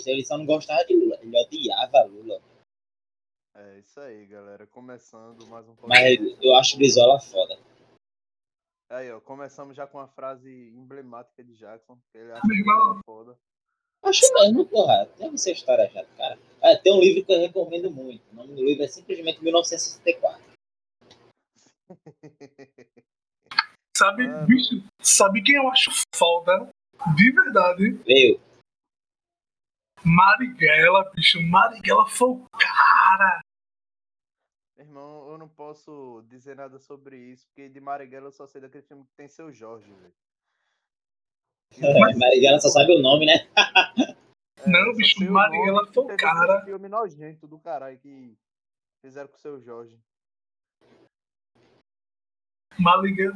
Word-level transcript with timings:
isso. 0.00 0.10
Ele 0.10 0.24
só 0.24 0.36
não 0.36 0.46
gostava 0.46 0.84
de 0.84 0.94
Lula. 0.94 1.18
Ele 1.20 1.36
odiava 1.36 2.04
Lula. 2.04 2.40
É 3.54 3.78
isso 3.78 4.00
aí, 4.00 4.26
galera. 4.26 4.66
Começando 4.66 5.46
mais 5.46 5.68
um 5.68 5.74
Mas 5.86 6.18
eu 6.40 6.56
acho 6.56 6.74
o 6.74 6.78
Brizola 6.78 7.20
foda. 7.20 7.58
Aí, 8.90 9.10
ó, 9.12 9.20
começamos 9.20 9.76
já 9.76 9.86
com 9.86 10.00
a 10.00 10.08
frase 10.08 10.50
emblemática 10.74 11.44
de 11.44 11.54
Jackson. 11.54 11.98
Que 12.10 12.18
ele 12.18 12.32
acha 12.32 12.46
Meu 12.46 12.56
irmão. 12.56 12.96
que 12.96 13.04
foda. 13.04 13.38
Acho 14.02 14.32
mesmo, 14.34 14.66
porra. 14.66 15.06
Tem 15.16 15.32
essa 15.32 15.50
história 15.50 15.88
já, 15.90 16.04
cara. 16.16 16.38
É, 16.62 16.76
tem 16.76 16.92
um 16.92 17.00
livro 17.00 17.24
que 17.24 17.32
eu 17.32 17.40
recomendo 17.40 17.90
muito. 17.90 18.22
O 18.30 18.34
nome 18.34 18.54
do 18.54 18.64
livro 18.64 18.82
é 18.82 18.88
simplesmente 18.88 19.42
1964. 19.42 20.42
Sabe, 23.96 24.26
bicho, 24.46 24.82
sabe 25.02 25.42
quem 25.42 25.56
eu 25.56 25.68
acho 25.68 25.90
foda? 26.16 26.70
De 27.14 27.30
verdade. 27.32 27.90
Veio. 28.04 28.40
Marighella, 30.04 31.10
bicho. 31.14 31.40
Marighella 31.42 32.06
foi 32.06 32.28
o 32.30 32.44
cara. 32.50 33.40
Irmão, 34.78 35.30
eu 35.30 35.38
não 35.38 35.48
posso 35.48 36.24
dizer 36.28 36.56
nada 36.56 36.78
sobre 36.78 37.16
isso, 37.16 37.46
porque 37.48 37.68
de 37.68 37.80
Marighella 37.80 38.28
eu 38.28 38.32
só 38.32 38.46
sei 38.46 38.60
daquele 38.60 38.82
filme 38.82 39.04
que 39.04 39.12
tem 39.14 39.28
seu 39.28 39.52
Jorge, 39.52 39.92
velho. 39.92 40.14
Marighella 42.18 42.58
só 42.60 42.68
sabe 42.68 42.96
o 42.96 43.02
nome, 43.02 43.26
né? 43.26 43.46
É, 44.62 44.68
Não, 44.68 44.94
bicho, 44.94 45.24
Marighella 45.32 45.90
foi 45.90 46.04
o 46.04 46.16
cara. 46.18 46.56
esse 46.56 46.66
filme 46.66 46.86
nojento 46.86 47.48
do 47.48 47.58
caralho 47.58 47.98
que 47.98 48.36
fizeram 49.02 49.26
com 49.28 49.36
o 49.36 49.40
seu 49.40 49.58
Jorge. 49.58 49.98
Marighella, 52.78 53.34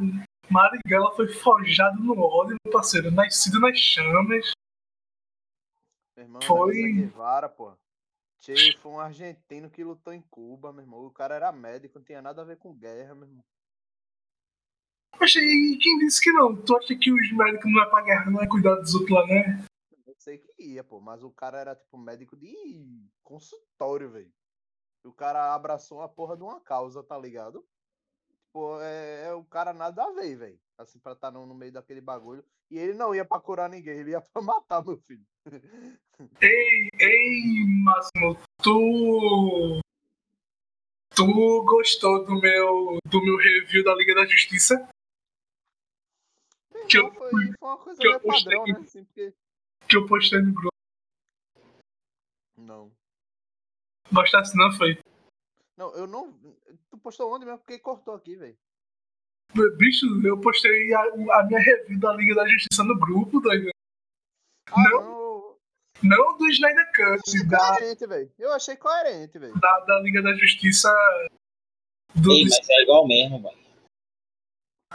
Marighella 0.51 1.17
foi 1.17 1.29
forjado 1.29 1.99
no 2.03 2.21
ódio, 2.21 2.59
meu 2.63 2.73
parceiro. 2.75 3.11
Nascido 3.11 3.59
nas 3.59 3.79
chamas. 3.79 4.53
Meu 6.17 6.25
irmão, 6.27 6.43
Foi- 6.43 6.93
Guevara, 6.93 7.49
pô. 7.49 7.77
Che 8.41 8.77
foi 8.79 8.93
um 8.93 9.01
argentino 9.01 9.71
que 9.71 9.83
lutou 9.83 10.13
em 10.13 10.21
Cuba, 10.23 10.73
meu 10.73 10.83
irmão. 10.83 11.05
O 11.05 11.11
cara 11.11 11.35
era 11.35 11.51
médico, 11.51 11.99
não 11.99 12.05
tinha 12.05 12.21
nada 12.21 12.43
a 12.43 12.45
ver 12.45 12.59
com 12.59 12.75
guerra, 12.75 13.15
meu 13.15 13.27
irmão. 13.27 13.45
Poxa, 15.19 15.39
e 15.41 15.79
quem 15.81 15.99
disse 15.99 16.21
que 16.21 16.31
não? 16.33 16.55
Tu 16.55 16.77
acha 16.77 16.95
que 16.97 17.11
os 17.11 17.33
médicos 17.33 17.73
não 17.73 17.83
é 17.83 17.89
pra 17.89 18.03
guerra, 18.03 18.31
não 18.31 18.43
é 18.43 18.49
cuidar 18.49 18.75
dos 18.77 18.95
outros 18.95 19.11
lá, 19.13 19.27
né? 19.27 19.65
Eu 20.07 20.15
sei 20.19 20.39
que 20.39 20.53
ia, 20.59 20.85
pô, 20.85 21.01
mas 21.01 21.23
o 21.23 21.31
cara 21.31 21.59
era 21.59 21.75
tipo 21.75 21.97
médico 21.97 22.37
de 22.37 22.55
consultório, 23.23 24.11
velho. 24.11 24.33
E 25.05 25.09
o 25.09 25.13
cara 25.13 25.55
abraçou 25.55 26.03
a 26.03 26.09
porra 26.09 26.37
de 26.37 26.43
uma 26.43 26.61
causa, 26.61 27.03
tá 27.03 27.17
ligado? 27.17 27.65
Tipo, 28.55 28.81
é, 28.83 29.27
é 29.27 29.35
o 29.35 29.43
cara 29.43 29.73
nada 29.73 30.05
a 30.05 30.13
ver, 30.13 30.37
velho. 30.37 30.59
Assim, 30.79 31.01
pra 31.01 31.11
estar 31.13 31.33
no, 31.33 31.45
no 31.45 31.55
meio 31.57 31.73
daquele 31.73 32.01
bagulho. 32.01 32.45
E 32.71 32.79
ele 32.79 32.95
não 32.95 33.13
ia 33.13 33.25
pra 33.25 33.41
curar 33.41 33.69
ninguém, 33.69 33.99
ele 33.99 34.13
ia 34.13 34.21
pra 34.21 34.41
matar 34.43 34.85
meu 34.85 34.97
filho. 34.97 35.25
Ei, 36.41 36.89
ei, 37.01 37.65
Máximo, 37.83 38.39
tu. 38.63 39.81
Tu 41.17 41.65
gostou 41.65 42.25
do 42.25 42.41
meu, 42.41 42.99
do 43.07 43.23
meu 43.25 43.37
review 43.39 43.83
da 43.83 43.93
Liga 43.97 44.15
da 44.15 44.25
Justiça? 44.25 44.89
Que 46.89 46.99
eu- 46.99 47.13
foi, 47.13 47.31
foi 47.31 47.55
uma 47.61 47.77
coisa 47.79 48.01
que 48.01 48.07
eu 48.07 48.11
meio 48.11 48.21
padrão, 48.23 48.59
postei. 48.65 48.73
né? 48.73 48.81
Assim, 48.81 49.05
porque. 49.05 49.35
Que 49.89 49.97
eu 49.97 50.07
postei 50.07 50.41
no 50.41 50.53
grupo. 50.55 50.69
Não. 52.57 52.93
Gostasse 54.13 54.57
não, 54.57 54.71
foi? 54.73 54.97
Não, 55.77 55.95
eu 55.95 56.07
não. 56.07 56.33
Tu 56.91 56.99
postou 56.99 57.35
onde 57.35 57.45
mesmo? 57.45 57.59
Porque 57.59 57.79
cortou 57.79 58.15
aqui, 58.15 58.37
velho. 58.37 58.57
Bicho, 59.77 60.07
eu 60.27 60.41
postei 60.41 60.93
a, 60.95 61.01
a 61.01 61.43
minha 61.45 61.61
review 61.61 61.99
da 62.01 62.13
Liga 62.15 62.35
da 62.35 62.49
Justiça 62.49 62.83
no 62.83 62.99
grupo, 62.99 63.41
doido. 63.41 63.71
Ah, 64.71 64.83
Não. 64.91 65.01
não. 65.01 65.25
Não 66.03 66.37
do 66.37 66.47
Snyder 66.51 66.87
Cut, 66.93 67.49
da, 67.49 67.77
Coerente, 67.79 68.07
velho. 68.07 68.33
Eu 68.39 68.53
achei 68.53 68.77
coerente, 68.77 69.39
velho. 69.39 69.59
da, 69.59 69.81
da 69.81 70.01
Liga 70.01 70.21
da 70.23 70.35
Justiça 70.35 70.91
do 72.15 72.31
Ei, 72.33 72.45
mas 72.45 72.69
é 72.69 72.83
igual 72.83 73.07
mesmo, 73.07 73.39
mano. 73.41 73.57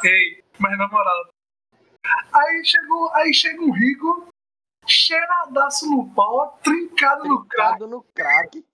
Ei, 0.03 0.43
mas 0.59 0.77
na 0.77 0.87
moral. 0.87 1.33
Aí 2.33 2.65
chegou, 2.65 3.13
aí 3.15 3.33
chega 3.33 3.61
um 3.61 3.71
rico, 3.71 4.27
cheiradaço 4.87 5.89
no 5.89 6.13
pau, 6.13 6.59
trincado 6.63 7.27
no 7.27 7.45
crack, 7.45 7.77
Trincado 7.77 7.87
no 7.87 8.03
crack. 8.13 8.65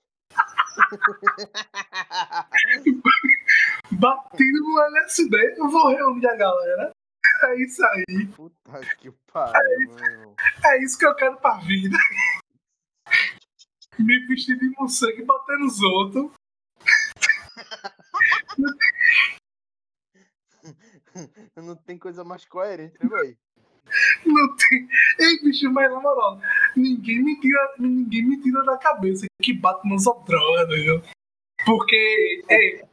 batido 3.92 4.62
no 4.62 4.80
LSD. 4.80 5.56
Eu 5.58 5.70
vou 5.70 5.90
reunir 5.90 6.28
a 6.28 6.36
galera. 6.36 6.92
É 7.44 7.56
isso 7.62 7.84
aí. 7.84 8.28
Puta 8.36 8.80
que 8.98 9.12
pariu, 9.32 9.92
irmão. 9.92 10.36
É 10.66 10.84
isso 10.84 10.98
que 10.98 11.06
eu 11.06 11.16
quero 11.16 11.38
pra 11.38 11.60
vida. 11.60 11.96
Me 14.00 14.26
vestir 14.28 14.58
de 14.58 14.68
morcego 14.78 15.22
e 15.22 15.26
bater 15.26 15.58
nos 15.58 15.82
outros. 15.82 16.32
Não 21.56 21.76
tem 21.76 21.98
coisa 21.98 22.24
mais 22.24 22.46
coerente, 22.46 22.98
né, 23.02 23.10
velho? 23.10 23.38
Não 24.26 24.56
tem. 24.56 24.88
Ei, 25.20 25.40
bicho, 25.44 25.72
mas 25.72 25.92
na 25.92 26.00
moral, 26.00 26.40
ninguém 26.76 27.24
me 27.24 27.40
tira, 27.40 27.74
ninguém 27.80 28.24
me 28.24 28.42
tira 28.42 28.64
da 28.64 28.78
cabeça 28.78 29.26
que 29.42 29.54
bate 29.54 29.88
nos 29.88 30.04
droga, 30.26 30.76
viu? 30.76 31.02
Porque, 31.66 32.44
ei, 32.50 32.84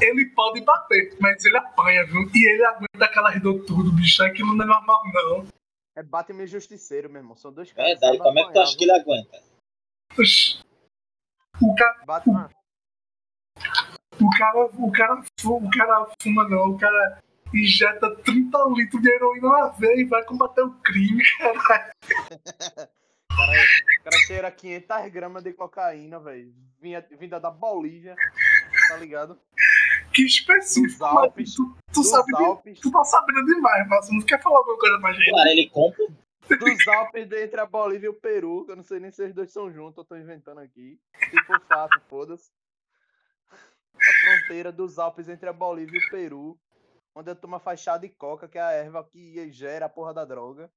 ele 0.00 0.26
pode 0.26 0.60
bater, 0.60 1.16
mas 1.20 1.44
ele 1.44 1.56
apanha, 1.56 2.04
viu? 2.06 2.22
E 2.34 2.48
ele 2.48 2.64
aguenta 2.64 3.04
aquela 3.04 3.30
redor 3.30 3.64
tudo, 3.64 3.92
bicho. 3.92 4.22
Aquilo 4.22 4.54
não 4.54 4.64
é 4.64 4.68
normal, 4.68 5.02
não. 5.12 5.46
É 5.96 6.02
Batman 6.02 6.42
e 6.42 6.46
Justiceiro, 6.46 7.08
meu 7.08 7.20
irmão. 7.20 7.36
São 7.36 7.52
dois 7.52 7.72
caras. 7.72 7.92
Verdade, 7.92 8.18
sabem 8.18 8.22
como 8.22 8.38
é 8.38 8.46
que 8.46 8.52
tu 8.52 8.60
acha 8.60 8.76
que 8.76 8.84
ele 8.84 8.92
aguenta? 8.92 9.42
Oxi. 10.18 10.58
O 11.62 11.74
cara? 11.74 12.04
Batman. 12.04 12.50
o 14.20 14.30
cara, 14.38 14.66
o 14.66 14.92
cara, 14.92 15.24
o 15.44 15.70
cara 15.70 16.06
fuma, 16.20 16.48
não. 16.48 16.70
O 16.70 16.78
cara 16.78 17.22
injeta 17.54 18.14
30 18.16 18.58
litros 18.76 19.00
de 19.02 19.10
heroína 19.10 19.48
na 19.48 19.68
veia 19.68 20.00
e 20.00 20.04
vai 20.04 20.24
combater 20.24 20.62
o 20.62 20.70
crime, 20.82 21.22
caralho. 21.38 21.92
O 23.34 23.36
cara, 23.36 23.50
o 23.50 24.04
cara 24.04 24.16
cheira 24.28 24.50
500 24.52 25.08
gramas 25.12 25.42
de 25.42 25.52
cocaína, 25.52 26.20
velho. 26.20 26.54
Vinda 27.18 27.40
da 27.40 27.50
Bolívia. 27.50 28.14
Tá 28.88 28.96
ligado? 28.96 29.36
Que 30.12 30.22
Dos 30.22 30.32
específico, 30.34 31.02
mas 31.02 31.16
Alpes. 31.16 31.54
tu, 31.54 31.64
tu 31.92 32.00
Dos 32.00 32.10
sabe 32.10 32.26
de- 32.32 32.44
Alpes. 32.44 32.78
tu 32.80 32.92
tá 32.92 33.02
sabendo 33.02 33.44
demais, 33.46 33.88
mas 33.88 34.08
não 34.12 34.20
quer 34.20 34.40
falar 34.40 34.58
alguma 34.58 34.78
coisa 34.78 35.00
pra 35.00 35.12
gente? 35.14 35.30
Claro, 35.30 35.48
ele 35.48 35.68
compra. 35.68 36.06
Dos 36.48 36.88
Alpes 36.88 37.28
de- 37.28 37.42
entre 37.42 37.60
a 37.60 37.66
Bolívia 37.66 38.06
e 38.06 38.10
o 38.10 38.14
Peru. 38.14 38.64
que 38.66 38.70
Eu 38.70 38.76
não 38.76 38.84
sei 38.84 39.00
nem 39.00 39.10
se 39.10 39.24
os 39.24 39.34
dois 39.34 39.50
são 39.52 39.72
juntos, 39.72 39.98
eu 39.98 40.04
tô 40.04 40.14
inventando 40.16 40.60
aqui. 40.60 40.96
Se 41.30 41.42
for 41.44 41.60
fato, 41.66 42.00
foda-se. 42.08 42.52
A 43.50 44.12
fronteira 44.38 44.70
dos 44.70 44.96
Alpes 44.98 45.28
entre 45.28 45.48
a 45.48 45.52
Bolívia 45.52 45.98
e 45.98 46.06
o 46.06 46.10
Peru. 46.10 46.56
Onde 47.16 47.30
a 47.30 47.34
turma 47.34 47.60
faz 47.60 47.80
chá 47.80 47.96
de 47.96 48.08
coca, 48.08 48.48
que 48.48 48.58
é 48.58 48.62
a 48.62 48.72
erva 48.72 49.04
que 49.04 49.50
gera 49.52 49.86
a 49.86 49.88
porra 49.88 50.12
da 50.12 50.24
droga. 50.24 50.70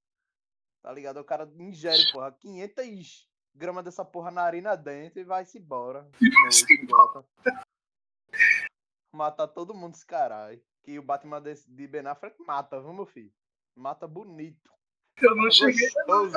Tá 0.84 0.92
ligado? 0.94 1.18
O 1.20 1.24
cara 1.24 1.50
ingere, 1.58 2.12
porra, 2.12 2.32
500 2.32 3.28
gramas 3.56 3.84
dessa 3.84 4.06
porra 4.06 4.30
na 4.30 4.44
narina 4.44 4.76
dentro 4.78 5.20
e 5.20 5.24
vai-se 5.24 5.58
embora. 5.58 6.08
De. 6.22 6.30
Matar 9.14 9.48
todo 9.48 9.74
mundo 9.74 9.96
esse 9.96 10.06
caralho. 10.06 10.62
Que 10.84 11.00
o 11.00 11.04
Batman 11.04 11.42
desse- 11.42 11.70
de 11.70 11.88
Ben 11.88 12.06
Affleck 12.06 12.36
mata, 12.46 12.80
viu, 12.80 12.94
meu 12.94 13.06
filho? 13.06 13.32
Mata 13.76 14.08
bonito. 14.08 14.72
Eu 15.20 15.36
não 15.36 15.50
cheguei, 15.50 15.90
Gostoso. 15.90 16.36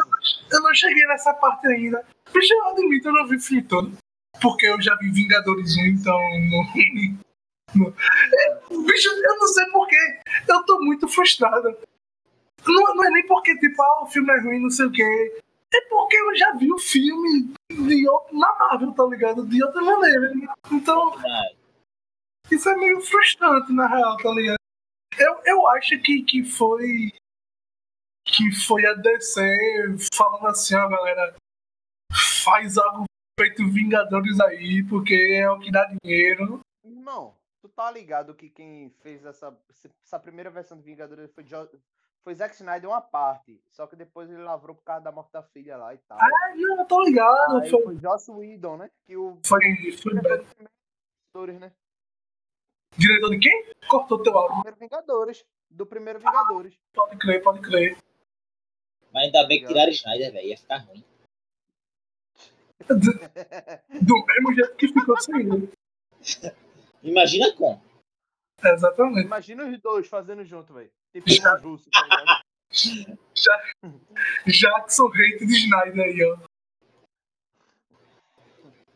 eu 0.50 0.62
não 0.62 0.74
cheguei 0.74 1.06
nessa 1.06 1.34
parte 1.34 1.66
ainda. 1.68 2.04
Bicho, 2.32 2.54
eu 2.54 2.64
admito, 2.68 3.08
eu 3.08 3.12
não 3.12 3.26
vi 3.28 3.36
o 3.36 3.40
filme 3.40 3.62
todo. 3.62 3.92
Porque 4.40 4.66
eu 4.66 4.80
já 4.80 4.96
vi 4.96 5.10
Vingadores 5.10 5.76
1, 5.76 5.80
então. 5.88 6.18
Não, 6.50 7.84
não- 7.84 7.94
bicho, 8.70 9.08
eu 9.08 9.36
não 9.36 9.48
sei 9.48 9.66
porquê. 9.70 10.20
Eu 10.48 10.64
tô 10.64 10.80
muito 10.80 11.08
frustrado. 11.08 11.76
Não, 12.66 12.94
não 12.94 13.04
é 13.04 13.10
nem 13.10 13.26
porque, 13.26 13.56
tipo, 13.58 13.82
ah, 13.82 14.02
o 14.02 14.06
filme 14.06 14.30
é 14.32 14.40
ruim, 14.40 14.60
não 14.60 14.70
sei 14.70 14.86
o 14.86 14.92
quê. 14.92 15.40
É 15.72 15.80
porque 15.88 16.16
eu 16.16 16.36
já 16.36 16.52
vi 16.52 16.72
o 16.72 16.78
filme 16.78 17.52
de 17.70 18.08
outro, 18.08 18.36
na 18.36 18.54
Marvel, 18.58 18.92
tá 18.92 19.04
ligado? 19.06 19.46
De 19.46 19.62
outra 19.62 19.80
maneira. 19.82 20.32
Então, 20.72 21.14
Ah, 21.18 21.50
isso 22.50 22.68
é 22.68 22.76
meio 22.76 23.00
frustrante, 23.00 23.72
na 23.72 23.86
real, 23.86 24.16
tá 24.16 24.30
ligado? 24.30 24.58
Eu, 25.18 25.40
eu 25.44 25.68
acho 25.68 26.00
que, 26.00 26.22
que 26.22 26.44
foi. 26.44 27.12
Que 28.26 28.52
foi 28.52 28.84
a 28.86 28.94
DC 28.94 29.40
falando 30.14 30.46
assim, 30.48 30.74
ó, 30.74 30.88
galera. 30.88 31.34
Faz 32.44 32.76
algo 32.78 33.04
feito 33.38 33.70
Vingadores 33.70 34.40
aí, 34.40 34.82
porque 34.88 35.14
é 35.14 35.50
o 35.50 35.58
que 35.60 35.70
dá 35.70 35.88
dinheiro. 36.02 36.60
Irmão, 36.84 37.34
tu 37.60 37.68
tá 37.68 37.90
ligado 37.90 38.34
que 38.34 38.48
quem 38.50 38.90
fez 39.00 39.24
essa, 39.24 39.56
essa 40.04 40.18
primeira 40.18 40.50
versão 40.50 40.76
de 40.76 40.82
Vingadores 40.82 41.30
foi, 41.32 41.44
Jo- 41.44 41.68
foi 42.22 42.34
Zack 42.34 42.54
Snyder 42.54 42.88
uma 42.90 43.00
parte. 43.00 43.60
Só 43.70 43.86
que 43.86 43.96
depois 43.96 44.30
ele 44.30 44.42
lavrou 44.42 44.74
por 44.74 44.82
causa 44.82 45.04
da 45.04 45.12
morte 45.12 45.32
da 45.32 45.42
filha 45.42 45.76
lá 45.76 45.94
e 45.94 45.98
tal. 45.98 46.18
Ah, 46.20 46.54
não, 46.56 46.78
eu 46.80 46.84
tô 46.86 47.02
ligado. 47.02 47.58
Aí 47.58 47.70
Foi, 47.70 47.82
foi 47.82 47.98
Joss 47.98 48.30
Whedon, 48.30 48.76
né? 48.78 48.90
Que 49.04 49.16
o 49.16 49.38
foi, 49.44 49.60
Vingadores, 49.60 51.60
né? 51.60 51.72
diretor 52.96 53.30
de 53.30 53.38
quem? 53.38 53.74
Cortou 53.88 54.22
teu 54.22 54.36
áudio. 54.36 54.56
Primeiro 54.62 54.78
Vingadores. 54.78 55.44
Do 55.70 55.86
primeiro 55.86 56.18
Vingadores. 56.18 56.74
Pode 56.92 57.16
crer, 57.18 57.42
pode 57.42 57.60
crer. 57.60 57.96
mas 59.12 59.24
ainda 59.24 59.46
bem 59.46 59.60
que 59.60 59.68
tiraram 59.68 59.92
Snyder, 59.92 60.32
velho. 60.32 60.48
Ia 60.48 60.58
ficar 60.58 60.78
ruim. 60.78 61.04
Do, 62.88 62.96
do 62.96 64.26
mesmo 64.26 64.54
jeito 64.54 64.74
que 64.76 64.88
ficou 64.88 65.20
sem 65.20 65.40
ele. 65.40 65.72
Imagina 67.02 67.52
com. 67.56 67.80
Exatamente. 68.62 69.26
Imagina 69.26 69.64
os 69.66 69.80
dois 69.80 70.06
fazendo 70.06 70.44
junto, 70.44 70.74
velho. 70.74 70.90
Tipo 71.12 71.28
os 71.30 71.62
russos, 71.62 71.90
tá 71.90 72.02
ligado? 72.02 72.42
Jackson 74.46 75.06
hate 75.06 75.46
de 75.46 75.56
Snyder 75.56 76.04
aí, 76.04 76.22
ó. 76.24 76.38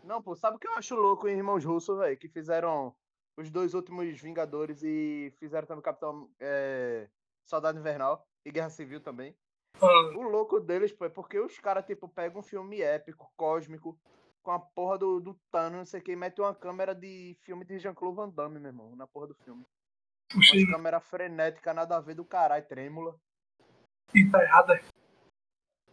Não, 0.04 0.22
pô, 0.22 0.36
sabe 0.36 0.56
o 0.56 0.60
que 0.60 0.68
eu 0.68 0.74
acho 0.74 0.94
louco 0.94 1.26
em 1.26 1.36
Irmãos 1.36 1.64
Russos, 1.64 1.98
velho? 1.98 2.16
Que 2.16 2.28
fizeram 2.28 2.94
os 3.38 3.50
dois 3.50 3.74
últimos 3.74 4.20
Vingadores 4.20 4.82
e 4.82 5.32
fizeram 5.38 5.66
também 5.66 5.82
Capitão 5.82 6.30
é, 6.38 7.08
Soldado 7.44 7.78
Invernal 7.78 8.24
e 8.44 8.52
Guerra 8.52 8.70
Civil 8.70 9.00
também. 9.00 9.34
Ah, 9.80 9.86
O 10.14 10.22
louco 10.22 10.60
deles, 10.60 10.92
pô, 10.92 11.06
é 11.06 11.08
porque 11.08 11.38
os 11.40 11.58
caras, 11.58 11.84
tipo, 11.86 12.06
pegam 12.06 12.40
um 12.40 12.44
filme 12.44 12.80
épico, 12.80 13.32
cósmico, 13.36 13.98
com 14.44 14.52
a 14.52 14.60
porra 14.60 14.98
do, 14.98 15.20
do 15.20 15.34
Thanos, 15.50 15.78
não 15.78 15.84
sei 15.86 16.00
o 16.00 16.02
que, 16.02 16.12
e 16.12 16.16
metem 16.16 16.44
uma 16.44 16.54
câmera 16.54 16.94
de 16.94 17.34
filme 17.40 17.64
de 17.64 17.78
Jean-Claude 17.78 18.16
Van 18.16 18.28
Damme, 18.28 18.60
meu 18.60 18.68
irmão, 18.70 18.94
na 18.94 19.06
porra 19.06 19.28
do 19.28 19.34
filme. 19.34 19.64
puxei 20.30 20.62
Uma 20.64 20.76
câmera 20.76 21.00
frenética, 21.00 21.72
nada 21.72 21.96
a 21.96 22.00
ver 22.00 22.14
do 22.14 22.24
caralho, 22.24 22.64
trêmula. 22.66 23.16
e 24.14 24.30
tá 24.30 24.42
errado. 24.42 24.72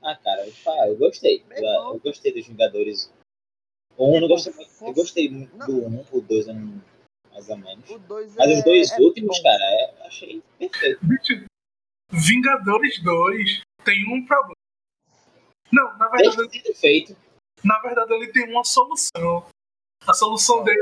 Ah, 0.03 0.15
cara, 0.17 0.45
eu, 0.87 0.97
gostei. 0.97 1.45
Eu, 1.49 1.63
eu 1.93 1.99
gostei 1.99 2.33
dos 2.33 2.45
Vingadores. 2.45 3.13
O 3.95 4.11
1 4.11 4.15
eu 4.15 4.21
não 4.21 4.27
gostei 4.27 4.53
muito. 4.53 4.71
Eu 4.81 4.93
gostei 4.93 5.29
muito 5.29 5.55
Não. 5.57 5.67
do 5.67 5.85
1, 5.85 6.05
o 6.11 6.21
2 6.21 6.47
eu 6.47 6.53
não. 6.53 6.81
Mais 7.31 7.49
ou 7.49 7.57
menos. 7.57 7.89
O 7.89 7.99
dois 7.99 8.35
Mas 8.35 8.51
é, 8.51 8.57
os 8.57 8.63
dois 8.65 8.91
é 8.91 8.97
últimos, 8.99 9.37
bom, 9.37 9.43
cara, 9.43 9.63
é, 9.63 10.07
achei 10.07 10.43
perfeito. 10.59 11.45
Vingadores 12.11 13.01
2 13.01 13.61
tem 13.85 14.13
um 14.13 14.25
problema. 14.25 14.55
Não, 15.71 15.97
na 15.97 16.09
verdade, 16.09 16.49
que 16.49 16.61
sido 16.61 16.75
feito. 16.75 17.15
Na 17.63 17.79
verdade 17.79 18.13
ele 18.13 18.31
tem 18.31 18.49
uma 18.49 18.63
solução. 18.63 19.45
A 20.07 20.13
solução 20.13 20.63
dele 20.63 20.81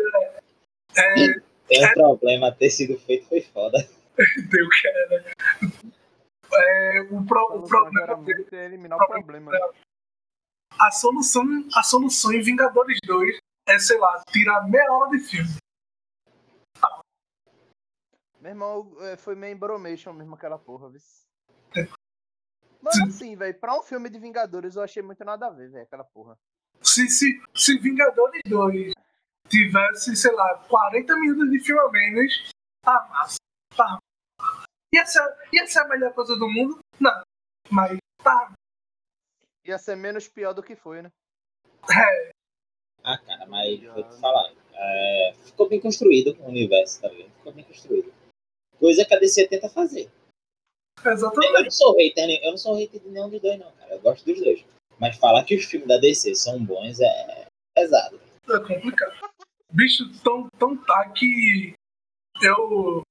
é, 0.95 1.01
é 1.01 1.33
Tem 1.67 1.89
um 1.89 1.93
problema, 1.93 2.51
ter 2.51 2.69
sido 2.69 2.97
feito 2.99 3.27
foi 3.27 3.41
foda. 3.41 3.77
deu 4.49 4.69
que 4.69 4.87
era. 4.87 5.25
É, 6.51 7.01
o, 7.11 7.25
pro, 7.25 7.57
o 7.57 7.67
problema 7.67 8.15
dele, 8.23 8.47
é 8.51 8.65
eliminar 8.65 8.97
o 8.97 9.07
problema. 9.07 9.51
né? 9.51 9.59
a 10.79 10.91
solução, 10.91 11.43
a 11.75 11.83
solução 11.83 12.31
em 12.31 12.41
Vingadores 12.41 12.97
2 13.05 13.37
é, 13.67 13.77
sei 13.77 13.97
lá, 13.99 14.23
tirar 14.29 14.67
meia 14.67 14.91
hora 14.91 15.11
de 15.11 15.19
filme. 15.19 15.49
Meu 18.39 18.51
irmão, 18.51 18.95
é, 19.01 19.17
foi 19.17 19.35
meio 19.35 19.53
embromation 19.53 20.13
mesmo 20.13 20.33
aquela 20.33 20.57
porra, 20.57 20.89
viu? 20.89 21.01
É. 21.75 21.83
Mano, 22.81 23.07
assim, 23.07 23.35
velho, 23.35 23.59
pra 23.59 23.77
um 23.77 23.83
filme 23.83 24.09
de 24.09 24.17
Vingadores 24.17 24.75
eu 24.75 24.81
achei 24.81 25.03
muito 25.03 25.23
nada 25.25 25.47
a 25.47 25.49
ver, 25.49 25.69
velho, 25.69 25.83
aquela 25.83 26.05
porra. 26.05 26.37
Se, 26.81 27.07
se, 27.09 27.41
se 27.53 27.77
Vingadores 27.79 28.41
2 28.47 28.93
tivesse, 29.49 30.15
sei 30.15 30.31
lá, 30.33 30.57
40 30.69 31.15
minutos 31.17 31.51
de 31.51 31.59
filme 31.59 31.81
a 31.81 31.89
menos, 31.89 32.51
tá 32.83 33.07
massa. 33.09 33.37
Tá. 33.75 33.99
Ia 34.93 35.05
ser, 35.05 35.21
ia 35.53 35.67
ser 35.67 35.79
a 35.79 35.87
melhor 35.87 36.13
coisa 36.13 36.35
do 36.35 36.49
mundo? 36.49 36.79
Não. 36.99 37.21
Mas 37.69 37.97
tá. 38.23 38.53
Ia 39.65 39.77
ser 39.77 39.95
menos 39.95 40.27
pior 40.27 40.53
do 40.53 40.63
que 40.63 40.75
foi, 40.75 41.01
né? 41.01 41.09
É, 41.91 42.31
Ah, 43.03 43.17
cara, 43.17 43.45
mas 43.47 43.81
vou 43.83 44.03
te 44.03 44.19
falar. 44.19 44.51
é, 44.73 45.33
ficou 45.45 45.69
bem 45.69 45.79
construído 45.79 46.35
o 46.41 46.47
universo, 46.47 47.01
tá 47.01 47.07
vendo? 47.09 47.31
Ficou 47.35 47.53
bem 47.53 47.63
construído. 47.65 48.13
Coisa 48.79 49.05
que 49.05 49.13
a 49.13 49.19
DC 49.19 49.47
tenta 49.47 49.69
fazer. 49.69 50.09
Eu 51.05 51.11
exatamente. 51.11 51.63
não 51.63 51.71
sou 51.71 51.95
hater, 51.97 52.27
né? 52.27 52.39
eu 52.43 52.51
não 52.51 52.57
sou 52.57 52.75
hater 52.75 52.99
de 52.99 53.09
nenhum 53.09 53.29
dos 53.29 53.41
dois, 53.41 53.59
não, 53.59 53.71
cara. 53.73 53.93
Eu 53.95 54.01
gosto 54.01 54.25
dos 54.25 54.39
dois. 54.39 54.65
Mas 54.99 55.17
falar 55.17 55.43
que 55.43 55.55
os 55.55 55.65
filmes 55.65 55.87
da 55.87 55.97
DC 55.97 56.35
são 56.35 56.63
bons 56.63 56.99
é 56.99 57.47
pesado. 57.75 58.19
É 58.49 58.59
complicado. 58.59 59.13
Bicho, 59.71 60.03
tão, 60.23 60.49
tão 60.57 60.75
tá 60.75 61.09
que 61.09 61.73
eu. 62.41 63.01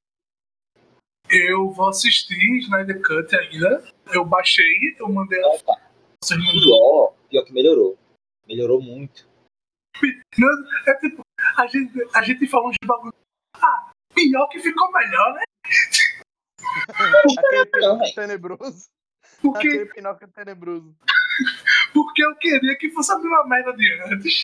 Eu 1.30 1.70
vou 1.70 1.88
assistir 1.88 2.58
Snyder 2.58 3.00
Cut 3.02 3.34
ainda. 3.36 3.84
Eu 4.12 4.24
baixei, 4.24 4.96
eu 4.98 5.08
mandei 5.08 5.38
a 5.44 5.58
vocês 6.22 6.40
mandou. 6.40 6.60
Pior, 6.60 7.14
pior 7.28 7.44
que 7.44 7.52
melhorou. 7.52 7.98
Melhorou 8.46 8.82
muito. 8.82 9.28
É 10.86 10.94
tipo, 10.94 11.22
a 11.56 11.66
gente, 11.66 11.92
a 12.14 12.22
gente 12.22 12.46
fala 12.46 12.68
uns 12.68 12.76
bagulho. 12.84 13.14
Ah, 13.54 13.90
pior 14.14 14.48
que 14.48 14.58
ficou 14.60 14.90
melhor, 14.92 15.34
né? 15.34 15.42
Aquele 17.38 17.66
Pinóquio 17.66 18.14
tenebroso. 18.14 18.86
Porque, 19.40 19.68
Aquele 19.68 19.86
Pinóquio 19.86 20.28
tenebroso. 20.28 20.96
Porque 21.92 22.24
eu 22.24 22.36
queria 22.36 22.76
que 22.76 22.90
fosse 22.90 23.12
a 23.12 23.18
mesma 23.18 23.46
merda 23.46 23.72
de 23.72 24.02
antes. 24.02 24.42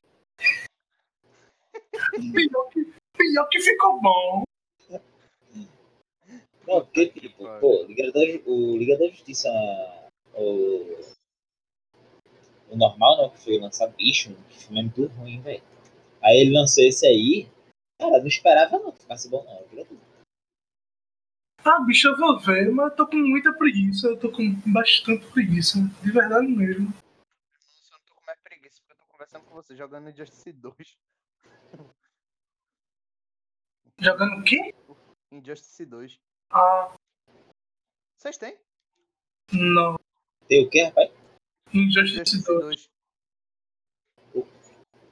Pior 2.32 2.68
que, 2.70 2.92
pior 3.16 3.48
que 3.48 3.60
ficou 3.60 4.00
bom. 4.00 4.42
Não, 6.66 6.80
porque, 6.80 7.08
que 7.08 7.20
tipo, 7.20 7.44
pô, 7.60 7.84
Liga 7.84 8.10
da, 8.10 8.20
o 8.46 8.76
Liga 8.76 8.96
da 8.96 9.08
Justiça, 9.08 9.48
o, 10.34 10.98
o 12.70 12.76
normal, 12.76 13.18
não, 13.18 13.30
que 13.30 13.40
foi 13.40 13.58
lançar 13.58 13.88
bicho, 13.88 14.34
que 14.48 14.64
filme 14.64 14.80
é 14.80 14.82
muito 14.82 15.06
ruim, 15.14 15.40
velho. 15.42 15.62
Aí 16.22 16.40
ele 16.40 16.54
lançou 16.54 16.82
esse 16.82 17.06
aí, 17.06 17.46
cara, 18.00 18.18
não 18.18 18.26
esperava 18.26 18.78
não 18.78 18.92
que 18.92 19.00
ficasse 19.00 19.28
bom, 19.28 19.44
não. 19.44 19.84
Tudo. 19.84 20.00
Ah, 21.66 21.80
bicho, 21.80 22.08
eu 22.08 22.16
vou 22.16 22.38
ver, 22.38 22.70
mas 22.70 22.90
eu 22.90 22.96
tô 22.96 23.06
com 23.06 23.16
muita 23.16 23.52
preguiça. 23.52 24.08
Eu 24.08 24.18
tô 24.18 24.30
com 24.30 24.54
bastante 24.66 25.26
preguiça. 25.28 25.78
De 26.02 26.12
verdade 26.12 26.46
mesmo. 26.46 26.92
Eu 26.92 27.98
não 27.98 28.00
tô 28.06 28.14
com 28.14 28.26
mais 28.26 28.38
preguiça, 28.40 28.80
porque 28.86 28.92
eu 28.92 29.06
tô 29.06 29.23
conversando 29.34 29.44
com 29.44 29.54
você, 29.54 29.76
jogando 29.76 30.08
Injustice 30.10 30.52
2. 30.52 30.98
Jogando 33.98 34.40
o 34.40 34.44
quê? 34.44 34.74
Injustice 35.32 35.84
2. 35.86 36.20
Ah, 36.50 36.94
Vocês 38.16 38.38
têm? 38.38 38.58
não. 39.52 39.96
Tem 40.48 40.66
o 40.66 40.70
quê, 40.70 40.84
rapaz? 40.84 41.10
Injustice 41.72 42.20
Injustice 42.20 42.44
2. 42.46 42.88
2. 44.34 44.48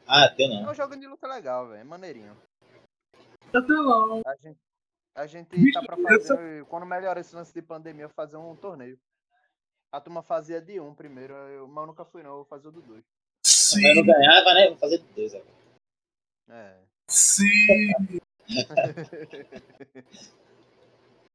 Ah, 0.06 0.28
tem 0.28 0.58
É 0.58 0.62
não. 0.62 0.70
um 0.70 0.74
jogo 0.74 0.96
de 0.96 1.06
luta 1.06 1.26
legal, 1.26 1.68
velho. 1.68 1.80
É 1.80 1.84
maneirinho. 1.84 2.36
Eu 3.52 3.66
tenho 3.66 3.82
não. 3.82 4.22
A 4.26 4.36
gente, 4.36 4.60
a 5.14 5.26
gente 5.26 5.48
Bicho, 5.56 5.80
tá 5.80 5.86
pra 5.86 5.96
fazer. 5.96 6.64
Quando 6.66 6.86
melhorar 6.86 7.20
esse 7.20 7.34
lance 7.34 7.52
de 7.52 7.62
pandemia, 7.62 8.08
fazer 8.08 8.36
um 8.36 8.54
torneio. 8.56 8.98
A 9.92 10.00
turma 10.00 10.22
fazia 10.22 10.60
de 10.60 10.80
um 10.80 10.94
primeiro, 10.94 11.34
eu, 11.34 11.68
mas 11.68 11.82
eu 11.82 11.86
nunca 11.86 12.04
fui 12.04 12.22
não, 12.22 12.30
eu 12.30 12.36
vou 12.36 12.44
fazer 12.46 12.68
o 12.68 12.72
do 12.72 12.80
dois. 12.80 13.04
Eu 13.76 13.94
não 13.96 14.02
Sim, 14.02 14.06
ganhava, 14.06 14.54
né? 14.54 14.68
Vou 14.68 14.76
fazer 14.78 14.98
de 14.98 15.26
agora. 15.26 15.44
É. 16.50 16.76
sim. 17.08 17.46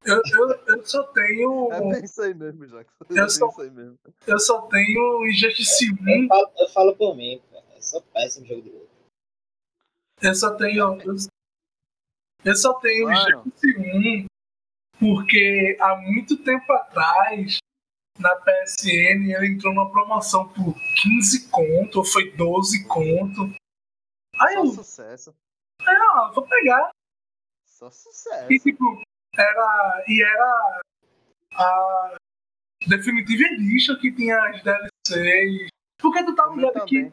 Eu, 0.06 0.22
eu, 0.34 0.50
eu 0.68 0.86
só 0.86 1.04
tenho. 1.04 1.72
É 1.74 1.82
bem 1.82 2.04
isso 2.06 2.22
aí 2.22 2.34
mesmo, 2.34 2.66
Jackson. 2.66 3.04
É 3.10 3.12
Eu 3.12 3.16
bem 3.16 3.30
só- 3.30 3.64
mesmo. 3.72 4.00
Eu 4.26 4.40
só 4.40 4.62
tenho 4.68 5.28
Injustice 5.28 5.92
1. 5.92 5.96
Eu 6.24 6.28
falo, 6.28 6.52
eu 6.60 6.70
falo 6.70 6.96
por 6.96 7.16
mim, 7.16 7.42
cara. 7.52 7.66
É 7.76 7.82
só 7.82 8.00
péssimo 8.02 8.46
jogo 8.46 8.62
de 8.62 8.70
luta. 8.70 8.88
Eu 10.22 10.36
só 10.36 10.56
tenho. 10.56 11.02
Eu, 11.02 11.16
eu 12.46 12.56
só 12.56 12.74
tenho. 12.76 13.12
Injustice 13.12 13.78
1 13.78 14.26
porque 15.00 15.78
há 15.80 15.96
muito 15.98 16.38
tempo 16.44 16.72
atrás, 16.74 17.58
na 18.20 18.36
PSN, 18.36 19.32
ele 19.32 19.48
entrou 19.48 19.74
numa 19.74 19.92
promoção 19.92 20.48
por 20.50 20.74
15 21.02 21.50
conto, 21.50 22.00
ou 22.00 22.06
foi 22.06 22.32
12 22.36 22.88
conto. 22.88 23.56
Aí 24.40 24.54
Só 24.54 24.60
eu, 24.64 24.68
sucesso. 24.68 25.36
ah, 25.82 26.32
vou 26.34 26.48
pegar. 26.48 26.90
Só 27.66 27.90
sucesso. 27.90 28.52
E 28.52 28.60
tipo, 28.60 29.02
era. 29.36 30.04
E 30.08 30.24
era 30.24 30.82
a 31.54 32.18
Definitive 32.88 33.44
Edition 33.46 33.98
que 33.98 34.12
tinha 34.12 34.38
as 34.50 34.64
DLCs. 34.64 35.70
Por 36.00 36.14
que 36.14 36.24
tu 36.24 36.36
tá 36.36 36.48
ligado 36.48 36.78
aqui? 36.78 37.12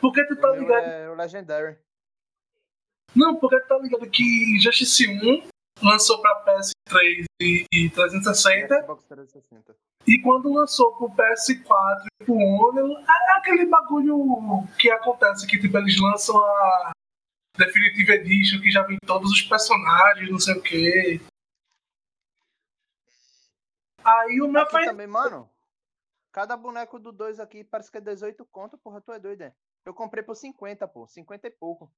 Por 0.00 0.12
que 0.12 0.24
tu 0.24 0.36
tá 0.36 0.50
ligado? 0.50 0.84
é 0.84 1.10
o 1.10 1.14
Legendary. 1.14 1.78
Não, 3.14 3.36
porque 3.36 3.60
tu 3.60 3.68
tá 3.68 3.78
ligado 3.78 4.08
que 4.10 4.56
Injustice 4.56 5.08
1 5.08 5.48
lançou 5.82 6.20
pra 6.20 6.44
PS3 6.44 7.24
e, 7.40 7.64
e 7.72 7.90
360 7.90 8.82
Xbox 8.82 9.04
360. 9.04 9.76
e 10.06 10.20
quando 10.22 10.52
lançou 10.52 10.94
pro 10.96 11.10
PS4 11.10 12.06
e 12.20 12.24
pro 12.24 12.34
One, 12.34 12.94
é 12.94 13.32
aquele 13.38 13.66
bagulho 13.66 14.66
que 14.78 14.90
acontece 14.90 15.46
que 15.46 15.58
tipo, 15.58 15.76
eles 15.78 16.00
lançam 16.00 16.36
a 16.38 16.92
Definitive 17.56 18.12
Edition 18.12 18.60
que 18.60 18.70
já 18.70 18.82
vem 18.82 18.98
todos 19.06 19.30
os 19.30 19.42
personagens, 19.42 20.30
não 20.30 20.38
sei 20.38 20.54
o 20.54 20.62
que. 20.62 21.20
Aí 24.02 24.40
o 24.40 24.48
meu 24.48 24.62
Aqui 24.62 24.70
foi. 24.72 24.84
também, 24.86 25.06
mano. 25.06 25.48
Cada 26.32 26.56
boneco 26.56 26.98
do 26.98 27.10
2 27.12 27.40
aqui 27.40 27.64
parece 27.64 27.90
que 27.90 27.98
é 27.98 28.00
18 28.00 28.46
conto, 28.46 28.78
porra, 28.78 29.00
tu 29.00 29.12
é 29.12 29.18
doido, 29.18 29.40
né? 29.40 29.52
Eu 29.84 29.92
comprei 29.92 30.22
por 30.22 30.36
50, 30.36 30.86
pô. 30.88 31.06
50 31.06 31.48
e 31.48 31.50
pouco. 31.50 31.90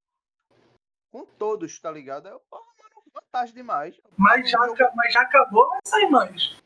Com 1.11 1.23
todos, 1.25 1.79
tá 1.79 1.91
ligado? 1.91 2.27
Eu, 2.27 2.39
porra, 2.49 2.65
vantagem 3.13 3.53
demais. 3.55 3.99
Mas 4.17 4.45
um 4.45 4.47
já, 4.47 4.67
jogo- 4.67 4.95
mas 4.95 5.13
já 5.13 5.21
acabou, 5.21 5.67
vai 5.69 5.79
sair 5.85 6.09
mais. 6.09 6.57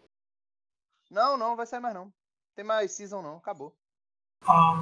Não, 1.10 1.38
não, 1.38 1.56
vai 1.56 1.66
sair 1.66 1.80
mais 1.80 1.94
não. 1.96 2.12
Tem 2.56 2.66
mais 2.66 2.92
season 2.92 3.22
não, 3.22 3.38
acabou. 3.38 3.76
Ah, 4.44 4.82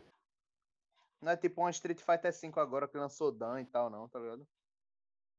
Não 1.22 1.32
é 1.32 1.38
tipo 1.38 1.62
uma 1.62 1.72
Street 1.72 2.00
Fighter 2.00 2.32
V 2.32 2.60
agora 2.60 2.88
que 2.88 2.98
lançou 2.98 3.32
Dan 3.32 3.62
e 3.62 3.66
tal, 3.66 3.90
não, 3.90 4.08
tá 4.08 4.20
ligado? 4.20 4.48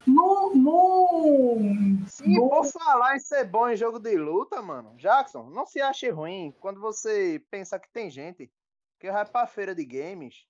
No. 0.06 0.54
no 0.54 2.06
Sim, 2.08 2.36
no- 2.36 2.64
falar 2.64 3.16
em 3.16 3.20
ser 3.20 3.44
bom 3.44 3.68
em 3.68 3.76
jogo 3.76 3.98
de 3.98 4.16
luta, 4.16 4.60
mano. 4.62 4.94
Jackson, 4.96 5.44
não 5.50 5.64
se 5.66 5.80
ache 5.80 6.08
ruim 6.10 6.52
quando 6.60 6.80
você 6.80 7.44
pensa 7.50 7.78
que 7.78 7.88
tem 7.90 8.10
gente 8.10 8.50
que 8.98 9.10
vai 9.10 9.24
pra 9.24 9.46
feira 9.46 9.74
de 9.74 9.84
games 9.84 10.46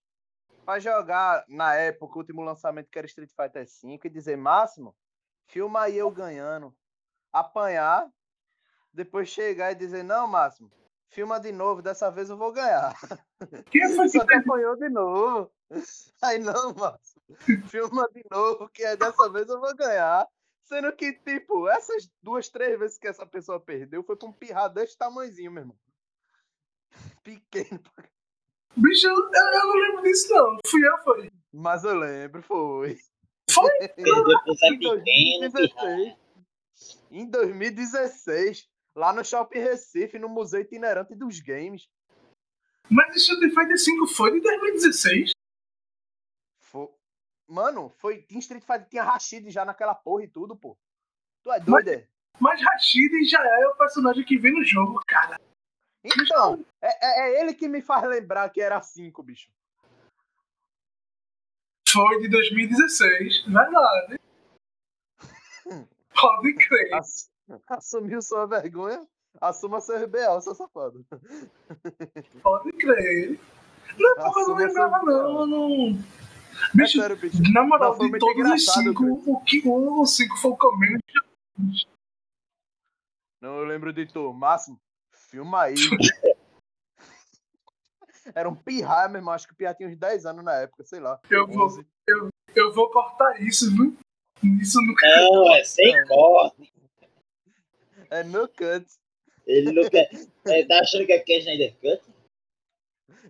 pra 0.64 0.78
jogar, 0.80 1.44
na 1.48 1.74
época, 1.74 2.14
o 2.14 2.18
último 2.18 2.42
lançamento 2.42 2.90
que 2.90 2.98
era 2.98 3.06
Street 3.06 3.30
Fighter 3.30 3.64
V 3.82 4.00
e 4.04 4.08
dizer, 4.10 4.36
Máximo, 4.36 4.96
filma 5.46 5.82
aí 5.82 5.96
eu 5.96 6.10
ganhando. 6.10 6.74
Apanhar, 7.32 8.10
depois 8.92 9.28
chegar 9.28 9.72
e 9.72 9.74
dizer, 9.74 10.02
não, 10.02 10.26
Máximo, 10.26 10.70
filma 11.08 11.38
de 11.38 11.52
novo, 11.52 11.82
dessa 11.82 12.10
vez 12.10 12.30
eu 12.30 12.36
vou 12.36 12.52
ganhar. 12.52 12.94
Quem 13.70 13.94
foi 13.94 14.06
que 14.06 14.18
Só 14.18 14.24
que 14.24 14.34
apanhou 14.34 14.76
de 14.76 14.88
novo. 14.88 15.50
Aí 16.22 16.38
não, 16.38 16.74
Márcio. 16.74 17.20
Filma 17.68 18.08
de 18.12 18.22
novo, 18.30 18.68
que 18.68 18.82
é 18.82 18.96
dessa 18.96 19.28
vez 19.30 19.48
eu 19.48 19.60
vou 19.60 19.74
ganhar. 19.74 20.26
Sendo 20.62 20.92
que, 20.92 21.12
tipo, 21.12 21.68
essas 21.68 22.10
duas, 22.22 22.48
três 22.48 22.78
vezes 22.78 22.98
que 22.98 23.06
essa 23.06 23.24
pessoa 23.24 23.60
perdeu 23.60 24.02
foi 24.02 24.16
pra 24.16 24.28
um 24.28 24.32
pirra 24.32 24.68
desse 24.68 24.96
tamanhozinho, 24.96 25.52
meu 25.52 25.62
irmão. 25.62 25.78
Pequeno. 27.22 27.80
Bicho, 28.76 29.06
eu, 29.06 29.14
eu 29.14 29.66
não 29.66 29.74
lembro 29.74 30.02
disso, 30.02 30.32
não. 30.32 30.58
Fui 30.66 30.86
eu, 30.86 30.98
foi. 30.98 31.30
Mas 31.52 31.84
eu 31.84 31.94
lembro, 31.94 32.42
foi. 32.42 32.98
Foi? 33.56 33.88
Perdeu 33.88 34.40
pro 34.42 34.54
Zé 34.54 34.66
Em 34.68 34.78
Pequeno, 34.78 35.02
pirra. 35.02 35.50
2016. 35.50 36.16
Em 37.10 37.26
2016, 37.30 38.68
lá 38.94 39.12
no 39.12 39.24
Shopping 39.24 39.60
Recife, 39.60 40.18
no 40.18 40.28
Museu 40.28 40.60
Itinerante 40.60 41.14
dos 41.14 41.40
Games. 41.40 41.88
Mas 42.90 43.16
Street 43.16 43.52
Fighter 43.52 43.78
5 43.78 44.06
foi 44.08 44.32
de 44.32 44.40
2016. 44.40 45.30
Foi... 46.60 46.88
Mano, 47.48 47.88
foi. 47.98 48.22
Tinha 48.22 48.40
Street 48.40 48.62
Fighter, 48.62 48.88
tinha 48.88 49.02
Rashid 49.04 49.50
já 49.50 49.64
naquela 49.64 49.94
porra 49.94 50.24
e 50.24 50.28
tudo, 50.28 50.56
pô. 50.56 50.76
Tu 51.42 51.52
é 51.52 51.60
doido, 51.60 51.88
é? 51.88 52.06
Mas 52.38 52.60
Rashid 52.60 53.24
já 53.24 53.42
é 53.42 53.66
o 53.68 53.76
personagem 53.76 54.24
que 54.24 54.36
vem 54.36 54.52
no 54.52 54.64
jogo, 54.64 55.00
cara. 55.06 55.40
Então, 56.04 56.64
é, 56.82 56.88
é- 57.06 57.20
é 57.36 57.40
ele 57.40 57.54
que 57.54 57.66
me 57.66 57.80
faz 57.80 58.04
lembrar 58.08 58.48
que 58.50 58.60
era 58.60 58.80
5, 58.82 59.22
bicho. 59.22 59.50
Foi 61.88 62.20
de 62.20 62.28
2016. 62.28 63.44
Verdade. 63.46 64.20
Pode 66.20 66.54
crer. 66.54 66.94
Ass- 66.94 67.30
Assumiu 67.68 68.20
sua 68.22 68.44
vergonha, 68.46 69.06
assuma 69.40 69.80
seu 69.80 69.96
RBL, 70.04 70.40
seu 70.40 70.54
safado. 70.54 71.04
Pode 72.42 72.72
crer. 72.72 73.38
Não, 73.98 74.14
porque 74.16 74.40
eu 74.40 74.48
não 74.48 74.54
lembrava, 74.56 75.02
não. 75.04 75.46
não... 75.46 75.90
É 76.74 76.76
Bicho, 76.76 76.98
sério, 76.98 77.16
bicho. 77.18 77.36
na 77.52 77.62
moral, 77.62 77.96
de 77.98 78.18
todos 78.18 78.50
os 78.50 78.64
cinco, 78.72 79.04
o 79.30 79.40
que 79.44 79.62
o 79.66 80.06
5 80.06 80.36
foi 80.38 80.50
o 80.50 80.56
que 80.56 80.66
eu 80.66 80.78
menos 80.78 81.86
Não, 83.42 83.58
eu 83.58 83.64
lembro 83.66 83.92
de 83.92 84.06
tu. 84.06 84.32
Máximo, 84.32 84.80
filma 85.30 85.62
aí. 85.64 85.74
Era 88.34 88.48
um 88.48 88.54
pirraia, 88.54 89.08
meu 89.08 89.18
irmão. 89.18 89.34
Acho 89.34 89.46
que 89.46 89.52
o 89.52 89.56
pirra 89.56 89.74
tinha 89.74 89.88
uns 89.88 89.96
10 89.96 90.26
anos 90.26 90.44
na 90.44 90.54
época, 90.54 90.84
sei 90.84 91.00
lá. 91.00 91.20
Eu 91.30 91.46
vou, 91.46 91.66
11. 91.66 91.86
eu 92.54 92.72
vou 92.72 92.90
cortar 92.90 93.40
isso, 93.42 93.70
viu? 93.74 93.96
Isso 94.60 94.80
no 94.80 94.94
Não, 94.94 95.54
é 95.54 95.64
sem 95.64 96.04
corte. 96.06 96.72
É 98.10 98.22
no 98.22 98.48
cut. 98.48 98.86
Ele 99.46 99.72
não 99.72 99.88
quer. 99.88 100.10
Ele 100.44 100.66
tá 100.66 100.80
achando 100.80 101.06
que 101.06 101.12
aqui 101.12 101.32
é 101.34 101.38
Snyder 101.38 101.76
Cut? 101.80 102.02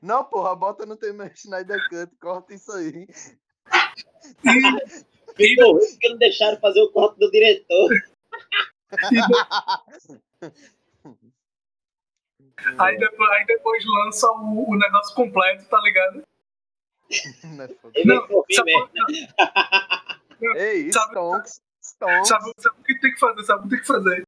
Não, 0.02 0.24
porra, 0.24 0.54
bota 0.54 0.86
no 0.86 0.96
teu 0.96 1.14
Snyder 1.34 1.88
Cut, 1.88 2.16
corta 2.20 2.54
isso 2.54 2.72
aí. 2.72 3.06
Ficou 5.34 5.72
ruim 5.72 5.90
porque 5.90 6.08
não 6.08 6.18
deixaram 6.18 6.58
fazer 6.60 6.80
o 6.80 6.90
corte 6.90 7.18
do 7.18 7.30
diretor. 7.30 7.90
Aí 12.78 12.96
depois, 12.98 13.30
aí 13.32 13.44
depois 13.46 13.84
lança 13.86 14.30
o, 14.30 14.70
o 14.70 14.76
negócio 14.76 15.14
completo, 15.14 15.64
tá 15.68 15.78
ligado? 15.80 16.22
Não 17.44 17.64
é 17.64 17.68
foda. 17.68 17.92
Ele 17.98 18.14
Não, 18.14 18.44
sabe- 18.52 18.72
mesmo. 18.72 20.56
Ei, 20.56 20.92
Sabe- 20.92 21.12
Stonks. 21.12 21.60
Stonks. 21.82 22.28
Sabe, 22.28 22.52
sabe 22.58 22.80
o 22.80 22.82
que 22.84 23.00
tem 23.00 23.12
que 23.12 23.18
fazer? 23.20 23.44
Sabe 23.44 23.60
o 23.60 23.62
que 23.64 23.68
tem 23.70 23.80
que 23.80 23.86
fazer? 23.86 24.22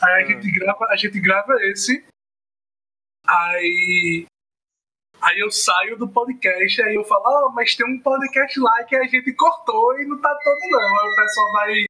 Aí 0.00 0.10
a 0.12 0.16
Ah. 0.16 0.24
gente 0.24 0.50
grava, 0.52 0.84
a 0.86 0.96
gente 0.96 1.20
grava 1.20 1.54
esse. 1.66 2.04
Aí. 3.26 4.26
Aí 5.20 5.38
eu 5.40 5.50
saio 5.50 5.96
do 5.96 6.06
podcast, 6.08 6.82
aí 6.82 6.94
eu 6.94 7.02
falo, 7.04 7.22
ó, 7.24 7.48
mas 7.50 7.74
tem 7.74 7.86
um 7.86 7.98
podcast 8.00 8.60
lá 8.60 8.84
que 8.84 8.94
a 8.94 9.04
gente 9.04 9.32
cortou 9.32 9.98
e 9.98 10.04
não 10.04 10.20
tá 10.20 10.34
todo 10.44 10.70
não. 10.70 11.00
Aí 11.00 11.10
o 11.12 11.16
pessoal 11.16 11.52
vai, 11.52 11.84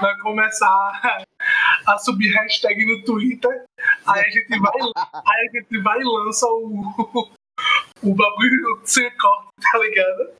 vai 0.00 0.18
começar 0.20 1.02
a 1.86 1.98
subir 1.98 2.32
hashtag 2.32 2.84
no 2.86 3.04
Twitter. 3.04 3.64
Aí 4.08 4.20
a 4.20 4.30
gente 4.30 4.58
vai, 4.60 4.72
aí 5.14 5.48
a 5.48 5.50
gente 5.52 5.82
vai 5.82 6.00
e 6.00 6.04
lança 6.04 6.46
o, 6.46 6.92
o 8.02 8.14
bagulho 8.14 8.80
sem 8.84 9.10
corte, 9.16 9.48
tá 9.72 9.78
ligado? 9.78 10.34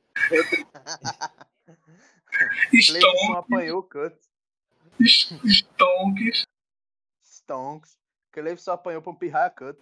Stonks, 2.72 3.36
apanhou 3.36 3.78
o 3.80 3.82
cut. 3.82 4.16
Stonks. 5.00 6.46
Stonks. 7.22 7.96
Cleison 8.32 8.72
apanhou 8.72 9.02
pra 9.02 9.12
um 9.12 9.16
pirraia 9.16 9.50
cut. 9.50 9.78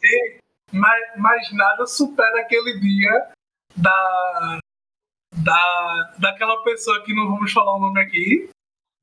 Mas, 0.72 1.02
mas 1.16 1.52
nada 1.52 1.86
supera 1.86 2.40
aquele 2.40 2.80
dia 2.80 3.32
da, 3.76 4.58
da 5.36 6.14
daquela 6.18 6.62
pessoa 6.62 7.02
que 7.04 7.14
não 7.14 7.28
vamos 7.28 7.52
falar 7.52 7.76
o 7.76 7.80
nome 7.80 8.00
aqui, 8.00 8.48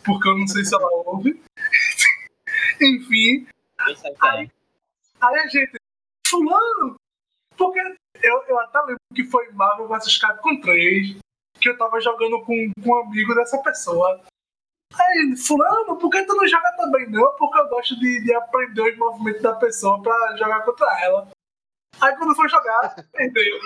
porque 0.04 0.28
eu 0.28 0.38
não 0.38 0.48
sei 0.48 0.64
se 0.64 0.74
ela 0.74 0.88
ouve. 1.06 1.42
Enfim, 2.82 3.48
é? 3.80 4.50
Aí 5.22 5.40
a 5.40 5.48
gente, 5.48 5.78
fulano, 6.28 6.96
porque 7.56 7.80
eu, 8.24 8.44
eu 8.48 8.60
até 8.60 8.80
lembro 8.80 9.00
que 9.14 9.24
foi 9.26 9.52
Marvel 9.52 9.88
vs 9.88 10.18
Capcom 10.18 10.60
3, 10.60 11.18
que 11.60 11.70
eu 11.70 11.78
tava 11.78 12.02
jogando 12.02 12.44
com, 12.44 12.72
com 12.84 12.90
um 12.90 12.98
amigo 12.98 13.36
dessa 13.36 13.62
pessoa. 13.62 14.22
Aí 14.94 15.18
ele, 15.20 15.38
fulano, 15.38 15.98
por 15.98 16.10
que 16.10 16.24
tu 16.24 16.36
não 16.36 16.48
joga 16.48 16.76
também 16.76 17.10
não? 17.10 17.34
Porque 17.36 17.60
eu 17.60 17.70
gosto 17.70 17.98
de, 18.00 18.24
de 18.24 18.34
aprender 18.34 18.82
os 18.82 18.98
movimentos 18.98 19.42
da 19.42 19.56
pessoa 19.56 20.02
pra 20.02 20.36
jogar 20.36 20.66
contra 20.66 21.02
ela. 21.02 21.30
Aí 22.02 22.16
quando 22.18 22.36
foi 22.36 22.50
jogar, 22.50 22.96
perdeu. 23.14 23.60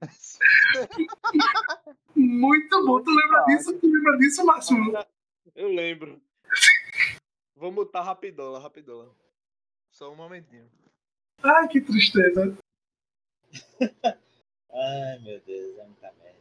Muito 2.16 2.86
bom, 2.86 3.02
tu 3.02 3.10
lembra 3.10 3.44
disso? 3.44 3.78
Tu 3.78 3.86
lembra 3.86 4.18
disso, 4.18 4.44
Máximo? 4.44 4.92
Eu 5.54 5.68
lembro. 5.68 6.20
Vou 7.54 7.70
mutar 7.70 8.02
rapidola, 8.02 8.58
rapidola. 8.58 9.14
Só 10.00 10.10
um 10.10 10.16
momentinho. 10.16 10.64
Ai, 11.42 11.68
que 11.68 11.78
tristeza. 11.78 12.56
Ai, 14.72 15.18
meu 15.18 15.38
Deus, 15.40 15.78
é 15.78 15.84
muita 15.84 16.10
merda. 16.12 16.40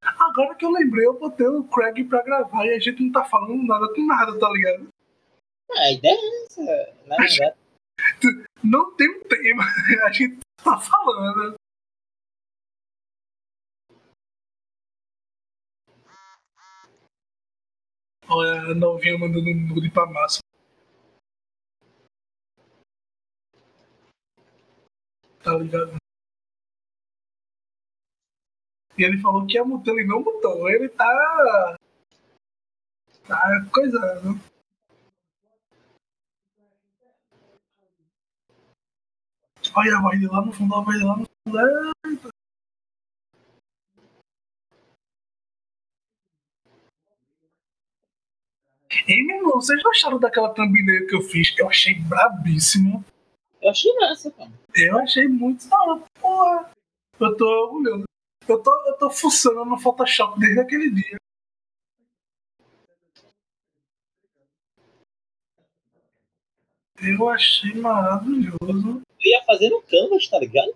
Agora 0.00 0.54
que 0.54 0.64
eu 0.64 0.70
lembrei, 0.70 1.06
eu 1.06 1.18
botei 1.18 1.46
o 1.46 1.68
Craig 1.68 2.02
pra 2.04 2.22
gravar 2.22 2.64
e 2.64 2.70
a 2.70 2.78
gente 2.78 3.02
não 3.02 3.12
tá 3.12 3.26
falando 3.26 3.62
nada 3.62 3.92
com 3.92 4.06
nada, 4.06 4.38
tá 4.38 4.48
ligado? 4.48 4.88
A 5.70 5.92
ideia 5.92 6.18
é 6.18 6.44
essa. 6.44 6.94
Na 7.06 7.16
verdade, 7.18 7.58
Não 8.64 8.96
tem 8.96 9.10
um 9.10 9.22
tema, 9.24 9.64
a 10.06 10.12
gente 10.12 10.38
tá 10.64 10.78
falando. 10.80 11.56
A 18.28 18.74
novinha 18.74 19.18
mandando 19.18 19.54
nude 19.54 19.90
pra 19.90 20.06
massa. 20.06 20.40
Tá 25.42 25.54
ligado? 25.56 25.96
E 28.98 29.04
ele 29.04 29.20
falou 29.20 29.46
que 29.46 29.54
ia 29.54 29.64
mutar, 29.64 29.92
ele 29.92 30.06
não 30.06 30.22
mutou. 30.22 30.68
Ele 30.68 30.88
tá. 30.88 31.76
Tá 33.28 33.66
coisando. 33.72 34.40
Olha 39.74 39.98
a 39.98 40.00
voz 40.00 40.18
dele 40.18 40.32
lá 40.32 40.44
no 40.44 40.52
fundo, 40.52 40.74
a 40.74 40.80
voz 40.80 40.96
dele 40.96 41.08
lá 41.08 41.16
no 41.18 41.26
fundo. 41.26 41.58
Eita. 42.06 42.35
Ei, 49.08 49.22
meu 49.22 49.36
irmão, 49.36 49.52
vocês 49.52 49.80
gostaram 49.84 50.18
daquela 50.18 50.52
thumbnail 50.52 51.06
que 51.06 51.14
eu 51.14 51.22
fiz? 51.22 51.54
Eu 51.56 51.68
achei 51.68 51.94
brabíssimo. 51.94 53.04
eu 53.62 53.70
achei 53.70 53.94
massa, 53.94 54.32
pô. 54.32 54.48
Eu 54.74 54.98
achei 54.98 55.28
muito 55.28 55.68
da 55.68 55.80
hora. 55.80 56.02
Porra. 56.20 56.70
Eu 57.20 57.36
tô 57.36 57.46
orgulhoso. 57.46 58.04
Eu 58.48 58.60
tô, 58.60 58.88
eu 58.88 58.98
tô 58.98 59.08
fuçando 59.08 59.64
no 59.64 59.78
Photoshop 59.78 60.40
desde 60.40 60.58
aquele 60.58 60.90
dia. 60.90 61.16
Eu 66.98 67.28
achei 67.28 67.74
maravilhoso. 67.74 68.58
Eu 68.58 69.30
ia 69.30 69.44
fazer 69.44 69.70
no 69.70 69.82
Canvas, 69.82 70.28
tá 70.28 70.40
ligado? 70.40 70.74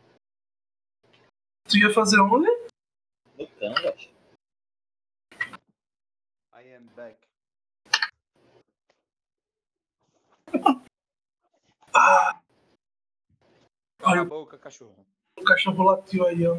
Tu 1.64 1.78
ia 1.78 1.92
fazer 1.92 2.20
onde? 2.20 2.48
No 3.36 3.46
Canvas. 3.58 4.08
I 6.54 6.74
am 6.76 6.86
back. 6.94 7.29
Ah, 11.94 12.40
Cala 13.98 14.12
Ai, 14.14 14.18
a 14.20 14.24
boca, 14.24 14.58
cachorro. 14.58 15.06
o 15.38 15.44
cachorro 15.44 15.82
latiu 15.84 16.26
aí, 16.26 16.46
ó. 16.46 16.56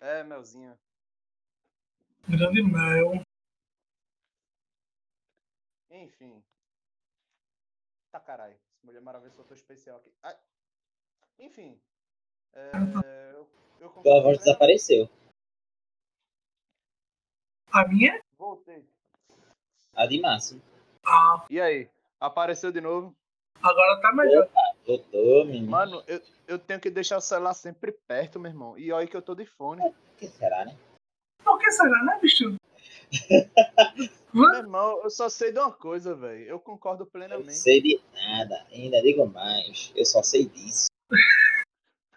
É, 0.00 0.22
Melzinha. 0.22 0.78
Grande 2.28 2.62
mel. 2.62 3.22
Enfim. 5.90 6.42
Tá 8.12 8.20
caralho. 8.20 8.54
Essa 8.54 8.86
Mulher 8.86 9.00
Maravilha 9.00 9.32
soltou 9.32 9.56
especial 9.56 9.98
aqui. 9.98 10.12
Ai. 10.22 10.36
Enfim. 11.38 11.80
É, 12.52 12.70
eu, 13.34 13.48
eu 13.80 13.88
Tua 14.02 14.22
voz 14.22 14.38
desapareceu. 14.38 15.08
A 17.72 17.86
minha? 17.88 18.22
Voltei. 18.38 18.84
A 19.94 20.06
de 20.06 20.20
Máximo. 20.20 20.60
Ah, 21.04 21.46
E 21.50 21.60
aí? 21.60 21.90
Apareceu 22.20 22.70
de 22.70 22.80
novo? 22.80 23.16
agora 23.62 24.00
tá 24.00 24.12
melhor. 24.12 24.48
Voltou, 24.86 25.44
menino. 25.44 25.70
Mano, 25.70 26.02
eu, 26.06 26.20
eu 26.48 26.58
tenho 26.58 26.80
que 26.80 26.90
deixar 26.90 27.18
o 27.18 27.20
celular 27.20 27.54
sempre 27.54 27.92
perto, 28.06 28.38
meu 28.40 28.50
irmão. 28.50 28.78
E 28.78 28.90
olha 28.92 29.06
que 29.06 29.16
eu 29.16 29.22
tô 29.22 29.34
de 29.34 29.44
fone. 29.46 29.82
O 29.82 29.94
que 30.16 30.28
será, 30.28 30.64
né? 30.64 30.76
Por 31.44 31.58
que 31.58 31.70
será, 31.70 32.02
né, 32.04 32.18
bicho? 32.20 32.56
Meu 34.32 34.54
irmão, 34.54 35.02
eu 35.02 35.10
só 35.10 35.28
sei 35.28 35.50
de 35.50 35.58
uma 35.58 35.72
coisa, 35.72 36.14
velho. 36.14 36.44
Eu 36.44 36.60
concordo 36.60 37.02
Eu 37.02 37.06
não 37.06 37.10
plenamente. 37.10 37.54
sei 37.54 37.82
de 37.82 38.00
nada. 38.12 38.64
Ainda 38.70 39.02
digo 39.02 39.26
mais. 39.26 39.92
Eu 39.96 40.04
só 40.04 40.22
sei 40.22 40.46
disso. 40.46 40.86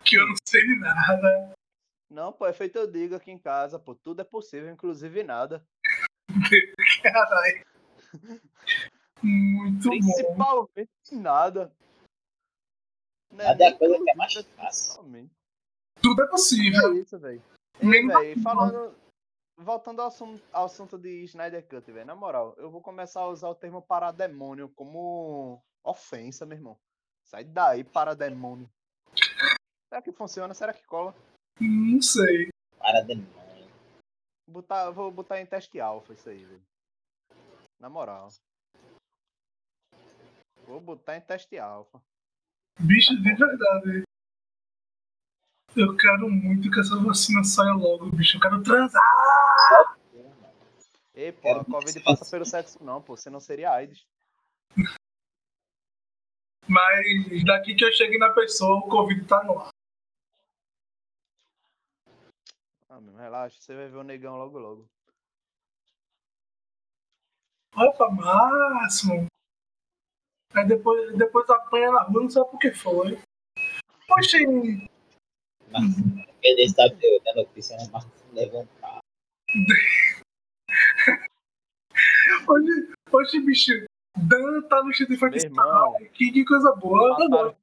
Que 0.05 0.17
eu 0.17 0.27
não 0.27 0.35
sei 0.45 0.61
de 0.61 0.79
nada. 0.79 1.53
Não, 2.11 2.33
pô, 2.33 2.45
é 2.45 2.51
feito 2.51 2.77
eu 2.77 2.85
digo 2.91 3.15
aqui 3.15 3.31
em 3.31 3.39
casa, 3.39 3.79
pô. 3.79 3.95
Tudo 3.95 4.21
é 4.21 4.25
possível, 4.25 4.69
inclusive 4.69 5.23
nada. 5.23 5.65
Caralho. 7.01 7.63
Muito 9.23 9.83
bom. 9.89 9.89
Principalmente 9.89 10.89
nada. 11.15 11.71
Né, 13.31 13.45
Nada 13.45 13.63
é 13.63 13.71
coisa 13.73 14.03
que 14.03 14.09
é 14.09 14.15
mais 14.15 14.33
fácil. 14.33 15.29
Tudo 16.01 16.21
é 16.21 16.25
É 16.25 16.27
possível. 16.27 16.93
isso, 16.97 17.17
velho. 17.17 17.41
Falando. 18.43 18.95
Voltando 19.55 20.01
ao 20.01 20.07
assunto, 20.07 20.43
ao 20.51 20.65
assunto 20.65 20.97
de 20.97 21.23
Snyder 21.25 21.65
Cut, 21.67 21.91
velho. 21.91 22.05
Na 22.05 22.15
moral, 22.15 22.55
eu 22.57 22.69
vou 22.71 22.81
começar 22.81 23.21
a 23.21 23.27
usar 23.27 23.49
o 23.49 23.55
termo 23.55 23.81
parademônio 23.83 24.67
como 24.69 25.63
ofensa, 25.83 26.45
meu 26.45 26.57
irmão. 26.57 26.77
Sai 27.23 27.43
daí, 27.43 27.83
parademônio. 27.83 28.69
Será 29.89 30.01
que 30.01 30.11
funciona? 30.11 30.53
Será 30.55 30.73
que 30.73 30.83
cola? 30.85 31.15
Não 31.61 32.01
sei. 32.01 32.49
Para 32.79 33.01
demônio. 33.01 33.71
Botar, 34.49 34.89
vou 34.89 35.11
botar 35.11 35.39
em 35.39 35.45
teste 35.45 35.79
alfa 35.79 36.13
isso 36.13 36.27
aí, 36.29 36.43
velho. 36.43 36.63
Na 37.79 37.89
moral. 37.89 38.29
Vou 40.65 40.79
botar 40.79 41.17
em 41.17 41.21
teste 41.21 41.57
alfa. 41.57 42.01
Bicho, 42.79 43.15
de 43.21 43.35
verdade. 43.35 44.03
Eu 45.75 45.95
quero 45.97 46.29
muito 46.29 46.69
que 46.69 46.79
essa 46.79 46.95
vacina 46.97 47.43
saia 47.43 47.73
logo, 47.73 48.09
bicho. 48.11 48.37
Eu 48.37 48.41
quero 48.41 48.63
transar. 48.63 49.01
Ei, 51.13 51.31
pô, 51.31 51.49
a 51.49 51.65
Covid 51.65 52.03
passa 52.03 52.29
pelo 52.29 52.45
sexo 52.45 52.83
não, 52.83 53.01
pô. 53.01 53.15
Senão 53.15 53.39
seria 53.39 53.71
AIDS. 53.71 54.05
Mas 56.67 57.43
daqui 57.45 57.75
que 57.75 57.83
eu 57.83 57.91
cheguei 57.91 58.17
na 58.17 58.29
pessoa, 58.29 58.79
o 58.79 58.89
Covid 58.89 59.25
tá 59.27 59.43
no 59.43 59.59
ar. 59.59 59.69
Ah, 62.89 63.01
meu, 63.01 63.15
relaxa, 63.15 63.59
você 63.59 63.75
vai 63.75 63.89
ver 63.89 63.97
o 63.97 64.03
negão 64.03 64.37
logo 64.37 64.57
logo. 64.59 64.89
Opa, 67.75 68.09
máximo. 68.09 69.25
Aí 70.55 70.67
depois, 70.67 71.15
depois 71.17 71.49
apanha 71.49 71.91
na 71.91 72.03
rua, 72.03 72.21
não 72.23 72.29
sabe 72.29 72.49
por 72.51 72.59
que 72.59 72.71
foi. 72.71 73.19
Poxa, 74.07 74.37
né? 74.39 74.87
Notícia, 77.35 77.77
né? 77.77 77.83
Mas 77.91 78.05
levou 78.33 78.61
um 78.61 78.67
carro. 78.79 78.99
hoje, 82.47 82.93
hoje, 83.11 83.39
bicho, 83.39 83.71
Dan 84.17 84.61
tá 84.63 84.83
no 84.83 84.91
Street 84.91 85.09
Meu 85.09 85.19
Fighter 85.19 85.45
irmão, 85.45 85.93
que, 86.13 86.31
que 86.31 86.45
coisa 86.45 86.71
boa. 86.75 87.09
Mataram, 87.09 87.29
gosto. 87.29 87.57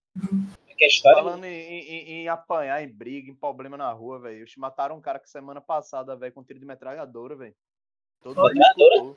Que 0.76 0.84
a 0.84 0.88
história 0.88 1.22
falando 1.22 1.44
em, 1.44 1.50
em- 1.50 2.08
em 2.22 2.28
apanhar, 2.28 2.82
em 2.82 2.88
briga, 2.88 3.30
em 3.30 3.34
problema 3.34 3.76
na 3.76 3.92
rua, 3.92 4.18
velho. 4.18 4.38
Eles 4.38 4.56
mataram 4.56 4.96
um 4.96 5.00
cara 5.00 5.18
que 5.18 5.28
semana 5.28 5.60
passada, 5.60 6.16
velho, 6.16 6.32
com 6.32 6.42
tiro 6.42 6.58
de 6.58 6.64
metralhadora, 6.64 7.36
velho. 7.36 7.54
Todo 8.22 8.40
mundo. 8.88 9.16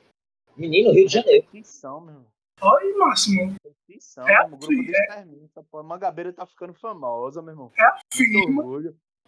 Menino, 0.56 0.92
Rio 0.92 1.06
de 1.06 1.12
Janeiro. 1.12 1.46
Repetição, 1.46 2.00
meu 2.00 2.14
irmão. 2.14 2.33
Olha 2.60 2.98
Máximo. 2.98 3.40
É 3.40 4.24
meu 4.24 4.34
irmão. 4.34 4.48
Grupo 4.48 4.64
assim, 4.64 4.82
de 4.84 4.96
é- 4.96 5.00
extermínio. 5.00 5.50
Porra. 5.70 5.82
Mangabeira 5.82 6.32
tá 6.32 6.46
ficando 6.46 6.74
famosa, 6.74 7.42
meu 7.42 7.52
irmão. 7.52 7.72
É 7.76 7.82
a 7.84 7.92
Muito 7.92 8.04
firma. 8.14 8.62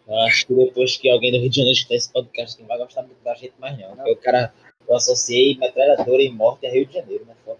Eu 0.07 0.19
acho 0.21 0.47
que 0.47 0.55
depois 0.55 0.95
que 0.97 1.09
alguém 1.09 1.31
do 1.31 1.39
Rio 1.39 1.49
de 1.49 1.57
Janeiro 1.57 1.75
escutar 1.77 1.95
esse 1.95 2.11
podcast, 2.13 2.61
não 2.61 2.67
vai 2.67 2.77
gostar 2.77 3.03
muito 3.03 3.21
da 3.23 3.35
gente 3.35 3.53
mais 3.59 3.77
não. 3.77 3.95
Porque 3.95 4.11
o 4.11 4.17
cara, 4.17 4.53
eu 4.87 4.95
associei 4.95 5.57
metralhadora 5.57 6.21
e 6.21 6.31
morte 6.31 6.65
a 6.65 6.71
Rio 6.71 6.85
de 6.85 6.93
Janeiro, 6.93 7.25
né? 7.25 7.35
Foda. 7.43 7.59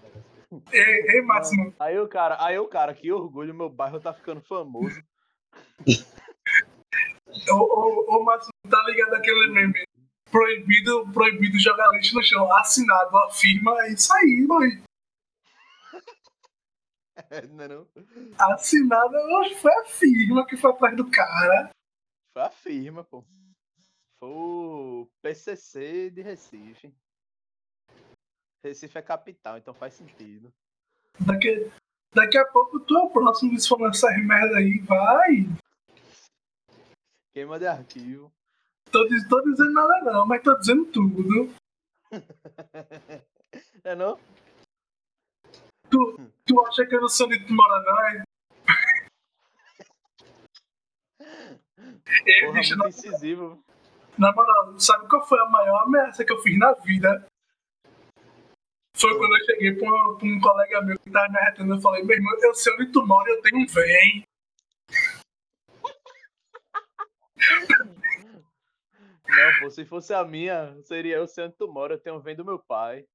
Ei, 0.72 1.16
ei, 1.16 1.22
Máximo. 1.22 1.74
Aí 1.78 2.00
o 2.00 2.08
cara, 2.08 2.38
aí 2.40 2.58
o 2.58 2.68
cara, 2.68 2.94
que 2.94 3.12
orgulho, 3.12 3.54
meu 3.54 3.70
bairro 3.70 4.00
tá 4.00 4.14
ficando 4.14 4.42
famoso. 4.42 5.02
Ô, 7.50 7.56
ô, 7.56 8.16
ô, 8.16 8.24
Máximo, 8.24 8.52
tá 8.70 8.82
ligado 8.88 9.14
aquele 9.14 9.52
meme? 9.52 9.84
Proibido, 10.32 11.08
proibido 11.14 11.60
jogar 11.60 11.88
lixo 11.92 12.16
no 12.16 12.24
chão. 12.24 12.52
Assinado 12.54 13.16
a 13.18 13.30
firma, 13.32 13.76
é 13.84 13.94
isso 13.94 14.12
aí, 14.14 14.46
mãe. 14.48 14.82
não 17.52 17.64
é 17.64 17.68
não? 17.68 17.88
Assinado, 18.40 19.16
hoje 19.16 19.56
foi 19.56 19.74
a 19.74 19.86
firma 19.86 20.46
que 20.46 20.58
foi 20.58 20.72
atrás 20.72 20.96
do 20.96 21.10
cara. 21.10 21.70
Foi 22.34 22.42
a 22.42 22.50
firma, 22.50 23.04
pô. 23.04 23.24
Foi 24.20 24.30
o 24.30 25.10
PCC 25.22 26.10
de 26.10 26.22
Recife. 26.22 26.94
Recife 28.64 28.98
é 28.98 29.02
capital, 29.02 29.58
então 29.58 29.74
faz 29.74 29.94
sentido. 29.94 30.54
Daqui, 31.20 31.72
daqui 32.14 32.38
a 32.38 32.46
pouco 32.46 32.80
tu 32.80 32.98
é 32.98 33.02
o 33.02 33.10
próximo 33.10 33.60
se 33.60 33.68
for 33.68 33.80
lançar 33.80 34.18
merda 34.20 34.58
aí, 34.58 34.80
vai. 34.80 35.48
Queima 37.34 37.60
de 37.60 37.68
arquivo. 37.68 38.32
Tô, 38.92 39.08
tô 39.30 39.42
dizendo 39.42 39.74
nada 39.74 40.02
não, 40.12 40.26
mas 40.26 40.42
tô 40.42 40.58
dizendo 40.58 40.86
tudo. 40.86 41.54
É 43.84 43.96
não? 43.96 44.20
Tu, 45.90 46.32
tu 46.46 46.66
acha 46.68 46.86
que 46.86 46.96
eu 46.96 47.02
não 47.02 47.10
sou 47.10 47.28
de 47.28 47.40
não, 47.52 48.08
é? 48.08 48.24
Porra, 52.42 52.54
bicho, 52.54 52.78
muito 52.78 52.78
na, 52.78 52.90
incisivo. 52.90 53.64
na 54.18 54.34
moral, 54.34 54.80
sabe 54.80 55.08
qual 55.08 55.26
foi 55.28 55.40
a 55.40 55.46
maior 55.46 55.84
ameaça 55.84 56.26
que 56.26 56.32
eu 56.32 56.40
fiz 56.40 56.58
na 56.58 56.74
vida? 56.74 57.26
Foi 58.96 59.16
quando 59.18 59.38
eu 59.38 59.46
cheguei 59.46 59.74
pra 59.74 59.88
um, 59.88 60.18
pra 60.18 60.28
um 60.28 60.40
colega 60.40 60.82
meu 60.82 60.98
que 60.98 61.12
tava 61.12 61.30
me 61.30 61.38
arretando. 61.38 61.76
Eu 61.76 61.82
falei, 61.82 62.04
meu 62.04 62.16
irmão, 62.16 62.34
eu 62.42 62.56
sei 62.56 62.74
onde 62.74 62.92
tu 62.92 63.06
mora, 63.06 63.30
eu 63.30 63.42
tenho 63.42 63.62
um 63.62 63.66
vem. 63.68 64.24
Não, 69.30 69.60
pô, 69.60 69.70
se 69.70 69.86
fosse 69.86 70.14
a 70.14 70.24
minha, 70.24 70.76
seria 70.84 71.18
eu 71.18 71.28
sei 71.28 71.46
onde 71.46 71.56
tu 71.56 71.68
mora, 71.68 71.94
eu 71.94 72.00
tenho 72.00 72.20
vem 72.20 72.36
do 72.36 72.44
meu 72.44 72.58
pai. 72.58 73.06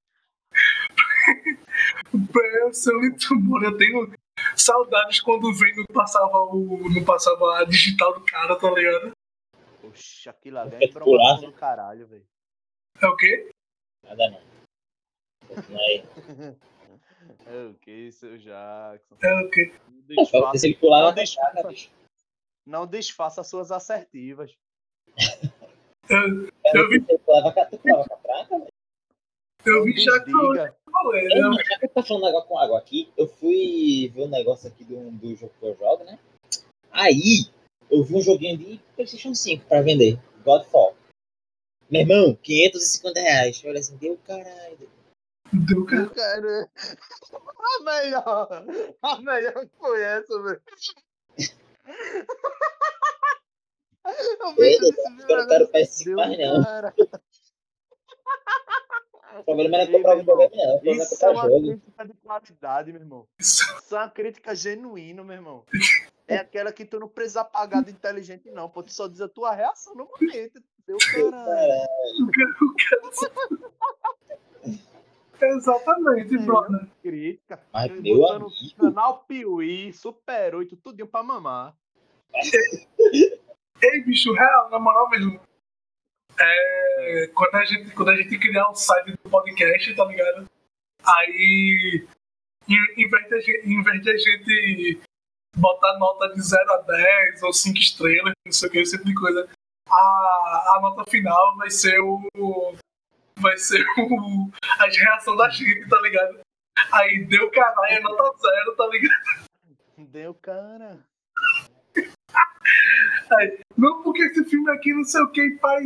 Eu 2.13 2.73
tu 3.19 3.35
mora, 3.37 3.67
eu 3.67 3.77
tenho 3.77 4.13
saudades 4.57 5.21
quando 5.21 5.45
o 5.49 5.55
vem 5.55 5.75
não 5.77 5.85
passava, 5.93 6.39
o, 6.39 6.89
não 6.91 7.05
passava 7.05 7.59
a 7.59 7.65
digital 7.65 8.15
do 8.15 8.25
cara, 8.25 8.57
tá 8.59 8.71
ligado? 8.71 9.13
Poxa, 9.81 10.31
aquilo 10.31 10.59
ali 10.59 10.77
é 10.77 10.85
embromação 10.87 11.51
do 11.51 11.57
caralho, 11.57 12.07
velho. 12.07 12.27
É 13.01 13.07
o 13.07 13.17
quê? 13.17 13.51
Nada 14.05 14.31
não. 14.31 14.41
Aí. 15.81 16.05
É 17.47 17.65
o 17.67 17.75
que, 17.75 18.11
seu 18.13 18.37
Jackson? 18.37 19.17
É 19.23 19.35
o 19.43 19.51
quê? 19.51 19.73
Não 19.89 20.03
desfaça, 20.03 20.59
Se 20.59 20.67
ele 20.67 20.77
pular 20.77 21.01
não 21.01 21.09
na 21.09 21.15
catraca, 21.15 21.23
desfaça, 21.55 21.69
bicho. 21.69 21.91
não 22.67 22.87
desfaça 22.87 23.45
suas 23.45 23.71
assertivas. 23.73 24.53
Eu, 26.09 26.49
Eu 26.75 26.89
vi- 26.89 27.01
Você 27.01 27.19
pulava 27.19 27.53
ca- 27.55 27.67
tu 27.67 27.79
pulava 27.79 28.09
catraca, 28.09 28.59
velho? 28.59 28.69
eu 29.65 29.85
vi 29.85 29.95
que 29.95 30.05
eu 31.05 31.15
Eu, 31.15 31.53
Já 31.55 31.79
que 31.79 31.89
tá 31.89 32.03
falando 32.03 32.27
água 32.27 32.43
com 32.43 32.59
água 32.59 32.79
aqui, 32.79 33.13
eu 33.17 33.27
fui 33.27 34.11
ver 34.15 34.25
um 34.25 34.29
negócio 34.29 34.69
aqui 34.69 34.85
do, 34.85 35.11
do 35.11 35.35
jogo 35.35 35.53
que 35.59 35.67
eu 35.67 35.77
jogo, 35.77 36.05
né? 36.05 36.19
Aí, 36.91 37.47
eu 37.91 38.03
vi 38.03 38.15
um 38.15 38.23
joguinho 38.23 38.59
de 38.59 38.81
PlayStation 38.95 39.35
5 39.35 39.67
pra 39.67 39.83
vender. 39.83 40.19
Godfall. 40.45 40.97
Meu 41.91 42.03
irmão, 42.03 42.35
550 42.43 43.21
reais. 43.21 43.63
Eu 43.63 43.71
olhei 43.71 43.81
assim, 43.81 43.97
deu 43.97 44.19
caralho. 44.27 44.91
Deu 45.53 45.85
cara. 45.85 46.03
Eu 46.03 46.11
quero. 46.11 46.71
A 47.59 47.85
melhor. 47.85 48.65
A 49.03 49.21
melhor 49.21 49.69
foi 49.79 50.03
essa, 50.03 50.43
velho. 50.43 50.63
Eu 54.05 54.55
vídeo, 54.57 54.95
eu 55.29 55.37
não 55.37 55.47
quero 55.47 55.69
PS5 55.69 56.05
Deu 56.05 56.17
mais 56.17 56.39
não. 56.39 56.65
O 59.41 59.45
problema 59.45 59.71
não 59.71 59.79
é 59.85 59.87
comprar 59.87 60.11
meu 60.17 60.19
videogame, 60.25 60.57
não. 60.57 60.75
O 60.77 60.81
problema 60.81 61.03
é 61.03 61.05
Isso 61.05 61.25
é 61.25 61.31
uma 61.31 61.43
jogo. 61.43 61.61
crítica 61.63 62.05
de 62.07 62.13
qualidade, 62.15 62.93
meu 62.93 63.01
irmão. 63.01 63.27
Isso. 63.39 63.63
Isso 63.79 63.95
é 63.97 63.99
uma 63.99 64.11
crítica 64.11 64.55
genuína, 64.55 65.25
meu 65.25 65.35
irmão. 65.37 65.65
É 66.29 66.37
aquela 66.37 66.73
que 66.73 66.85
tu 66.85 66.99
não 67.01 67.09
precisa 67.09 67.41
apagar 67.43 67.83
de 67.83 67.91
inteligente, 67.91 68.51
não. 68.51 68.69
Pô, 68.69 68.83
tu 68.83 68.93
só 68.93 69.07
diz 69.09 69.21
a 69.21 69.29
tua 69.29 69.53
reação 69.55 69.95
no 69.95 70.05
momento. 70.07 70.63
Deu 70.87 70.97
caralho. 70.99 71.89
Exatamente, 75.41 76.35
É. 76.35 76.39
brother. 76.39 76.87
Crítica. 77.03 77.61
Mas, 77.73 77.91
meu 78.01 78.17
botando 78.19 78.47
amigo. 78.47 78.77
Canal 78.79 79.25
Piuí, 79.27 79.93
Super 79.93 80.55
8, 80.55 80.77
tudinho 80.77 81.09
pra 81.09 81.23
mamar. 81.23 81.75
Ei, 83.83 84.01
bicho, 84.05 84.33
real, 84.33 84.71
na 84.71 84.79
moral 84.79 85.11
mesmo. 85.11 85.41
É, 86.45 87.27
quando, 87.35 87.55
a 87.55 87.65
gente, 87.65 87.91
quando 87.95 88.11
a 88.11 88.17
gente 88.17 88.39
criar 88.39 88.69
o 88.69 88.75
site 88.75 89.13
do 89.13 89.31
podcast, 89.31 89.95
tá 89.95 90.05
ligado? 90.05 90.47
Aí, 91.05 92.07
em, 92.69 93.03
em, 93.05 93.09
vez 93.09 93.29
de 93.29 93.35
a 93.35 93.41
gente, 93.41 93.69
em 93.69 93.83
vez 93.83 94.03
de 94.03 94.11
a 94.11 94.17
gente 94.17 95.01
botar 95.57 95.99
nota 95.99 96.29
de 96.35 96.41
0 96.41 96.73
a 96.73 96.77
10 96.79 97.43
ou 97.43 97.53
5 97.53 97.79
estrelas, 97.79 98.35
não 98.45 98.53
sei 98.53 98.69
o 98.69 98.73
que, 98.73 98.79
esse 98.79 98.97
tipo 98.97 99.05
de 99.05 99.15
coisa, 99.15 99.49
a, 99.89 100.75
a 100.77 100.79
nota 100.83 101.11
final 101.11 101.57
vai 101.57 101.71
ser 101.71 101.99
o. 102.01 102.77
Vai 103.39 103.57
ser 103.57 103.85
o. 103.99 104.51
As 104.79 104.97
reações 104.97 105.39
da 105.39 105.49
gente, 105.49 105.89
tá 105.89 106.01
ligado? 106.01 106.41
Aí 106.93 107.25
deu 107.25 107.51
caralho, 107.51 107.93
é 107.93 108.01
nota 108.01 108.39
zero, 108.39 108.77
tá 108.77 108.87
ligado? 108.87 109.49
Deu 109.99 110.35
cara. 110.35 110.99
Não, 113.77 114.03
porque 114.03 114.23
esse 114.25 114.45
filme 114.45 114.71
aqui 114.71 114.93
não 114.93 115.05
sei 115.05 115.23
o 115.23 115.31
que, 115.31 115.51
pai, 115.61 115.85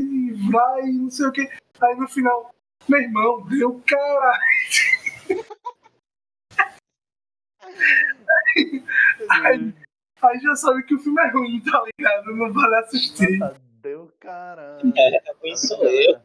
vai, 0.51 0.83
não 0.83 1.11
sei 1.11 1.27
o 1.27 1.33
que. 1.33 1.49
Aí 1.81 1.95
no 1.97 2.09
final, 2.09 2.55
meu 2.89 3.01
irmão, 3.01 3.47
deu 3.49 3.83
caralho. 3.87 4.41
Ai. 9.31 9.75
Aí 10.23 10.41
já 10.41 10.57
sabe 10.57 10.83
que 10.85 10.95
o 10.95 10.99
filme 10.99 11.21
é 11.23 11.31
ruim, 11.31 11.61
tá 11.61 11.85
ligado? 11.99 12.35
Não 12.35 12.53
vale 12.53 12.77
assistir. 12.77 13.39
Nota 13.39 13.67
deu 13.87 14.13
cara. 14.19 14.79
É, 14.97 15.35
quem 15.41 15.57
sou 15.57 15.85
eu? 15.85 16.21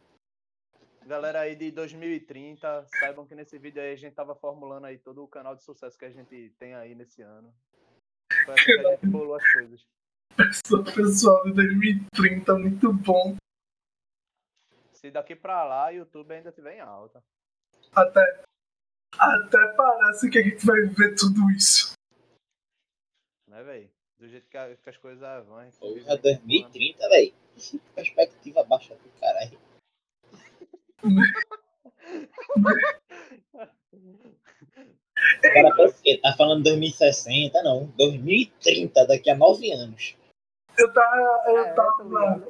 Galera 1.06 1.40
aí 1.40 1.54
de 1.54 1.70
2030, 1.70 2.86
saibam 2.98 3.24
que 3.24 3.36
nesse 3.36 3.56
vídeo 3.56 3.80
aí 3.80 3.92
a 3.92 3.96
gente 3.96 4.14
tava 4.14 4.34
formulando 4.34 4.86
aí 4.86 4.98
todo 4.98 5.22
o 5.22 5.28
canal 5.28 5.54
de 5.54 5.62
sucesso 5.62 5.96
que 5.96 6.04
a 6.04 6.10
gente 6.10 6.52
tem 6.58 6.74
aí 6.74 6.94
nesse 6.94 7.22
ano. 7.22 7.54
Foi 8.44 8.54
assim 8.54 8.64
que 8.64 8.86
a 8.86 8.90
gente 8.90 9.06
bolou 9.06 9.36
as 9.36 9.52
coisas. 9.52 9.86
Sou 10.66 10.82
pessoal 10.84 11.44
de 11.44 11.52
2030, 11.54 12.54
muito 12.58 12.92
bom. 12.92 13.36
Se 14.94 15.10
daqui 15.10 15.34
pra 15.34 15.64
lá 15.64 15.88
o 15.88 15.90
YouTube 15.94 16.32
ainda 16.32 16.52
tiver 16.52 16.76
em 16.76 16.80
alta. 16.80 17.22
Até, 17.94 18.42
até 19.18 19.66
parece 19.76 20.30
que 20.30 20.38
a 20.38 20.42
gente 20.42 20.64
vai 20.64 20.80
ver 20.82 21.14
tudo 21.16 21.50
isso. 21.50 21.92
Né, 23.48 23.62
velho? 23.62 23.90
Do 24.18 24.28
jeito 24.28 24.48
que, 24.48 24.56
a- 24.56 24.74
que 24.76 24.88
as 24.90 24.96
coisas 24.96 25.46
vão. 25.46 25.58
vive- 25.94 26.16
2030, 26.18 27.08
velho. 27.08 27.34
Perspectiva 27.94 28.64
baixa 28.64 28.94
do 28.94 29.10
caralho. 29.20 29.60
Por 35.76 35.94
quê? 36.02 36.18
Tá 36.22 36.34
falando 36.36 36.62
2060? 36.64 37.62
Não. 37.62 37.86
2030, 37.96 39.06
daqui 39.06 39.30
a 39.30 39.36
9 39.36 39.70
anos. 39.72 40.16
Eu 40.78 40.92
tava. 40.92 41.16
Eu 41.46 41.58
É, 41.58 41.74
tá 41.74 41.84
tava. 41.84 42.02
ligado? 42.04 42.46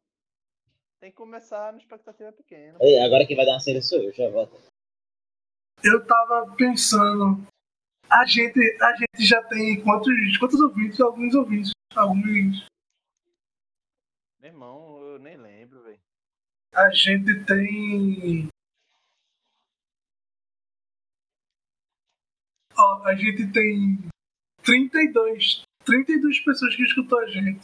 Tem 1.00 1.10
que 1.10 1.16
começar 1.16 1.72
na 1.72 1.78
expectativa 1.78 2.32
pequena. 2.32 2.78
Ei, 2.80 3.00
Agora 3.00 3.26
quem 3.26 3.36
vai 3.36 3.44
dar 3.44 3.52
uma 3.52 3.60
saída 3.60 3.82
sou 3.82 3.98
eu, 4.00 4.12
já 4.12 4.28
volto. 4.30 4.56
Eu 5.82 6.06
tava 6.06 6.54
pensando. 6.56 7.44
A 8.08 8.24
gente, 8.26 8.60
a 8.80 8.94
gente 8.94 9.26
já 9.26 9.42
tem 9.48 9.82
quantos, 9.82 10.12
quantos 10.38 10.60
ouvintes? 10.60 11.00
Alguns 11.00 11.34
ouvintes. 11.34 11.72
Alguns. 11.96 12.66
Meu 14.40 14.50
irmão, 14.50 14.98
eu 15.02 15.18
nem 15.18 15.36
lembro, 15.36 15.82
velho. 15.82 15.98
A 16.74 16.90
gente 16.90 17.44
tem. 17.44 18.48
Ó, 22.76 23.02
a 23.06 23.14
gente 23.14 23.50
tem 23.52 23.98
32. 24.64 25.62
32 25.84 26.40
pessoas 26.44 26.76
que 26.76 26.82
escutou 26.84 27.18
a 27.18 27.26
gente. 27.26 27.60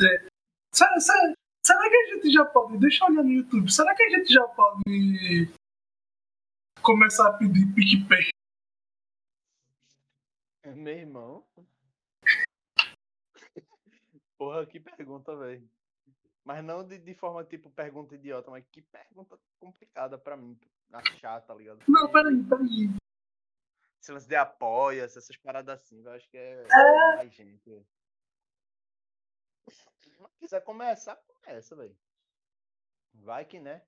É. 0.00 0.28
Será, 0.74 1.00
será, 1.00 1.34
será 1.64 1.88
que 1.90 1.96
a 1.96 2.14
gente 2.14 2.30
já 2.32 2.44
pode. 2.44 2.78
Deixa 2.78 3.04
eu 3.04 3.08
olhar 3.10 3.22
no 3.24 3.30
YouTube. 3.30 3.70
Será 3.72 3.94
que 3.94 4.02
a 4.02 4.08
gente 4.10 4.32
já 4.32 4.46
pode 4.48 4.82
começar 6.82 7.28
a 7.28 7.32
pedir 7.38 7.66
PicPay? 7.74 8.28
Meu 10.74 10.94
irmão. 10.98 11.46
Porra, 14.38 14.66
que 14.66 14.78
pergunta, 14.80 15.34
velho. 15.36 15.68
Mas 16.44 16.62
não 16.64 16.86
de, 16.86 16.98
de 16.98 17.14
forma 17.14 17.42
tipo 17.44 17.70
pergunta 17.70 18.14
idiota, 18.14 18.50
mas 18.50 18.64
que 18.70 18.82
pergunta 18.82 19.38
complicada 19.58 20.18
pra 20.18 20.36
mim. 20.36 20.58
Achar, 20.92 21.40
tá 21.40 21.54
ligado? 21.54 21.82
Não, 21.88 22.10
peraí, 22.12 22.42
peraí. 22.44 22.90
Se 24.00 24.12
lance 24.12 24.28
de 24.28 24.36
apoia, 24.36 25.02
essas 25.02 25.26
paradas 25.38 25.80
assim, 25.80 26.00
eu 26.04 26.12
acho 26.12 26.28
que 26.30 26.36
é, 26.36 26.62
É. 26.62 27.16
mais 27.16 27.34
gente. 27.34 27.84
Não 30.18 30.30
quiser 30.38 30.62
começar, 30.62 31.16
começa, 31.16 31.74
velho. 31.76 31.96
Vai 33.14 33.44
que 33.44 33.58
né? 33.58 33.82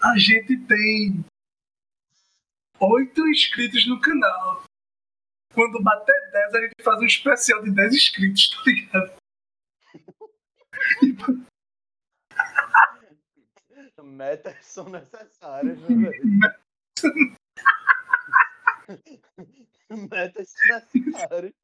A 0.00 0.16
gente 0.16 0.56
tem 0.66 1.24
oito 2.80 3.28
inscritos 3.28 3.86
no 3.88 4.00
canal. 4.00 4.62
Quando 5.52 5.82
bater 5.82 6.30
10, 6.30 6.54
a 6.54 6.60
gente 6.60 6.82
faz 6.84 7.00
um 7.00 7.06
especial 7.06 7.62
de 7.64 7.74
10 7.74 7.94
inscritos, 7.94 8.50
tá 8.50 8.62
ligado? 8.66 9.16
Metas 14.04 14.66
são 14.66 14.88
necessárias, 14.88 15.78
né, 15.80 15.88
velho? 15.88 16.22
Metas 19.90 20.52
necessárias. 20.94 21.54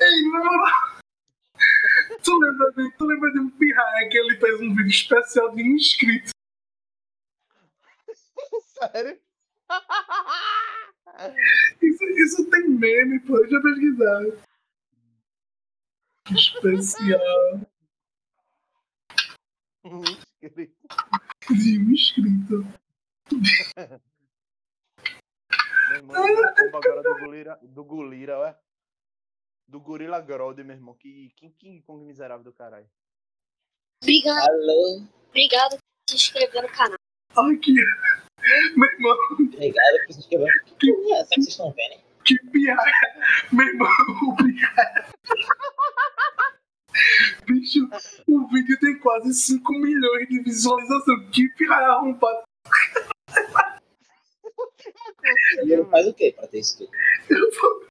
Ei, 0.00 0.22
moral. 0.30 0.98
Tu 2.22 2.38
lembra, 2.38 2.72
de, 2.72 2.92
tu 2.96 3.04
lembra 3.06 3.32
de 3.32 3.38
um 3.40 3.50
pirraia 3.50 4.08
que 4.08 4.18
ele 4.18 4.36
fez 4.38 4.60
um 4.60 4.74
vídeo 4.74 4.88
especial 4.88 5.54
de 5.54 5.62
um 5.62 5.76
inscrito? 5.76 6.30
Sério? 8.62 9.20
Isso, 11.82 12.04
isso 12.04 12.50
tem 12.50 12.68
meme, 12.68 13.20
pô. 13.20 13.38
Deixa 13.40 13.56
eu 13.56 13.62
pesquisar. 13.62 14.22
Especial 16.30 17.60
Um 19.84 20.02
inscrito. 20.02 20.74
de 21.50 21.78
um 21.78 21.92
inscrito. 21.92 22.66
Meu 25.88 25.96
irmão, 25.96 26.16
eu 26.16 26.76
agora 26.76 27.02
do 27.02 27.18
Gulira, 27.18 27.58
do 27.62 27.84
Gulira, 27.84 28.38
ué. 28.40 28.56
Do 29.66 29.80
Gorila 29.80 30.20
Grodd, 30.20 30.62
meu 30.64 30.74
irmão. 30.74 30.94
Que, 30.94 31.30
que, 31.36 31.50
que 31.50 31.82
Kong 31.82 32.04
miserável 32.04 32.42
do 32.42 32.52
caralho. 32.52 32.88
Obrigado, 34.02 34.48
Alô, 34.48 35.02
obrigado 35.28 35.72
por 35.72 36.10
se 36.10 36.16
inscrever 36.16 36.62
no 36.62 36.68
canal. 36.68 36.96
Aqui. 37.36 37.74
Meu 38.76 38.90
irmão, 38.90 39.16
obrigado 39.32 40.06
por 40.06 40.12
se 40.14 40.20
inscrever. 40.20 40.64
Que 40.78 40.92
porra 40.92 41.18
é 41.18 41.24
que 41.24 41.28
vocês 41.28 41.48
estão 41.48 41.72
vendo, 41.72 41.92
hein? 41.92 42.08
que 42.28 42.38
pirraia. 42.50 42.92
Meu 43.52 43.66
irmão, 43.66 43.88
o 44.28 44.36
pirraia. 44.36 45.08
Bicho, 47.46 47.88
o 48.26 48.46
vídeo 48.48 48.78
tem 48.80 48.98
quase 48.98 49.32
5 49.32 49.72
milhões 49.72 50.28
de 50.28 50.42
visualização. 50.42 51.30
Que 51.30 51.48
pirraia 51.56 51.88
arrombado. 51.88 52.42
E 55.64 55.72
ele 55.72 55.84
faz 55.86 56.06
o 56.06 56.14
quê 56.14 56.32
pra 56.36 56.46
ter 56.46 56.60
isso 56.60 56.78
tudo? 56.78 56.90
Eu 57.30 57.50
vou, 57.60 57.86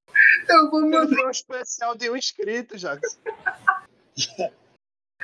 eu 0.50 0.72
vou 0.72 0.82
mandar. 0.90 1.26
um 1.26 1.30
especial 1.30 1.96
de 1.96 2.10
um 2.10 2.16
inscrito, 2.16 2.78
Jackson. 2.78 3.18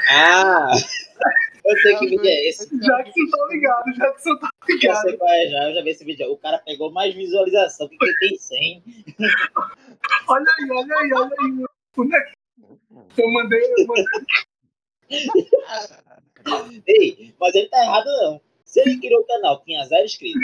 Ah! 0.09 0.67
Eu 1.63 1.77
sei 1.81 1.95
que 1.97 2.07
vídeo 2.07 2.25
é 2.25 2.49
esse. 2.49 2.67
Jackson 2.77 3.29
tá 3.31 3.47
ligado, 3.49 3.85
Jackson 3.93 4.37
tá 4.37 4.49
Já 4.67 4.73
ligado. 4.75 5.01
sei 5.01 5.17
qual 5.17 5.29
é 5.31 5.47
já, 5.47 5.69
eu 5.69 5.75
já 5.75 5.81
vi 5.83 5.89
esse 5.91 6.03
vídeo. 6.03 6.31
O 6.31 6.37
cara 6.37 6.57
pegou 6.57 6.91
mais 6.91 7.13
visualização 7.15 7.87
que 7.87 7.97
quem 7.97 8.13
tem 8.17 8.35
100. 8.37 8.83
Olha 10.27 10.51
aí, 10.59 10.71
olha 10.71 10.95
aí, 10.97 11.13
olha 11.13 11.35
aí. 11.39 11.65
Onde 11.95 12.15
é 12.15 12.21
que- 12.21 12.33
Eu 13.21 13.31
mandei, 13.31 13.61
eu 13.77 13.85
mandei. 13.87 14.05
Ei, 16.87 17.33
mas 17.39 17.55
ele 17.55 17.69
tá 17.69 17.77
errado 17.83 18.05
não. 18.07 18.41
Se 18.65 18.81
ele 18.81 18.99
criou 18.99 19.21
o 19.21 19.25
canal, 19.27 19.63
tinha 19.63 19.85
zero 19.85 20.03
inscritos. 20.05 20.41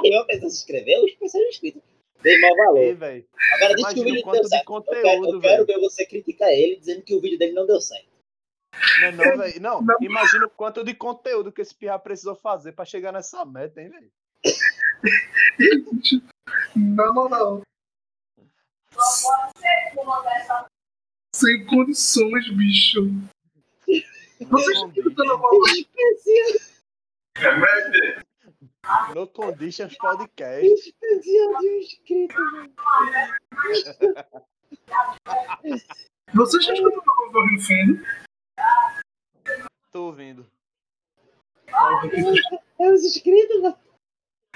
Aí 0.00 0.10
eu 0.12 0.24
pensei 0.26 0.50
se 0.50 0.56
inscrever, 0.58 1.04
os 1.04 1.12
pessoas 1.14 1.48
inscritos. 1.48 1.82
Dei 2.22 2.40
mau 2.40 2.50
Ei, 2.50 2.56
valor. 2.56 2.94
velho. 2.96 3.26
Agora 3.54 3.74
diz 3.74 3.86
que 3.94 4.00
o 4.00 4.04
vídeo 4.04 4.24
deu 4.32 4.42
de 4.42 4.48
certo. 4.48 4.72
Eu 4.74 4.82
quero, 4.82 5.06
eu 5.08 5.16
conteúdo, 5.20 5.40
quero 5.40 5.66
ver 5.66 5.78
você 5.80 6.04
criticar 6.06 6.50
ele 6.50 6.76
dizendo 6.76 7.02
que 7.02 7.14
o 7.14 7.20
vídeo 7.20 7.38
dele 7.38 7.52
não 7.52 7.66
deu 7.66 7.80
certo. 7.80 8.08
Não, 9.00 9.06
é 9.08 9.12
não, 9.12 9.38
velho. 9.38 9.60
Não, 9.60 9.82
Não. 9.82 9.96
imagina 10.00 10.46
o 10.46 10.50
quanto 10.50 10.84
de 10.84 10.94
conteúdo 10.94 11.52
que 11.52 11.62
esse 11.62 11.74
pirra 11.74 11.98
precisou 11.98 12.34
fazer 12.34 12.72
pra 12.72 12.84
chegar 12.84 13.12
nessa 13.12 13.44
meta, 13.44 13.80
hein, 13.80 13.88
velho? 13.90 14.10
Não, 16.76 17.14
não, 17.14 17.28
não. 17.28 17.62
Sem 21.34 21.64
condições, 21.66 22.50
bicho. 22.50 23.00
Vocês 23.86 24.48
No 24.50 24.58
estão 24.58 24.90
tentando 24.92 25.38
falar. 25.38 25.58
No 29.14 29.26
Conditions 29.26 29.96
Podcast. 29.96 30.66
Especial 30.66 31.58
de 31.58 31.68
um 31.68 31.78
inscrito. 31.78 32.36
Vocês 36.34 36.62
estão 36.62 36.74
escutando 36.74 37.02
alguma 37.08 37.32
coisa 37.32 37.52
no 37.52 37.60
fundo? 37.60 38.06
Tô 39.92 40.04
ouvindo. 40.06 40.46
É 42.78 42.90
os 42.90 43.04
inscritos, 43.04 43.62
mano. 43.62 43.78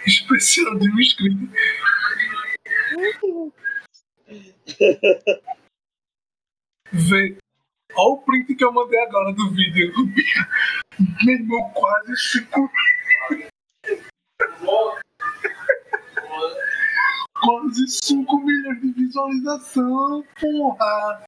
Especial 0.07 0.79
de 0.79 0.91
um 0.91 1.01
inscrito. 1.01 1.49
Vê. 6.93 7.37
Olha 7.95 8.15
o 8.15 8.23
print 8.23 8.55
que 8.55 8.65
eu 8.65 8.73
mandei 8.73 8.99
agora 9.01 9.33
do 9.35 9.51
vídeo. 9.51 9.93
Meu 11.25 11.35
irmão, 11.35 11.71
quase 11.75 12.17
5 12.17 12.71
Quase 17.45 17.89
5 17.89 18.41
milhões 18.41 18.81
de 18.81 18.93
visualização, 18.93 20.25
porra! 20.41 21.25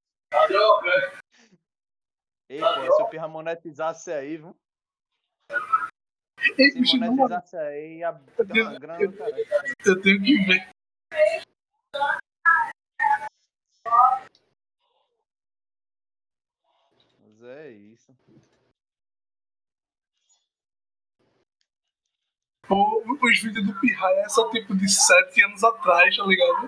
Ei, 2.48 2.60
pô, 2.60 2.96
se 2.96 3.02
o 3.02 3.08
pirra 3.08 3.26
monetizasse 3.26 4.12
aí, 4.12 4.36
viu? 4.36 4.56
Ei, 6.58 6.70
Se 6.70 6.80
bicho, 6.80 6.96
não, 6.98 7.14
monetizasse 7.16 7.56
aí, 7.56 7.98
ia 7.98 8.12
ter 8.12 8.62
uma 8.62 8.78
grana, 8.78 9.12
cara. 9.12 9.36
eu 9.86 10.00
tenho 10.02 10.22
que 10.22 10.44
ver. 10.44 10.68
Mas 17.20 17.42
é 17.42 17.70
isso. 17.70 18.14
Pô, 22.66 23.02
os 23.22 23.42
vídeos 23.42 23.66
do 23.66 23.78
Pirraia 23.80 24.28
são 24.28 24.50
tipo 24.50 24.74
de 24.74 24.88
7 24.88 25.44
anos 25.44 25.62
atrás, 25.62 26.16
tá 26.16 26.24
ligado? 26.24 26.66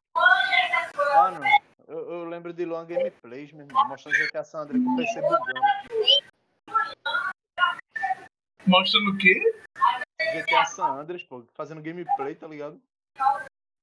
Mano, 1.15 1.41
eu, 1.89 1.99
eu 2.11 2.25
lembro 2.25 2.53
de 2.53 2.65
Long 2.67 2.85
Gameplays, 2.85 3.53
meu 3.53 3.67
irmão, 3.67 3.89
mostrando 3.89 4.17
GTA 4.17 4.45
San 4.45 4.61
Andreas 4.61 4.85
com 4.85 4.91
o 4.91 4.97
PC 4.97 5.21
bugando. 5.23 5.61
Mostrando 8.67 9.11
o 9.13 9.19
quê? 9.19 9.41
GTA 10.19 10.65
San 10.67 10.87
Andreas, 10.87 11.23
pô, 11.23 11.45
fazendo 11.55 11.81
gameplay, 11.81 12.35
tá 12.35 12.47
ligado? 12.47 12.81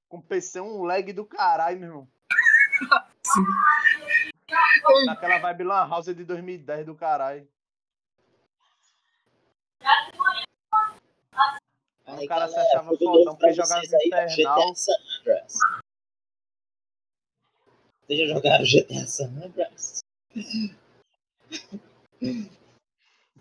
Com 0.08 0.22
PC 0.22 0.62
um 0.62 0.84
lag 0.84 1.12
do 1.14 1.26
caralho, 1.26 1.80
meu 1.80 1.90
irmão. 1.90 2.08
Sim. 3.26 3.46
Naquela 5.08 5.40
vibe 5.40 5.64
Lan 5.64 5.90
House 5.90 6.06
de 6.06 6.24
2010 6.24 6.86
do 6.86 6.94
caralho. 6.94 7.48
Aí, 12.18 12.26
O 12.26 12.28
cara 12.28 12.48
se 12.48 12.56
galera, 12.56 12.80
achava 12.80 12.98
fodão 12.98 13.36
porque 13.36 13.54
jogava 13.54 13.82
Infernal. 13.84 14.74
Andreas. 15.20 15.58
Vocês 18.06 18.20
já 18.20 18.26
jogaram 18.34 18.66
GTA 18.66 19.08
San 19.08 19.44
Andreas? 19.44 20.00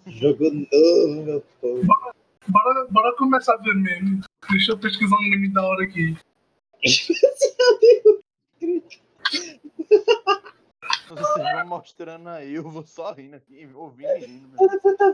Jogo 0.07 0.45
novo, 0.51 1.23
meu 1.25 1.41
povo. 1.61 1.87
Bora, 2.49 2.87
bora 2.91 3.17
começar 3.17 3.55
a 3.55 3.59
ver 3.59 3.75
meme. 3.75 4.21
Deixa 4.51 4.73
eu 4.73 4.79
pesquisar 4.79 5.15
um 5.17 5.31
meme 5.31 5.53
da 5.53 5.63
hora 5.63 5.85
aqui. 5.85 6.17
Vocês 11.09 11.53
vão 11.53 11.67
mostrando 11.67 12.29
aí, 12.29 12.55
eu 12.55 12.69
vou 12.69 12.87
só 12.87 13.13
rindo 13.13 13.37
aqui, 13.37 13.69
ouvindo 13.75 14.11
e 14.11 14.21
rindo, 14.21 14.49
meu 14.49 14.63
irmão. 14.63 14.81
Você 14.83 14.97
tá 14.97 15.13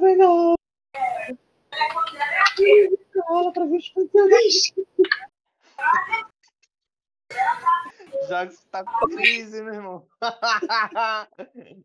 Cara, 1.78 3.52
pra. 3.52 3.64
Já 8.28 8.46
que 8.46 8.52
você 8.52 8.66
tá 8.70 8.84
com 8.84 9.06
crise, 9.08 9.62
meu 9.62 9.74
irmão. 9.74 10.08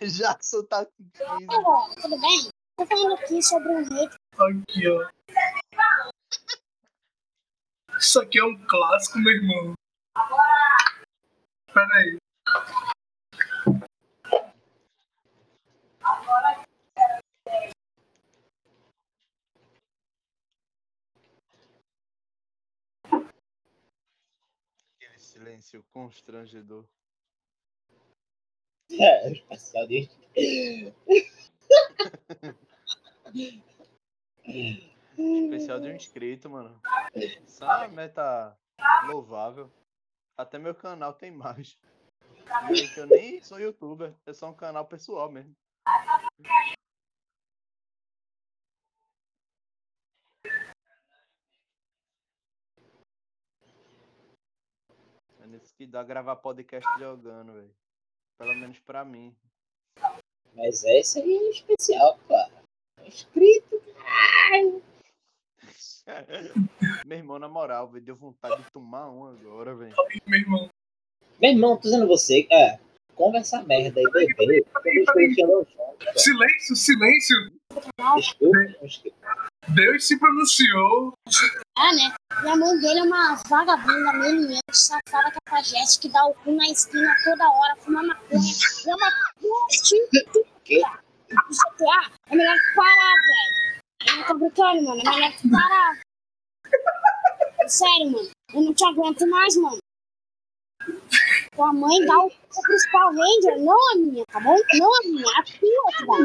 Você 0.00 0.66
tá 0.66 0.84
com 0.84 1.10
crise. 1.10 1.46
Olá, 1.48 1.88
tudo 2.00 2.20
bem? 2.20 2.50
Tô 2.76 2.86
falando 2.86 3.14
aqui 3.14 3.40
sobre 3.42 3.68
um 3.68 3.84
rei 3.84 4.08
Aqui, 4.36 4.88
ó. 4.88 5.08
Isso 7.96 8.20
aqui 8.20 8.40
é 8.40 8.44
um 8.44 8.66
clássico, 8.66 9.18
meu 9.20 9.32
irmão. 9.32 9.74
Pera 11.72 11.94
aí. 11.94 12.18
Aquele 24.96 25.18
silêncio 25.44 25.84
constrangedor. 25.92 26.86
É, 28.98 29.28
o 29.28 29.32
especial 29.32 29.86
de 29.86 30.08
Especial 35.16 35.80
de 35.80 35.88
um 35.88 35.96
inscrito, 35.96 36.48
mano. 36.48 36.80
É 37.14 37.64
uma 37.64 37.88
meta 37.88 38.56
louvável. 39.06 39.70
Até 40.38 40.58
meu 40.58 40.74
canal 40.74 41.12
tem 41.12 41.30
mais. 41.30 41.78
Eu 42.96 43.06
nem 43.06 43.42
sou 43.42 43.60
youtuber, 43.60 44.14
é 44.26 44.32
só 44.32 44.48
um 44.48 44.54
canal 44.54 44.86
pessoal 44.86 45.30
mesmo. 45.30 45.54
É 55.54 55.56
nisso 55.56 55.72
que 55.76 55.86
dá 55.86 56.02
gravar 56.02 56.34
podcast 56.36 56.88
jogando, 56.98 57.52
velho. 57.52 57.70
Pelo 58.36 58.54
menos 58.56 58.76
pra 58.80 59.04
mim. 59.04 59.32
Mas 60.52 60.82
esse 60.82 61.20
aí 61.20 61.32
é 61.32 61.50
especial, 61.50 62.18
cara. 62.28 62.64
É 63.00 63.08
escrito. 63.08 63.80
Meu 67.06 67.18
irmão, 67.18 67.38
na 67.38 67.48
moral, 67.48 67.88
velho, 67.88 68.04
deu 68.04 68.16
vontade 68.16 68.64
de 68.64 68.70
tomar 68.72 69.08
um 69.10 69.28
agora, 69.28 69.76
velho. 69.76 69.94
Meu 70.26 70.40
irmão. 70.40 70.68
Meu 71.40 71.50
irmão, 71.52 71.76
tô 71.76 71.82
dizendo 71.82 72.08
você, 72.08 72.48
é, 72.50 72.80
conversar 73.14 73.64
merda 73.64 74.00
aí, 74.00 74.06
juntas. 75.34 75.72
Silêncio, 76.16 76.74
silêncio. 76.74 77.52
Desculpa, 78.16 78.58
desculpa. 78.82 79.50
Deus 79.74 80.06
se 80.06 80.18
pronunciou. 80.18 81.12
Ah, 81.76 81.92
né? 81.92 82.14
E 82.44 82.48
a 82.48 82.56
mãe 82.56 82.78
dele 82.78 83.00
é 83.00 83.02
uma 83.02 83.34
vagabunda, 83.48 84.12
meniente, 84.12 84.60
safada, 84.72 85.32
cafajeste, 85.44 86.00
que 86.00 86.08
dá 86.08 86.24
o 86.26 86.34
cu 86.34 86.52
na 86.52 86.66
esquina 86.66 87.14
toda 87.24 87.50
hora, 87.50 87.76
fuma 87.76 88.02
maconha. 88.02 88.40
E 88.40 88.90
é 88.90 88.94
uma 88.94 89.10
prostituta. 89.40 90.40
Ah, 91.90 92.10
é 92.28 92.36
melhor 92.36 92.56
parar, 92.76 93.14
velho. 93.26 93.82
Eu 94.06 94.16
não 94.16 94.26
tô 94.26 94.34
brincando, 94.34 94.82
mano. 94.84 95.00
É 95.00 95.10
melhor 95.10 95.32
parar. 95.50 96.00
Sério, 97.66 98.10
mano. 98.12 98.30
Eu 98.52 98.60
não 98.62 98.74
te 98.74 98.84
aguento 98.84 99.26
mais, 99.26 99.56
mano. 99.56 99.78
Tua 101.56 101.72
mãe 101.72 102.04
dá 102.04 102.18
o 102.18 102.30
Power 102.92 103.16
Ranger, 103.16 103.58
não 103.60 103.92
a 103.92 103.96
minha, 103.96 104.24
tá 104.26 104.40
bom? 104.40 104.56
Não 104.74 104.94
a 104.94 105.00
minha, 105.04 105.26
a 105.38 105.42
tua, 105.42 105.92
que 105.92 106.06
dá. 106.06 106.16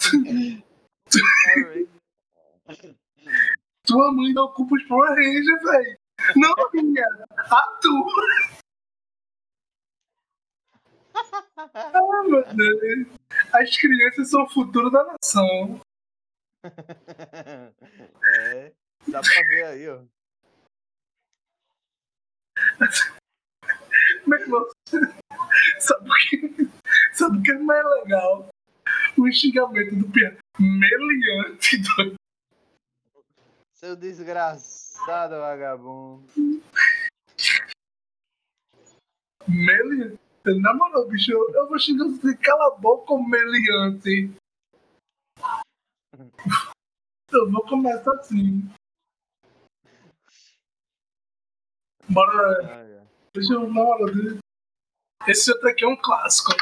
Tua 0.00 0.64
Tua 3.84 4.12
mãe 4.12 4.32
não 4.32 4.44
ocupa 4.44 4.74
os 4.74 4.82
Power 4.84 5.10
Rangers, 5.10 5.62
velho. 5.62 5.98
Não 6.36 6.52
a 6.52 6.70
minha. 6.72 7.04
A 7.36 7.62
tua. 7.80 8.12
Ah, 11.74 12.22
meu 12.24 12.44
Deus. 12.54 13.08
As 13.52 13.76
crianças 13.76 14.30
são 14.30 14.44
o 14.44 14.50
futuro 14.50 14.90
da 14.90 15.04
nação. 15.04 15.80
é, 16.64 16.70
dá 19.08 19.20
pra 19.20 19.42
ver 19.48 19.64
aí, 19.66 19.88
ó. 19.88 20.02
Meu 24.26 24.38
irmão, 24.38 24.66
Sabe 25.80 26.08
o 26.08 26.14
que, 26.14 26.70
sabe 27.12 27.38
o 27.38 27.42
que 27.42 27.52
é 27.52 27.58
mais 27.58 27.84
legal? 27.84 28.48
O 29.18 29.30
xingamento 29.30 29.96
do 29.96 30.10
Pierre. 30.10 30.38
Meliante, 30.58 31.78
doido. 31.96 32.14
Seu 33.74 33.96
desgraçado 33.96 35.34
vagabundo. 35.40 36.24
Meliante. 39.48 40.18
Na 40.60 40.74
moral, 40.74 41.08
bicho, 41.08 41.32
eu, 41.32 41.50
eu 41.54 41.68
vou 41.68 41.78
xingar 41.78 42.04
você. 42.04 42.36
Cala 42.36 42.68
a 42.68 42.76
boca, 42.76 43.14
meliante. 43.18 44.30
Eu 47.32 47.50
vou 47.50 47.66
começar 47.66 48.12
assim. 48.20 48.62
Bora. 52.08 52.64
Ai, 52.64 52.98
ai. 52.98 53.06
Deixa 53.34 53.54
eu, 53.54 53.62
na 53.62 53.68
moral. 53.68 54.06
Esse 55.26 55.50
outro 55.50 55.68
aqui 55.68 55.84
é 55.84 55.88
um 55.88 55.96
clássico. 55.96 56.52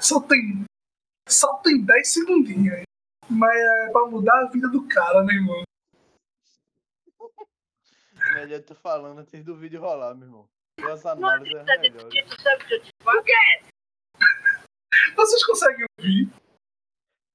Só 0.00 0.20
tem. 0.20 0.64
Só 1.28 1.58
tem 1.58 1.84
10 1.84 2.08
segundinhos. 2.08 2.82
Mas 3.28 3.56
é 3.56 3.90
pra 3.92 4.06
mudar 4.06 4.42
a 4.42 4.50
vida 4.50 4.68
do 4.68 4.86
cara, 4.88 5.22
né, 5.22 5.34
irmão? 5.34 5.62
Melhor 8.34 8.62
tu 8.62 8.74
falando 8.74 9.18
antes 9.18 9.44
do 9.44 9.56
vídeo 9.56 9.80
rolar, 9.80 10.14
meu 10.14 10.28
irmão. 10.28 10.48
As 10.92 11.04
análises 11.04 11.54
é 11.54 11.78
melhor. 11.78 12.08
Vocês 15.16 15.44
conseguem 15.44 15.84
ouvir? 15.98 16.30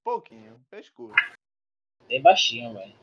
Pouquinho, 0.04 0.60
pescoço. 0.69 1.13
Bem 2.08 2.21
baixinho, 2.21 2.73
velho. 2.73 2.95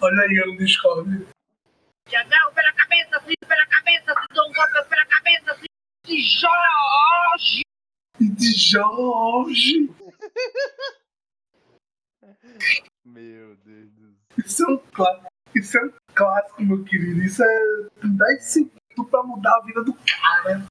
Olha 0.00 0.22
aí 0.22 0.36
eu 0.36 0.52
no 0.52 0.58
Discord. 0.58 1.26
Te 2.06 2.16
agarro 2.16 2.52
pela 2.52 2.72
cabeça, 2.74 3.16
assim, 3.16 3.34
pela 3.46 3.66
cabeça, 3.66 4.14
te 4.14 4.34
dou 4.34 4.48
um 4.48 4.52
golpe 4.52 4.88
pela 4.88 5.06
cabeça, 5.06 5.52
assim, 5.52 5.66
te 6.04 6.20
Jorge! 6.20 7.62
E 8.20 8.28
de 8.28 8.52
Jorge. 8.52 9.90
Meu 13.04 13.56
Deus 13.56 13.90
do 13.92 14.12
céu. 14.12 14.44
Isso 14.44 14.64
é 14.64 14.72
um 14.72 14.78
clássico. 14.78 15.28
Isso 15.54 15.78
é 15.78 15.84
um 15.84 15.92
clássico, 16.14 16.62
meu 16.62 16.84
querido. 16.84 17.22
Isso 17.22 17.42
é 17.42 17.58
10 18.02 18.44
segundos 18.44 19.10
pra 19.10 19.22
mudar 19.22 19.56
a 19.56 19.60
vida 19.60 19.82
do 19.82 19.94
cara. 19.94 20.66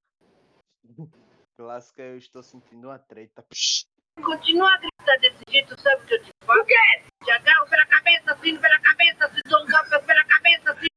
Clássica, 1.57 2.01
eu 2.03 2.17
estou 2.17 2.43
sentindo 2.43 2.87
uma 2.87 2.99
treta. 2.99 3.43
Psh. 3.43 3.85
Continua 4.21 4.71
a 4.73 4.77
gritar 4.77 5.17
desse 5.19 5.43
jeito, 5.49 5.79
sabe 5.81 6.03
o 6.03 6.07
que 6.07 6.13
eu 6.13 6.23
te 6.23 6.31
falo? 6.45 6.61
O 6.61 6.65
quê? 6.65 6.75
Te 7.23 7.31
agarro 7.31 7.67
pela 7.69 7.85
cabeça, 7.87 8.33
assim, 8.33 8.57
pela 8.57 8.79
cabeça, 8.79 9.29
te 9.29 9.41
dou 9.49 9.63
um 9.63 9.67
golpe 9.67 10.05
pela 10.05 10.23
cabeça, 10.25 10.71
assim, 10.71 10.87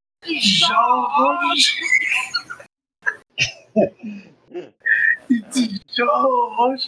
Jorge. 0.40 1.76
E 5.28 5.42
de 5.42 5.80
Jorge. 5.92 6.86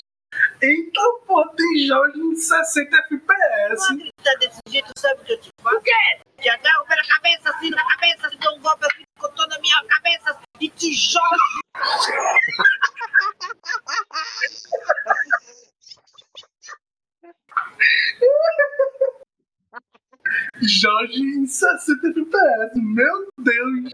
Eita, 0.62 1.00
pô, 1.26 1.44
tem 1.48 1.86
Jorge 1.86 2.20
em 2.20 2.36
60 2.36 2.96
FPS. 2.96 3.68
Continua 3.68 3.90
a 3.90 3.94
gritar 3.94 4.34
desse 4.38 4.60
jeito, 4.68 4.92
sabe 4.96 5.20
o 5.20 5.24
que 5.24 5.32
eu 5.32 5.40
te 5.40 5.50
falo? 5.60 5.78
O 5.78 5.80
quê? 5.80 5.90
Te 6.40 6.48
agarro 6.48 6.86
pela 6.86 7.04
cabeça, 7.04 7.50
assim, 7.50 7.70
pela 7.70 7.84
cabeça, 7.84 8.30
te 8.30 8.38
dou 8.38 8.56
um 8.56 8.60
golpe, 8.60 8.86
assim, 8.86 9.02
com 9.18 9.28
toda 9.32 9.56
a 9.56 9.60
minha 9.60 9.84
cabeça, 9.84 10.30
assim, 10.30 10.44
e 10.60 10.70
te 10.70 10.94
Jorge! 20.68 21.16
Jorge 21.18 21.22
em 21.22 21.46
60 21.46 22.08
FPS. 22.08 22.72
Meu 22.76 23.28
Deus. 23.38 23.92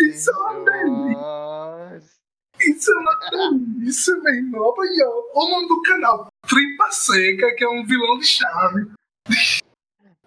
Isso 0.00 0.30
é 0.30 0.34
uma 0.36 0.64
delícia. 0.64 2.20
Isso 2.60 2.92
é 2.92 2.94
uma 2.94 3.30
delícia, 3.30 4.16
meu 4.16 4.34
irmão. 4.34 4.62
Ó, 4.62 5.44
o 5.44 5.50
nome 5.50 5.68
do 5.68 5.82
canal. 5.82 6.28
Tripa 6.48 6.90
Seca, 6.92 7.54
que 7.56 7.64
é 7.64 7.68
um 7.68 7.84
vilão 7.84 8.18
de 8.18 8.26
chave. 8.26 8.90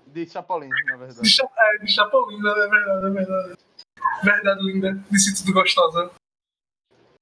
De 0.07 0.29
Chapolin, 0.29 0.69
na 0.69 0.93
De, 0.93 0.97
verdade. 0.99 1.29
cha 1.29 1.49
é, 1.57 1.77
de 1.79 1.91
Chapolin, 1.91 2.39
né? 2.41 2.49
É 2.49 2.67
verdade, 2.67 3.05
é 3.05 3.09
verdade. 3.09 3.57
Verdade 4.23 4.63
linda. 4.63 5.03
Disse 5.09 5.43
tudo 5.43 5.53
gostosa. 5.53 6.11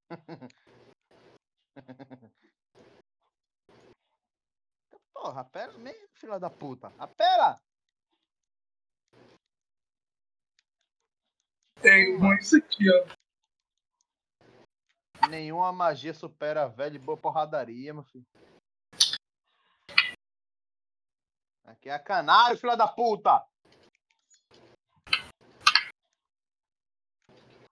Porra, 5.22 5.42
apela 5.42 5.78
mesmo, 5.78 6.08
filha 6.16 6.40
da 6.40 6.50
puta. 6.50 6.92
Apela! 6.98 7.62
Tem 11.80 12.18
um 12.18 12.34
isso 12.34 12.58
aqui, 12.58 12.86
ó. 12.90 13.06
Nenhuma 15.30 15.72
magia 15.72 16.12
supera 16.16 16.64
a 16.64 16.68
velha 16.68 16.96
e 16.96 17.00
boa 17.00 17.16
porradaria, 17.16 17.94
meu 17.94 18.04
filho. 18.04 18.26
Aqui 21.66 21.88
é 21.88 22.00
canário, 22.00 22.58
filha 22.58 22.76
da 22.76 22.88
puta! 22.88 23.46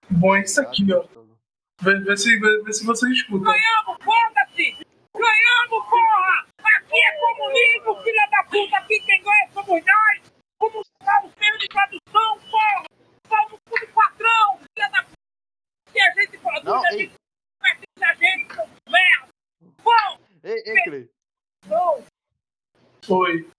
Bom 0.08 0.36
é 0.36 0.44
isso 0.44 0.62
aqui, 0.62 0.86
ó. 0.94 1.02
Vê, 1.82 2.00
vê 2.02 2.16
se, 2.16 2.40
vê, 2.40 2.62
vê 2.62 2.74
se 2.74 2.86
você 2.86 3.10
escuta. 3.12 3.46
Ganhamos, 3.46 3.98
porra! 4.06 4.30
Aqui 4.46 4.70
comunismo, 7.50 8.04
filha 8.04 8.28
da 8.30 8.44
puta! 8.44 8.78
Aqui 8.78 9.00
quem 9.02 9.24
ganha 9.24 9.50
somos 9.52 9.86
nós! 9.86 10.34
Como 10.58 10.84
tá 11.00 11.22
o 11.26 11.30
feio 11.32 11.58
de 11.58 11.68
tradução, 11.68 12.40
porra! 12.50 12.84
Vamos 13.28 13.60
tudo 13.66 13.94
patrão, 13.94 14.60
filha 14.74 14.90
da 14.90 15.04
puta! 15.04 15.18
Se 15.92 16.00
a 16.02 16.12
gente 16.14 16.38
produz, 16.38 16.64
Não, 16.64 16.84
a 16.86 16.94
ei, 16.94 17.00
gente 17.00 17.16
pertence 17.60 18.04
a 18.04 18.14
gente, 18.16 18.54
seu 18.54 18.70
merda! 18.90 19.30
Bom, 19.84 20.20
ei, 20.44 20.64
ei, 20.66 21.10
bom! 21.66 22.06
Foi. 23.06 23.50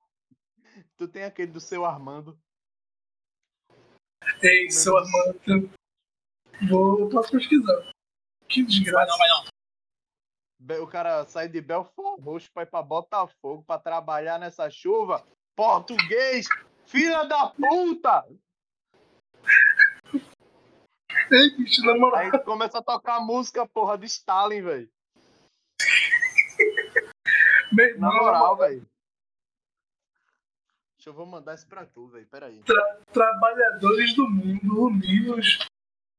tu 0.96 1.08
tem 1.08 1.24
aquele 1.24 1.50
do 1.50 1.60
seu 1.60 1.84
Armando. 1.84 2.38
Ei, 4.42 4.70
seu 4.70 4.96
Armando. 4.96 5.70
Vou, 6.68 7.00
eu 7.00 7.08
posso 7.08 7.32
pesquisar. 7.32 7.90
Que 8.48 8.62
desgraça. 8.64 9.16
Be- 9.16 9.50
O 10.80 10.86
cara 10.86 11.24
sai 11.24 11.48
de 11.48 11.60
Belfort 11.60 12.20
Roxo 12.20 12.50
pra 12.52 12.64
ir 12.64 12.66
pra 12.66 12.82
Botafogo 12.82 13.64
pra 13.66 13.78
trabalhar 13.78 14.38
nessa 14.38 14.68
chuva. 14.68 15.24
Português! 15.56 16.46
Filha 16.84 17.24
da 17.24 17.48
puta! 17.48 18.26
Ei, 21.32 21.56
bicho, 21.56 21.84
na 21.84 21.96
moral. 21.96 22.20
Aí 22.20 22.38
começa 22.44 22.78
a 22.78 22.82
tocar 22.82 23.20
música, 23.20 23.66
porra, 23.66 23.96
de 23.96 24.06
Stalin, 24.06 24.62
velho. 24.62 24.90
Na 27.98 28.12
moral, 28.12 28.56
velho. 28.56 28.86
Deixa 30.96 31.08
eu 31.08 31.14
vou 31.14 31.24
mandar 31.24 31.54
isso 31.54 31.66
pra 31.66 31.86
tu, 31.86 32.08
velho. 32.08 32.26
Pera 32.26 32.46
aí. 32.46 32.62
trabalhadores 33.12 34.14
do 34.14 34.28
mundo 34.28 34.86
unidos. 34.86 35.58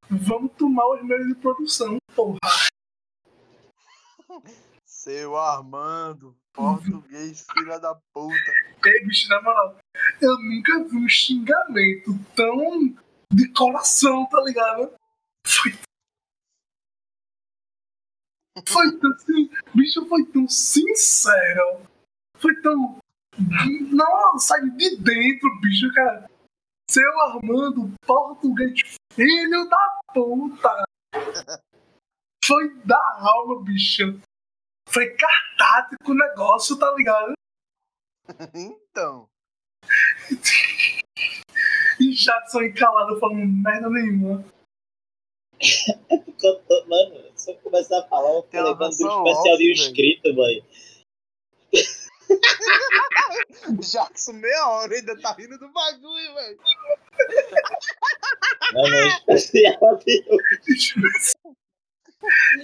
Vamos 0.10 0.52
tomar 0.54 0.88
os 0.88 1.04
meios 1.04 1.28
de 1.28 1.36
produção, 1.36 1.98
porra. 2.16 2.40
Seu 4.86 5.36
Armando, 5.38 6.38
português, 6.54 7.46
filha 7.54 7.80
da 7.80 7.96
puta. 8.14 8.52
Ei, 8.86 9.06
bicho, 9.06 9.30
na 9.30 9.42
moral. 9.42 9.78
Eu 10.22 10.38
nunca 10.40 10.84
vi 10.84 10.98
um 10.98 11.10
xingamento 11.10 12.12
tão 12.36 12.96
de 13.32 13.52
coração, 13.54 14.28
tá 14.28 14.42
ligado? 14.42 14.94
Foi. 15.46 15.72
Foi 18.68 19.00
tão 19.00 19.12
assim. 19.14 19.50
Bicho, 19.74 20.06
foi 20.08 20.26
tão 20.26 20.48
sincero. 20.48 21.82
Foi 22.38 22.54
tão. 22.62 23.00
Não, 23.92 24.38
sai 24.38 24.62
de 24.70 24.98
dentro, 24.98 25.60
bicho, 25.62 25.92
cara. 25.94 26.30
Seu 26.90 27.22
Armando, 27.22 27.94
português, 28.06 28.98
filho 29.14 29.70
da 29.70 30.00
puta. 30.14 30.84
Foi 32.46 32.70
da 32.86 32.98
alma, 33.20 33.64
bicho. 33.64 34.20
Foi 34.90 35.10
cartático 35.16 36.12
o 36.12 36.16
negócio, 36.16 36.78
tá 36.78 36.92
ligado? 36.96 37.34
Então. 38.56 39.28
E 42.00 42.12
Jackson 42.14 42.62
encalado 42.64 43.20
falando 43.20 43.46
merda 43.46 43.90
nenhuma. 43.90 44.44
Tô- 46.40 46.62
Mano, 46.88 47.32
se 47.38 47.52
eu 47.52 47.58
começar 47.60 48.00
a 48.00 48.08
falar, 48.08 48.30
eu 48.30 48.48
Ela 48.52 48.70
levando 48.72 48.92
um 48.92 49.28
especial 49.28 49.58
de 49.58 49.72
inscrito, 49.72 50.36
velho. 50.36 50.66
Jackson, 53.82 54.34
meia 54.34 54.68
hora 54.70 54.94
ainda 54.96 55.20
tá 55.20 55.34
rindo 55.34 55.58
do 55.58 55.68
bagulho, 55.70 56.34
velho. 56.36 56.60
Não, 58.74 58.90
não, 58.90 59.08
especial 59.08 59.98
de. 59.98 60.24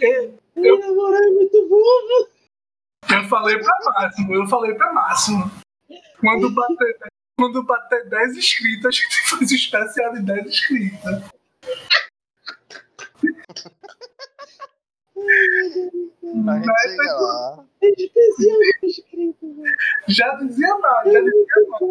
É, 0.02 0.30
Minha 0.56 0.80
namorada 0.80 1.26
é 1.26 1.32
muito 1.32 1.68
boa. 1.68 2.30
Eu 3.10 3.24
falei 3.30 3.58
pra 3.58 3.74
Máximo, 3.86 4.36
eu 4.36 4.48
falei 4.48 4.74
pra 4.76 4.94
Máximo. 4.94 5.52
Quando 6.20 6.50
bater, 6.54 6.98
quando 7.38 7.64
bater 7.64 8.10
10 8.10 8.38
inscritos, 8.38 8.86
a 8.86 8.92
gente 8.92 9.30
faz 9.30 9.52
o 9.52 9.56
especial 9.56 10.14
de 10.14 10.22
10 10.24 10.48
inscritos. 10.48 11.02
Gente 16.24 16.80
chega 16.82 17.14
lá. 17.14 17.66
Especial 17.82 18.60
inscrito, 18.84 19.56
velho. 19.56 19.76
Já 20.08 20.36
dizia 20.36 20.78
mais, 20.78 21.14
já 21.14 21.20
dizia 21.22 21.46
mais. 21.70 21.88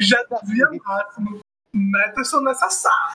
Já 0.00 0.22
dizia 0.42 0.66
Máximo. 0.84 1.40
Meterson 1.72 2.40
nessa 2.40 2.70
sala. 2.70 3.12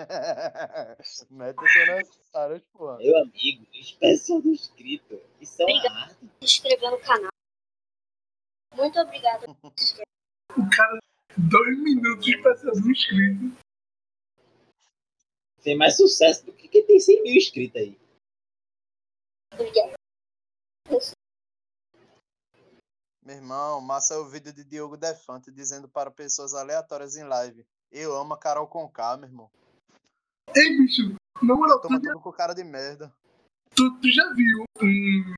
Meta 1.30 1.62
necessárias. 1.62 2.62
Meu 2.74 3.18
amigo, 3.22 3.66
especial 3.72 4.40
do 4.40 4.48
inscrito. 4.48 5.20
Isso 5.40 5.62
é 5.62 5.64
uma 5.64 6.00
arte. 6.02 6.16
Se 6.20 6.44
inscrever 6.44 6.90
no 6.90 7.00
canal. 7.00 7.30
Muito 8.74 8.98
obrigada. 9.00 9.46
O 9.50 10.70
cara, 10.76 10.98
dois 11.36 11.78
minutos 11.78 12.24
de 12.24 12.36
especial 12.36 12.74
do 12.74 12.90
inscrito. 12.90 13.56
Tem 15.62 15.76
mais 15.76 15.96
sucesso 15.96 16.46
do 16.46 16.52
que 16.52 16.68
quem 16.68 16.86
tem 16.86 16.98
100 16.98 17.22
mil 17.22 17.36
inscritos 17.36 17.80
aí. 17.80 18.00
Meu 23.22 23.36
irmão, 23.36 23.80
massa 23.80 24.14
é 24.14 24.16
o 24.16 24.28
vídeo 24.28 24.52
de 24.52 24.64
Diogo 24.64 24.96
Defante 24.96 25.52
dizendo 25.52 25.88
para 25.88 26.10
pessoas 26.10 26.54
aleatórias 26.54 27.16
em 27.16 27.24
live. 27.24 27.66
Eu 27.92 28.16
amo 28.16 28.34
a 28.34 28.38
Carol 28.38 28.66
Conká, 28.66 29.16
meu 29.16 29.28
irmão. 29.28 29.50
Ei, 30.56 30.76
bicho, 30.76 31.14
na 31.42 31.54
moral, 31.54 31.76
Eu 31.76 31.80
tô 31.82 31.88
tu, 31.88 31.94
já- 31.94 31.98
matando 32.00 32.20
com 32.20 32.32
cara 32.32 32.54
de 32.54 32.64
merda. 32.64 33.12
tu, 33.74 33.98
tu 34.00 34.10
já 34.10 34.32
viu 34.34 34.64
um- 34.82 35.34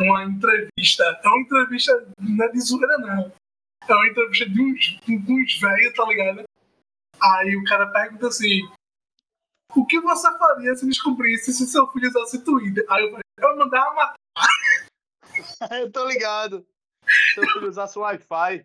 uma 0.00 0.24
entrevista? 0.24 1.04
É 1.24 1.28
uma 1.28 1.40
entrevista, 1.40 2.08
não 2.20 2.44
é 2.44 2.48
de 2.52 2.60
zoeira, 2.60 2.98
não. 2.98 3.32
É 3.88 3.94
uma 3.94 4.08
entrevista 4.08 4.48
de 4.48 4.60
uns, 4.62 4.80
de 5.00 5.32
uns 5.32 5.58
velhos, 5.60 5.94
tá 5.94 6.04
ligado? 6.06 6.44
Aí 7.22 7.56
o 7.56 7.64
cara 7.64 7.90
pergunta 7.90 8.28
assim: 8.28 8.60
O 9.74 9.84
que 9.86 10.00
você 10.00 10.30
faria 10.38 10.74
se 10.74 10.86
descobrisse 10.86 11.52
se 11.52 11.66
seu 11.66 11.86
filho 11.88 12.08
usasse 12.08 12.44
Twitter? 12.44 12.84
Aí 12.88 13.02
eu 13.04 13.10
falei: 13.10 13.22
Eu 13.38 13.56
mandava 13.56 13.94
matar. 13.94 14.16
eu 15.82 15.90
tô 15.90 16.06
ligado. 16.08 16.64
Se 17.34 17.40
eu 17.40 17.48
filho 17.52 17.68
usasse 17.68 17.98
o 17.98 18.02
Wi-Fi. 18.02 18.64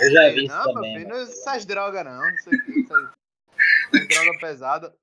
Eu 0.00 0.10
já 0.10 0.28
vi 0.30 0.44
isso 0.46 0.54
não, 0.54 0.64
meu 0.64 0.74
também. 0.74 0.94
filho, 0.98 1.08
mano. 1.08 1.20
não 1.24 1.30
essas 1.32 1.64
drogas 1.66 2.04
não. 2.04 2.30
Isso 2.34 2.48
aqui, 2.48 2.80
isso 2.80 2.94
aí. 2.94 3.04
Essas 3.04 3.19
droga 4.08 4.38
pesada. 4.38 4.96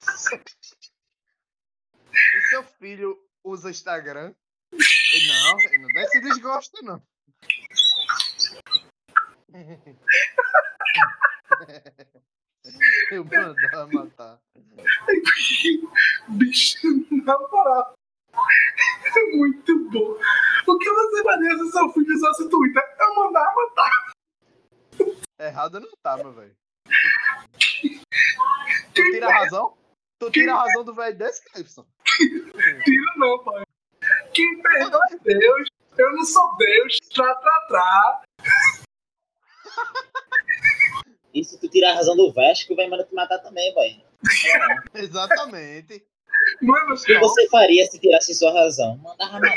Se 0.00 0.40
seu 2.50 2.62
filho 2.62 3.18
usa 3.44 3.70
Instagram. 3.70 4.34
ele 4.72 5.28
Não, 5.28 5.60
ele 5.60 5.78
não 5.78 5.88
dá 5.94 6.02
esse 6.02 6.20
desgosto, 6.20 6.84
não. 6.84 7.02
Eu 13.10 13.24
mandava 13.24 13.86
matar. 13.92 14.38
Bicho, 16.28 16.78
na 17.24 17.38
moral. 17.38 17.94
É 19.04 19.36
muito 19.36 19.90
bom. 19.90 20.16
O 20.66 20.78
que 20.78 20.90
você 20.90 21.22
faria 21.22 21.58
se 21.58 21.70
seu 21.70 21.92
filho 21.92 22.14
usasse 22.14 22.48
Twitter? 22.48 22.82
Eu 23.00 23.14
mandava 23.14 23.54
matar. 23.54 24.12
Errado 25.40 25.80
não 25.80 25.90
tá, 26.02 26.16
meu 26.18 26.32
velho. 26.32 26.54
Tu 29.04 29.12
tira 29.12 29.26
a 29.28 29.32
razão? 29.32 29.76
Tu 30.18 30.30
tira 30.30 30.54
a 30.54 30.58
razão 30.60 30.84
do 30.84 30.94
velho 30.94 31.16
desse, 31.16 31.42
Clebson? 31.50 31.86
Tira 32.16 33.12
não, 33.16 33.42
pai. 33.42 33.64
Quem 34.32 34.62
perdoa 34.62 35.00
é 35.12 35.16
Deus. 35.18 35.68
Eu 35.98 36.12
não 36.12 36.24
sou 36.24 36.56
Deus. 36.56 36.98
Tra, 37.14 37.34
tra, 37.34 37.60
tra. 37.68 38.22
E 41.32 41.44
se 41.44 41.58
tu 41.60 41.68
tirar 41.68 41.92
a 41.92 41.94
razão 41.94 42.16
do 42.16 42.32
Vasco, 42.32 42.74
vai 42.74 42.88
mandar 42.88 43.04
te 43.04 43.14
matar 43.14 43.38
também, 43.38 43.72
boy. 43.74 44.02
Exatamente. 44.94 46.04
Mano, 46.62 46.94
O 46.94 47.02
que 47.02 47.18
você 47.18 47.48
faria 47.48 47.86
se 47.86 47.98
tirasse 48.00 48.34
sua 48.34 48.52
razão? 48.52 48.96
Mandava 48.98 49.34
matar. 49.34 49.56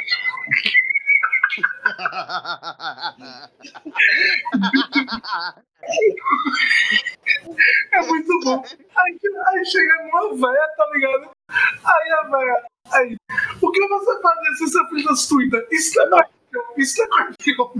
É 7.91 8.01
muito 8.07 8.39
bom. 8.43 8.63
Aí, 8.95 9.19
aí 9.47 9.65
chega 9.65 10.03
numa 10.03 10.29
véia, 10.35 10.67
tá 10.77 10.89
ligado? 10.93 11.31
Aí 11.49 12.11
a 12.11 12.23
véia. 12.23 12.63
Aí, 12.91 13.17
o 13.61 13.71
que 13.71 13.87
você 13.87 14.21
faria 14.21 14.53
se 14.53 14.67
seu 14.67 14.87
filho 14.87 14.99
usasse 14.99 15.29
Twitter? 15.29 15.67
Isso 15.71 16.01
é 16.01 16.09
comigo. 16.09 16.73
Isso 16.77 17.01
é 17.01 17.07
comigo. 17.07 17.73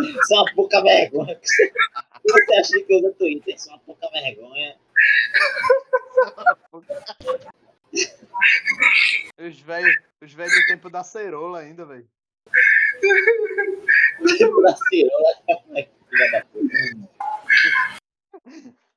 Isso 0.00 0.34
é 0.34 0.36
uma 0.36 0.54
pouca 0.54 0.82
vergonha. 0.82 1.38
Você 1.42 2.54
acha 2.58 2.80
que 2.84 2.96
usa 2.96 3.12
Twitter? 3.18 3.54
Isso 3.54 3.70
é 3.70 3.72
uma 3.72 3.80
pouca 3.80 4.08
vergonha. 4.10 4.76
Os 9.38 9.60
velhos 9.60 9.96
os 10.22 10.32
do 10.34 10.66
tempo 10.66 10.88
da 10.90 11.02
cerola 11.04 11.60
ainda, 11.60 11.84
velho. 11.84 12.08
Tipo 14.36 14.62
da 14.62 14.74
puta. 14.74 15.12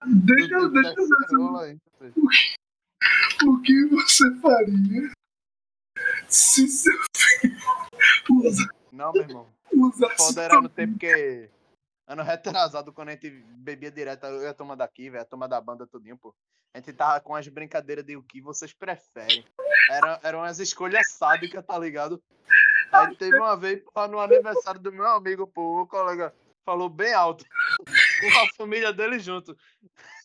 Deixa, 0.08 0.58
Do 0.60 0.72
tempo 0.72 0.82
deixa 0.82 1.00
eu 1.02 1.08
ver 1.08 1.28
cerola 1.30 1.64
ainda, 1.66 1.82
velho. 2.00 2.14
o 3.48 3.62
que 3.62 3.86
você 3.88 4.36
faria 4.40 5.12
se 6.28 6.68
seu 6.68 6.94
filho 7.18 7.58
usa- 8.44 8.70
Não, 8.92 9.12
meu 9.14 9.22
irmão. 9.24 9.54
usasse 9.74 10.16
Foda 10.18 10.42
era 10.44 10.62
no 10.62 10.70
tempo 10.70 10.98
que. 11.00 11.50
Ano 12.08 12.22
retrasado, 12.22 12.94
quando 12.94 13.10
a 13.10 13.12
gente 13.14 13.30
bebia 13.58 13.92
direto, 13.92 14.26
eu 14.28 14.44
ia 14.44 14.54
tomar 14.54 14.76
daqui, 14.76 15.10
velho, 15.10 15.26
a 15.30 15.48
da 15.48 15.60
banda 15.60 15.88
tudinho, 15.88 16.18
pô. 16.18 16.36
A 16.74 16.78
gente 16.78 16.94
tava 16.94 17.20
com 17.20 17.36
as 17.36 17.48
brincadeiras 17.48 18.06
de 18.06 18.16
o 18.16 18.22
que 18.22 18.42
vocês 18.42 18.74
preferem. 18.74 19.44
Era, 19.90 20.20
eram 20.24 20.44
as 20.44 20.60
escolhas 20.60 21.12
sádicas, 21.14 21.66
tá 21.66 21.80
ligado? 21.80 22.22
Aí 22.92 23.16
teve 23.16 23.38
uma 23.38 23.56
vez, 23.56 23.82
pô, 23.82 24.08
no 24.08 24.20
aniversário 24.20 24.80
do 24.80 24.92
meu 24.92 25.08
amigo, 25.08 25.48
pô, 25.48 25.82
o 25.82 25.88
colega 25.88 26.34
falou 26.64 26.90
bem 26.90 27.14
alto, 27.14 27.46
com 27.78 28.28
a 28.40 28.48
família 28.56 28.92
dele 28.92 29.20
junto. 29.20 29.56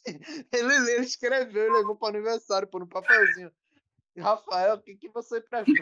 Ele, 0.50 0.74
ele 0.90 1.04
escreveu 1.04 1.66
e 1.66 1.70
levou 1.70 1.94
pro 1.94 2.08
aniversário, 2.08 2.66
pô, 2.66 2.78
no 2.78 2.86
papelzinho. 2.86 3.52
Rafael, 4.18 4.76
o 4.76 4.80
que, 4.80 4.96
que 4.96 5.10
você 5.10 5.42
prefere? 5.42 5.78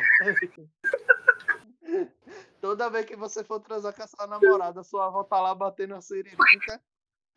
Toda 2.61 2.91
vez 2.91 3.07
que 3.07 3.17
você 3.17 3.45
for 3.45 3.61
transar 3.61 3.95
com 3.95 4.03
a 4.03 4.07
sua 4.07 4.27
namorada, 4.27 4.83
sua 4.83 5.07
avó 5.07 5.25
tá 5.25 5.41
lá 5.41 5.55
batendo 5.55 5.95
a 5.95 6.01
siririca. 6.01 6.83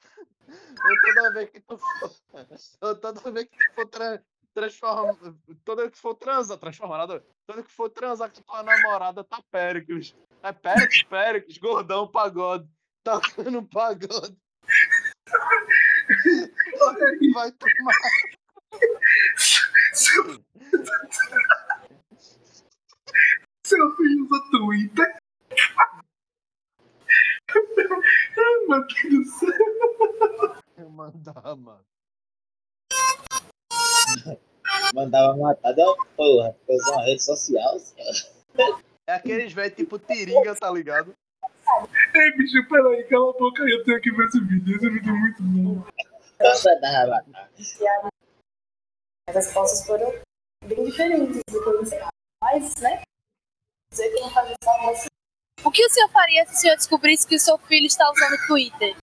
Ou 0.52 1.02
toda 1.02 1.34
vez 1.34 1.50
que 1.50 1.60
tu 1.62 1.78
for. 1.78 2.12
Ou 2.82 2.96
toda 2.96 3.32
vez 3.32 3.48
que 3.48 3.58
tu 3.58 3.74
for 3.76 3.88
tra 3.88 4.22
transformar. 4.54 5.16
Toda 5.64 5.84
vez 5.84 5.94
que 5.94 6.00
for 6.00 6.16
transar, 6.16 6.58
transformar 6.58 6.98
nada. 6.98 7.26
Toda 7.46 7.58
vez 7.58 7.68
que 7.68 7.74
for 7.74 7.90
transar 7.90 8.32
com 8.32 8.42
tua 8.42 8.64
namorada, 8.64 9.24
tá 9.24 9.42
Péricles. 9.50 10.14
É 10.44 10.52
Péricles, 10.52 11.04
Péricles, 11.04 11.58
gordão, 11.58 12.06
pagode. 12.08 12.68
Tocando 13.04 13.60
um 13.60 13.66
pagode. 13.66 14.38
Vai 17.34 17.52
tomar. 17.52 17.94
Filho 23.96 24.26
usa 24.26 24.42
Twitter? 24.52 25.18
Ai, 28.38 28.66
meu 28.68 28.88
Deus 28.88 29.10
do 29.10 29.26
céu. 29.26 29.50
Eu 30.78 30.90
mandar, 30.90 31.56
mano. 31.56 31.84
Mandava 34.94 35.38
matar. 35.38 35.74
Deu 35.74 35.86
uma 35.86 36.06
porra. 36.16 36.54
porque 36.54 36.74
usar 36.74 36.92
uma 36.94 37.04
rede 37.04 37.24
social. 37.24 37.78
É 39.08 39.14
aqueles 39.14 39.54
velhos 39.54 39.76
tipo 39.76 40.00
tiringa, 40.00 40.56
tá 40.56 40.70
ligado? 40.72 41.14
Ei, 42.14 42.32
bicho, 42.38 42.68
peraí, 42.68 43.04
cala 43.06 43.30
a 43.30 43.34
boca 43.34 43.64
aí, 43.64 43.72
eu 43.72 43.84
tenho 43.84 44.02
que 44.02 44.12
ver 44.12 44.26
esse 44.26 44.40
vídeo. 44.42 44.76
Esse 44.76 44.90
vídeo 44.90 45.10
é 45.10 45.20
muito 45.20 45.44
bom. 45.44 45.86
Mandava. 46.66 47.26
As 49.30 49.36
respostas 49.36 49.86
foram 49.86 50.14
bem 50.66 50.84
diferentes 50.84 51.42
do 51.50 51.64
que 51.64 51.70
eu 51.70 51.82
esperava. 51.82 52.12
Mas, 52.42 52.76
né? 52.78 53.02
Dizer 53.92 54.10
que 54.10 54.22
não 54.22 54.30
fazia 54.30 54.56
só 54.64 55.10
O 55.66 55.72
que 55.72 55.86
o 55.86 55.90
senhor 55.90 56.10
faria 56.10 56.46
se 56.46 56.54
o 56.54 56.58
senhor 56.58 56.76
descobrisse 56.78 57.28
que 57.28 57.36
o 57.36 57.40
seu 57.40 57.58
filho 57.58 57.86
está 57.86 58.10
usando 58.10 58.34
o 58.36 58.48
Twitter? 58.48 58.96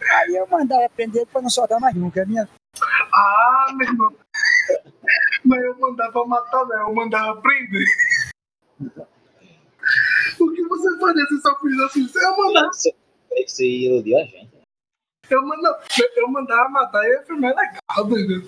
Aí 0.00 0.36
eu 0.36 0.46
mandava 0.46 0.86
prender 0.90 1.26
pra 1.26 1.40
não 1.40 1.48
soltar 1.48 1.80
mais 1.80 1.94
nunca. 1.94 2.22
A 2.22 2.26
minha 2.26 2.48
Ah, 3.12 3.72
meu 3.74 3.88
irmão. 3.88 4.14
Mas 5.44 5.62
eu 5.62 5.78
mandava 5.78 6.26
matar, 6.26 6.66
não, 6.66 6.88
eu 6.88 6.94
mandava 6.94 7.40
prender. 7.40 7.86
O 10.38 10.52
que 10.52 10.68
você 10.68 10.98
faria 10.98 11.24
se 11.26 11.40
seu 11.40 11.58
filho 11.60 11.84
assim? 11.86 12.10
Eu 12.14 12.36
mandava. 12.36 12.70
Isso, 12.70 12.92
isso 13.36 13.62
iludiu 13.62 14.18
a 14.18 14.24
gente. 14.24 14.54
Eu, 15.30 15.42
manda, 15.42 15.80
eu 16.16 16.28
mandava 16.28 16.68
matar 16.68 17.02
e 17.02 17.24
foi 17.24 17.36
mais 17.36 17.56
legal, 17.56 18.04
doido. 18.06 18.46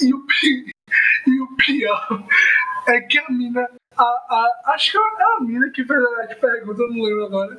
E, 0.00 0.14
o, 0.14 0.26
e 1.26 1.40
o 1.40 1.56
pior 1.56 2.26
é 2.88 3.00
que 3.02 3.18
a 3.18 3.28
mina. 3.30 3.70
A, 3.96 4.02
a, 4.02 4.62
acho 4.74 4.92
que 4.92 4.98
é 4.98 5.00
a 5.00 5.40
mina 5.40 5.70
que 5.70 5.84
fez 5.84 6.02
a 6.02 6.34
pergunta, 6.36 6.82
eu 6.82 6.90
não 6.90 7.02
lembro 7.02 7.26
agora. 7.26 7.58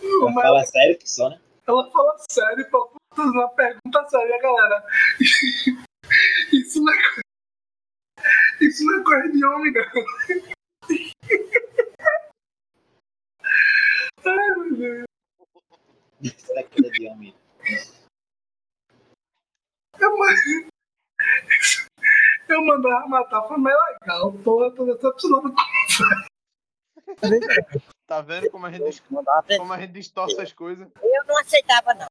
Ela 0.00 0.32
Mas 0.32 0.42
fala 0.42 0.64
sério 0.64 0.98
que 0.98 1.08
só, 1.10 1.30
né? 1.30 1.40
ela 1.66 1.90
fala 1.90 2.16
sério, 2.30 2.70
pra 2.70 2.80
fazer 3.14 3.30
uma 3.30 3.48
pergunta 3.50 4.08
séria, 4.08 4.40
galera. 4.40 4.84
Isso 6.52 6.82
não 6.82 6.92
é 6.92 6.96
coisa. 6.96 7.22
Isso 8.60 8.84
não 8.84 9.00
é 9.00 9.04
coisa 9.04 9.32
de 9.32 9.44
homem, 9.44 9.72
não. 9.72 9.82
Ai, 14.24 14.48
meu 14.56 14.76
Deus. 14.76 15.04
Isso 16.20 16.58
é 16.58 16.62
coisa 16.64 16.90
de 16.90 17.08
homem. 17.08 17.34
Eu, 19.98 20.10
eu 22.48 22.64
mandava 22.64 23.06
matar, 23.08 23.42
foi 23.48 23.56
mais 23.58 23.76
legal. 24.00 24.32
Porra, 24.32 24.70
tô, 24.74 24.96
tô 24.96 25.12
precisando. 25.12 25.54
Tá 28.06 28.20
vendo 28.20 28.50
como 28.50 28.66
a 28.66 28.70
gente, 28.70 29.02
como 29.02 29.72
a 29.72 29.80
gente 29.80 29.92
distorce 29.92 30.40
as 30.40 30.52
coisas? 30.52 30.86
Eu 31.02 31.24
não 31.24 31.38
aceitava, 31.38 31.94
não. 31.94 32.06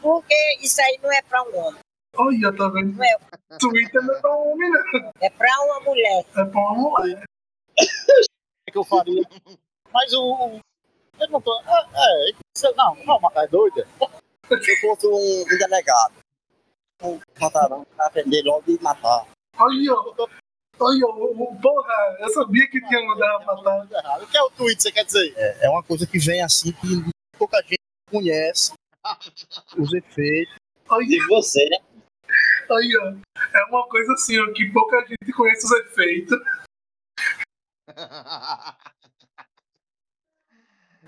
Porque 0.00 0.34
isso 0.60 0.80
aí 0.80 0.98
não 1.02 1.12
é 1.12 1.20
pra 1.22 1.42
um 1.42 1.56
homem, 1.58 1.80
Olha, 2.16 2.56
tá 2.56 2.68
vendo? 2.68 2.96
não 2.96 3.04
é, 3.04 3.16
Twitter 3.58 4.02
não 4.02 4.14
é 4.14 4.20
pra 4.20 4.32
homem, 4.34 4.70
não. 4.70 5.12
é 5.20 5.30
pra 5.30 5.60
uma 5.62 5.80
mulher. 5.80 6.24
É 6.36 6.44
pra 6.44 6.60
uma 6.60 6.74
mulher. 6.74 7.24
que 8.70 8.78
eu 8.78 8.84
faria. 8.84 9.22
Mas 9.92 10.12
o. 10.14 10.56
o- 10.56 10.60
Eu 11.20 11.28
não 11.30 11.40
tô. 11.40 11.60
É, 11.62 11.86
é 11.94 12.30
isso- 12.30 12.74
não, 12.76 12.94
não, 13.04 13.20
mas 13.20 13.36
é 13.36 13.46
doida. 13.48 13.86
Se 13.86 14.70
eu 14.70 14.76
fosse 14.80 15.06
um, 15.06 15.42
um 15.42 15.58
delegado, 15.58 16.14
um 17.02 17.20
matarão, 17.40 17.84
pra 17.96 18.06
aprender 18.06 18.42
logo 18.42 18.64
e 18.70 18.78
matar. 18.82 19.26
Olha, 19.58 19.92
olha, 20.80 21.06
o- 21.06 21.42
o- 21.42 21.60
porra, 21.60 22.16
eu 22.20 22.28
sabia 22.30 22.66
que 22.68 22.80
tinha 22.80 23.06
mandado 23.06 23.44
matar. 23.46 24.22
O 24.22 24.26
que 24.26 24.36
é 24.36 24.42
o 24.42 24.50
tweet, 24.50 24.82
você 24.82 24.92
quer 24.92 25.04
dizer? 25.04 25.32
É, 25.36 25.66
é 25.66 25.70
uma 25.70 25.82
coisa 25.82 26.06
que 26.06 26.18
vem 26.18 26.42
assim 26.42 26.72
que 26.72 26.88
pouca 27.38 27.60
gente 27.62 27.78
conhece 28.10 28.72
os 29.76 29.92
efeitos. 29.92 30.54
Olha, 30.90 31.04
E 31.04 31.26
você, 31.26 31.64
né? 31.68 31.78
olha, 32.70 33.18
é 33.54 33.64
uma 33.68 33.86
coisa 33.88 34.12
assim, 34.14 34.38
ó, 34.38 34.52
que 34.52 34.70
pouca 34.72 35.00
gente 35.06 35.32
conhece 35.32 35.64
os 35.66 35.72
efeitos. 35.86 36.38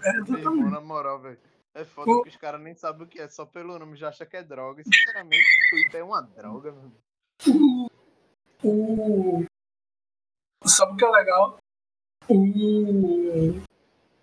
É, 0.02 0.10
exatamente. 0.18 0.70
na 0.70 0.80
moral, 0.80 1.18
velho. 1.20 1.38
É 1.74 1.84
foda 1.84 2.10
O- 2.10 2.22
que 2.22 2.28
os 2.28 2.36
caras 2.36 2.60
nem 2.60 2.74
sabem 2.74 3.06
o 3.06 3.08
que 3.08 3.20
é, 3.20 3.28
só 3.28 3.46
pelo 3.46 3.78
nome 3.78 3.96
já 3.96 4.08
acha 4.08 4.26
que 4.26 4.36
é 4.36 4.42
droga. 4.42 4.82
E 4.82 4.84
sinceramente, 4.84 5.44
o 5.44 5.70
Twitter 5.70 6.00
é 6.00 6.04
uma 6.04 6.20
droga, 6.22 6.72
meu. 6.72 6.92
O... 8.62 9.44
Sabe 10.66 10.92
o 10.92 10.96
que 10.96 11.04
é 11.04 11.08
legal? 11.08 11.58
O... 12.28 13.60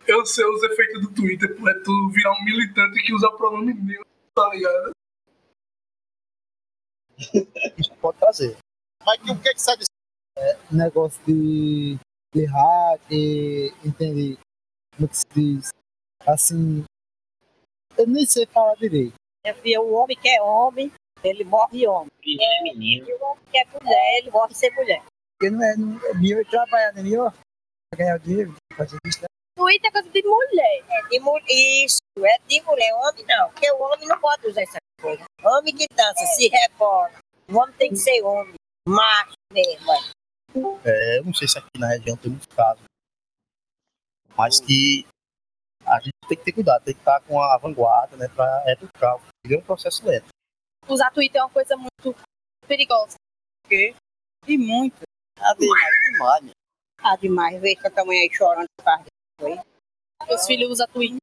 Eu 0.07 0.25
sei 0.25 0.45
os 0.45 0.63
efeitos 0.63 1.01
do 1.01 1.13
Twitter, 1.13 1.57
pô, 1.57 1.67
é 1.69 1.73
tu 1.83 2.09
virar 2.13 2.31
um 2.33 2.43
militante 2.45 3.01
que 3.03 3.13
usa 3.13 3.31
pronome 3.31 3.73
meu, 3.73 4.05
tá 4.33 4.49
ligado? 4.49 4.91
Isso 7.77 7.93
pode 7.99 8.17
trazer. 8.19 8.57
Mas 9.05 9.19
o 9.29 9.41
que 9.41 9.49
é 9.49 9.53
que 9.53 9.61
sai 9.61 9.77
disso? 9.77 9.89
negócio 10.71 11.19
de, 11.25 11.97
de 12.33 12.45
hack, 12.45 13.01
e, 13.11 13.73
entende? 13.83 14.37
Como 14.95 15.09
que 15.09 15.17
se 15.17 15.25
diz? 15.33 15.69
Assim, 16.27 16.85
eu 17.97 18.07
nem 18.07 18.25
sei 18.25 18.45
falar 18.45 18.75
direito. 18.75 19.13
É 19.45 19.53
o 19.79 19.93
homem 19.93 20.17
que 20.17 20.27
é 20.29 20.41
homem, 20.41 20.91
ele 21.23 21.43
morre 21.43 21.87
homem. 21.87 22.11
Menino 22.25 22.43
é 22.43 22.63
menino. 22.63 23.09
E 23.09 23.13
o 23.13 23.23
homem 23.23 23.43
que 23.51 23.57
é 23.57 23.65
mulher, 23.65 24.17
ele 24.19 24.31
morre 24.31 24.53
ser 24.53 24.71
mulher. 24.71 25.01
Porque 25.39 25.55
não 25.55 25.63
é, 25.63 25.75
não 25.77 26.05
é 26.07 26.13
meu 26.15 26.45
trabalhar, 26.45 26.91
não 26.93 26.99
é 26.99 27.03
meu 27.03 27.31
pra 27.31 27.97
ganhar 27.97 28.17
dinheiro, 28.19 28.55
fazer 28.75 28.97
isso. 29.05 29.21
né? 29.21 29.27
Twitter 29.57 29.87
é 29.89 29.91
coisa 29.91 30.09
de 30.09 30.21
mulher. 30.23 30.83
É 30.89 31.01
de 31.09 31.19
mulher. 31.19 31.45
Isso, 31.49 31.99
é 32.19 32.37
de 32.47 32.61
mulher. 32.61 32.93
Homem 32.95 33.25
não. 33.25 33.49
Porque 33.51 33.71
o 33.71 33.81
homem 33.81 34.07
não 34.07 34.19
pode 34.19 34.47
usar 34.47 34.61
essa 34.61 34.77
coisa. 35.01 35.23
Homem 35.43 35.75
que 35.75 35.85
dança, 35.95 36.25
se 36.35 36.47
rebola. 36.47 37.11
O 37.49 37.57
homem 37.57 37.75
tem 37.77 37.89
que 37.89 37.97
ser 37.97 38.21
homem. 38.21 38.53
Macho 38.87 39.33
mesmo. 39.51 39.91
é. 39.91 39.97
É, 40.85 41.19
eu 41.19 41.25
não 41.25 41.33
sei 41.33 41.47
se 41.47 41.57
aqui 41.57 41.69
na 41.77 41.87
região 41.89 42.17
tem 42.17 42.31
muitos 42.31 42.53
casos. 42.55 42.83
Mas 44.37 44.59
que 44.59 45.05
a 45.87 45.99
gente 45.99 46.13
tem 46.27 46.37
que 46.37 46.43
ter 46.43 46.51
cuidado, 46.51 46.83
tem 46.83 46.93
que 46.93 46.99
estar 46.99 47.19
com 47.21 47.41
a 47.41 47.57
vanguarda, 47.57 48.17
né, 48.17 48.27
pra 48.27 48.63
educar. 48.67 49.19
É 49.49 49.57
um 49.57 49.61
processo 49.61 50.05
lento. 50.05 50.27
Usar 50.87 51.11
Twitter 51.11 51.41
é 51.41 51.43
uma 51.43 51.49
coisa 51.49 51.75
muito 51.77 52.15
perigosa. 52.67 53.15
E 53.69 54.57
muito. 54.57 55.01
Ah, 55.39 55.53
demais, 55.53 55.95
demais, 56.11 56.43
né? 56.43 56.51
Ah, 56.99 57.15
demais. 57.15 57.61
Veja 57.61 57.81
que 57.81 57.87
a 57.87 57.91
tua 57.91 58.05
mãe 58.05 58.19
aí 58.19 58.29
chorando 58.33 58.67
por 58.77 58.85
causa 58.85 59.03
disso. 59.39 59.65
Meus 60.27 60.45
filhos 60.45 60.71
usam 60.71 60.87
Twitter. 60.87 61.17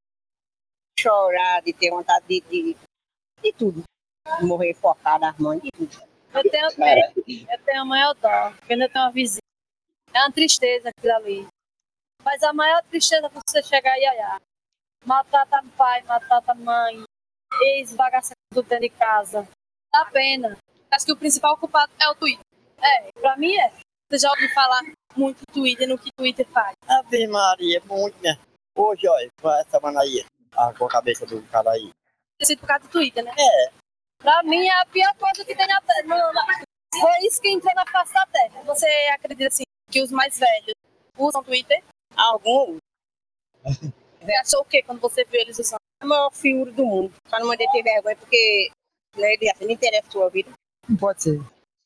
Chorar, 0.98 1.62
de 1.62 1.72
ter 1.72 1.90
vontade 1.90 2.26
de, 2.26 2.40
de, 2.42 2.76
de 3.42 3.52
tudo. 3.52 3.82
De 4.38 4.46
morrer 4.46 4.74
focada 4.74 5.26
nas 5.26 5.38
mães, 5.38 5.62
de 5.62 5.70
tudo. 5.72 6.14
Eu 6.32 6.50
tenho 6.50 6.76
Cara, 6.76 7.12
Eu 7.16 7.64
tenho 7.64 7.82
a 7.82 7.84
maior 7.84 8.14
dó, 8.14 8.50
porque 8.50 8.72
ainda 8.72 8.88
tenho 8.88 9.04
uma 9.04 9.12
vizinha. 9.12 9.40
É 10.12 10.20
uma 10.20 10.32
tristeza 10.32 10.90
aquilo 10.90 11.14
ali. 11.14 11.46
Mas 12.22 12.42
a 12.42 12.52
maior 12.52 12.82
tristeza 12.84 13.26
é 13.26 13.30
você 13.30 13.62
chegar 13.62 13.96
e 13.98 14.08
olhar. 14.10 14.40
Matar 15.04 15.46
tá 15.46 15.62
pai, 15.76 16.02
matar 16.02 16.54
mãe, 16.54 17.04
ex-bagaça 17.60 18.32
tudo 18.52 18.68
dentro 18.68 18.88
de 18.88 18.90
casa. 18.90 19.46
Dá 19.92 20.04
pena. 20.06 20.56
Acho 20.90 21.06
que 21.06 21.12
o 21.12 21.16
principal 21.16 21.56
culpado 21.56 21.92
é 22.00 22.08
o 22.08 22.14
Twitter. 22.14 22.44
É, 22.78 23.12
pra 23.12 23.36
mim 23.36 23.54
é. 23.54 23.70
Você 24.10 24.18
já 24.18 24.30
ouviu 24.30 24.48
falar 24.54 24.80
muito 25.16 25.40
Twitter 25.52 25.88
no 25.88 25.98
que 25.98 26.10
Twitter 26.16 26.46
faz. 26.48 26.74
Ave 26.86 27.26
Maria, 27.26 27.82
muito, 27.84 28.20
né? 28.22 28.38
Hoje, 28.76 29.08
olha, 29.08 29.28
com 29.40 29.50
essa 29.50 29.70
semana 29.70 30.00
aí, 30.00 30.24
com 30.78 30.84
a 30.86 30.88
cabeça 30.88 31.26
do 31.26 31.42
cara 31.44 31.70
aí. 31.70 31.90
Sido 32.42 32.60
por 32.60 32.66
causa 32.66 32.84
do 32.84 32.90
Twitter, 32.90 33.24
né? 33.24 33.32
É. 33.38 33.70
Pra 34.18 34.42
mim 34.42 34.66
é 34.66 34.80
a 34.80 34.86
pior 34.86 35.14
coisa 35.16 35.44
que 35.44 35.54
tem 35.54 35.66
na 35.66 35.80
Terra. 35.82 36.06
Foi 36.92 37.26
isso 37.26 37.40
que 37.40 37.50
entrou 37.50 37.74
na 37.74 37.86
face 37.86 38.12
da 38.12 38.26
Terra. 38.26 38.62
Você 38.62 38.86
acredita 39.12 39.48
assim 39.48 39.64
que 39.90 40.02
os 40.02 40.10
mais 40.10 40.38
velhos 40.38 40.74
usam 41.18 41.44
Twitter? 41.44 41.82
Você 43.62 43.92
achou 44.40 44.60
o 44.60 44.64
quê 44.64 44.82
quando 44.82 45.00
você 45.00 45.24
viu 45.24 45.40
eles 45.40 45.58
usando? 45.58 45.78
é 46.00 46.04
o 46.04 46.08
maior 46.08 46.30
figura 46.30 46.70
do 46.72 46.84
mundo. 46.84 47.12
Só 47.28 47.38
não 47.38 47.48
mandei 47.48 47.66
ter 47.68 47.82
vergonha 47.82 48.16
porque 48.16 48.70
né, 49.16 49.34
assim, 49.52 49.64
não 49.64 49.70
interessa 49.70 50.08
a 50.08 50.10
sua 50.10 50.28
vida. 50.30 50.50
Não 50.88 50.96
pode 50.96 51.22
ser. 51.22 51.40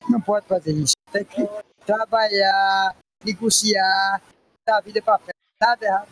Não 0.09 0.21
pode 0.21 0.47
fazer 0.47 0.73
isso. 0.73 0.95
Tem 1.13 1.25
que 1.25 1.43
trabalhar, 1.85 2.97
negociar, 3.25 4.23
dar 4.67 4.79
a 4.79 4.81
vida 4.81 5.01
pra 5.03 5.19
frente. 5.19 5.35
Nada 5.61 5.87
errado. 5.87 6.09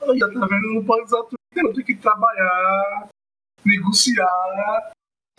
Olha, 0.00 0.20
tá 0.20 0.46
vendo? 0.46 0.74
Não 0.74 0.84
pode 0.84 1.04
usar 1.04 1.22
Twitter, 1.22 1.62
não 1.62 1.72
tem 1.72 1.84
que 1.84 1.96
trabalhar, 1.96 3.08
negociar. 3.64 4.92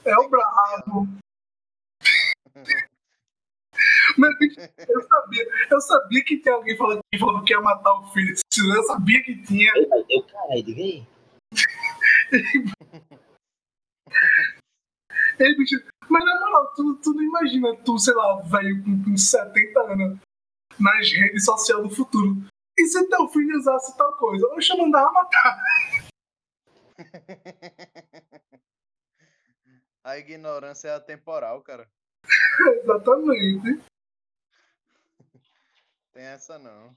É 0.03 0.15
o 0.17 0.29
brabo. 0.29 1.07
Mas, 4.17 4.37
bicho, 4.39 4.59
eu 4.87 5.01
sabia, 5.03 5.47
eu 5.69 5.81
sabia 5.81 6.23
que 6.23 6.37
tinha 6.37 6.55
alguém 6.55 6.77
falando 6.77 6.99
que 7.11 7.19
falou 7.19 7.43
que 7.43 7.53
ia 7.53 7.61
matar 7.61 7.93
o 7.93 8.07
filho. 8.11 8.35
Eu 8.57 8.83
sabia 8.83 9.23
que 9.23 9.35
tinha. 9.43 9.71
eu, 10.09 10.23
caralho, 10.23 10.63
diga 10.63 10.81
aí. 10.81 11.07
Ei, 15.37 15.55
bicho, 15.57 15.75
mas 16.09 16.23
na 16.23 16.39
moral, 16.39 16.73
tu, 16.75 16.95
tu 16.95 17.13
não 17.13 17.21
imagina 17.23 17.75
tu, 17.83 17.97
sei 17.99 18.13
lá, 18.13 18.41
velho 18.41 18.83
com, 18.83 19.03
com 19.03 19.17
70 19.17 19.79
anos 19.81 20.19
nas 20.79 21.11
redes 21.11 21.43
sociais 21.43 21.83
do 21.83 21.89
futuro. 21.89 22.37
E 22.77 22.85
se 22.85 23.07
teu 23.09 23.27
filho 23.29 23.57
usasse 23.57 23.97
tal 23.97 24.13
coisa? 24.17 24.45
Eu 24.45 24.61
chamo 24.61 24.83
mandava 24.83 25.11
matar. 25.11 25.59
A 30.03 30.17
ignorância 30.19 30.89
é 30.89 30.95
atemporal, 30.95 31.61
cara. 31.63 31.89
Exatamente. 32.83 33.83
Tem 36.13 36.23
essa 36.23 36.57
não. 36.57 36.95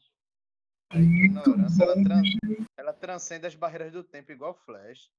A 0.91 0.97
Muito 0.99 1.51
ignorância 1.51 1.83
ela, 1.85 1.95
bom, 1.97 2.05
tran- 2.05 2.23
bicho. 2.23 2.39
ela 2.77 2.93
transcende 2.93 3.47
as 3.47 3.55
barreiras 3.55 3.93
do 3.93 4.03
tempo, 4.03 4.33
igual 4.33 4.55
Flash. 4.55 5.11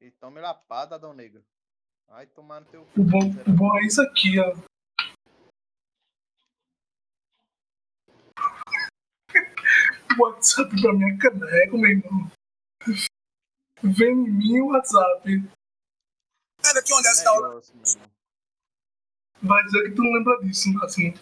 E 0.00 0.10
tome 0.12 0.40
lapada, 0.40 0.96
Adão 0.96 1.12
Negro. 1.14 1.44
Vai 2.08 2.26
tomar 2.26 2.60
no 2.60 2.66
teu 2.66 2.82
O 2.96 3.04
bom, 3.04 3.20
o 3.46 3.52
bom 3.52 3.78
é 3.78 3.86
isso 3.86 4.02
aqui, 4.02 4.38
ó. 4.40 4.52
WhatsApp 10.18 10.70
pra 10.80 10.92
minha 10.92 11.16
caneca, 11.18 11.76
meu 11.76 11.90
irmão. 11.90 12.30
Vem 13.82 14.10
em 14.12 14.30
mim 14.30 14.60
o 14.60 14.68
WhatsApp. 14.68 15.42
Negócio, 17.48 17.76
meu 17.76 17.86
irmão. 17.86 18.10
Vai 19.42 19.64
dizer 19.64 19.82
que 19.88 19.94
tu 19.96 20.02
não 20.02 20.12
lembra 20.12 20.38
disso, 20.42 20.72
Máximo. 20.74 21.14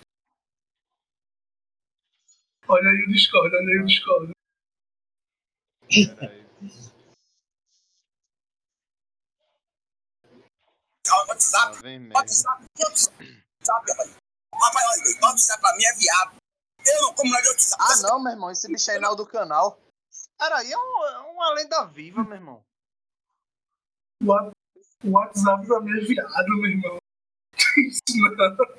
Olha 2.69 2.91
aí 2.91 3.05
o 3.05 3.09
Discord, 3.13 3.55
olha 3.55 3.69
aí 3.69 3.79
o 3.79 3.87
Discord. 3.87 4.33
WhatsApp. 11.29 11.77
WhatsApp, 12.15 12.65
WhatsApp, 12.79 13.91
rapaz. 13.91 14.17
Olha, 14.55 15.21
WhatsApp 15.23 15.61
pra 15.61 15.77
mim 15.77 15.85
é 15.85 15.95
viado. 15.95 16.37
Eu 16.85 17.03
não 17.03 17.15
como 17.15 17.31
nada 17.31 17.43
de 17.43 17.49
WhatsApp. 17.51 17.83
Ah, 17.83 17.97
não, 18.03 18.23
meu 18.23 18.33
irmão. 18.33 18.51
Esse 18.51 18.69
bicho 18.69 18.91
aí 18.91 18.99
não 18.99 19.13
é 19.13 19.17
do 19.17 19.27
canal. 19.27 19.81
Cara, 20.39 20.59
aí 20.59 20.71
é, 20.73 20.77
um, 20.79 21.05
é 21.07 21.19
uma 21.33 21.51
lenda 21.55 21.85
viva, 21.87 22.23
meu 22.25 22.35
irmão. 22.35 22.65
O 24.23 24.27
Wa- 24.27 24.51
o 25.05 25.11
WhatsApp 25.11 25.67
pra 25.67 25.81
mim 25.81 25.97
é 25.99 26.05
viado, 26.05 26.49
meu 26.49 26.71
irmão. 26.71 26.99
Isso 27.77 28.01
não. 28.17 28.79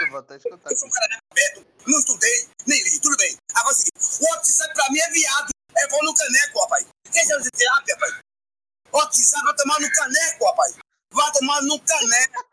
Eu 0.00 0.10
vou 0.10 0.18
até 0.18 0.36
escutar 0.36 0.70
Eu 0.70 0.76
sou 0.76 0.88
um 0.88 0.90
cara 0.90 1.18
aberto, 1.30 1.66
não 1.86 1.98
estudei, 1.98 2.48
nem 2.66 2.82
li, 2.82 3.00
tudo 3.00 3.16
bem. 3.16 3.36
Agora 3.54 3.72
é 3.72 3.72
o 3.72 3.76
seguinte, 3.76 4.22
o 4.22 4.30
WhatsApp 4.30 4.74
pra 4.74 4.90
mim 4.90 4.98
é 4.98 5.10
viado. 5.10 5.50
É 5.76 5.88
bom 5.88 6.02
no 6.04 6.14
caneco, 6.14 6.60
rapaz. 6.60 6.86
Quem 7.12 7.26
chama 7.26 7.42
de 7.42 7.50
terapia, 7.50 7.94
rapaz? 7.94 8.18
WhatsApp 8.92 9.44
vai 9.44 9.56
tomar 9.56 9.80
no 9.80 9.90
caneco, 9.90 10.44
rapaz. 10.46 10.76
Vai 11.12 11.32
tomar 11.32 11.62
no 11.62 11.80
caneco. 11.80 12.44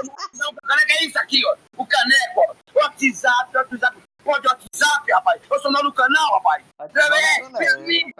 Não, 0.34 0.50
o 0.50 0.56
caneco 0.56 0.90
é 0.92 1.04
isso 1.04 1.18
aqui, 1.18 1.42
ó. 1.46 1.56
O 1.76 1.86
caneco, 1.86 2.40
ó. 2.40 2.56
WhatsApp, 2.74 3.56
WhatsApp. 3.56 4.02
Pode 4.24 4.46
WhatsApp, 4.46 5.12
rapaz. 5.12 5.42
Eu 5.50 5.60
sou 5.60 5.72
no 5.72 5.92
canal, 5.92 6.34
rapaz. 6.34 6.64
Vem, 6.92 7.68
a 7.68 7.78
mim. 7.78 8.12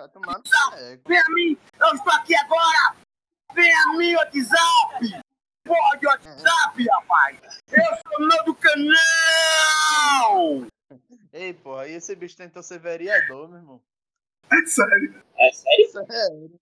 Vem 1.07 1.19
a 1.19 1.29
mim. 1.31 1.59
Eu 1.79 1.95
estou 1.95 2.13
aqui 2.15 2.35
agora. 2.37 2.97
Vem 3.55 3.73
a 3.73 3.87
mim, 3.97 4.15
WhatsApp. 4.17 5.23
Pode 5.65 6.07
WhatsApp, 6.07 6.89
rapaz. 6.89 7.39
Eu 7.71 7.85
sou 7.85 8.21
não 8.27 8.45
do 8.45 8.55
canal. 8.55 8.91
Ei, 11.33 11.55
porra, 11.55 11.87
e 11.87 11.95
esse 11.95 12.17
bicho 12.17 12.37
tentou 12.37 12.63
ser 12.63 12.79
vereador, 12.79 13.49
meu 13.49 13.59
irmão. 13.59 13.81
É 14.51 14.67
sério. 14.67 15.23
É 15.39 15.53
sério? 15.53 15.91
Sério. 15.91 16.61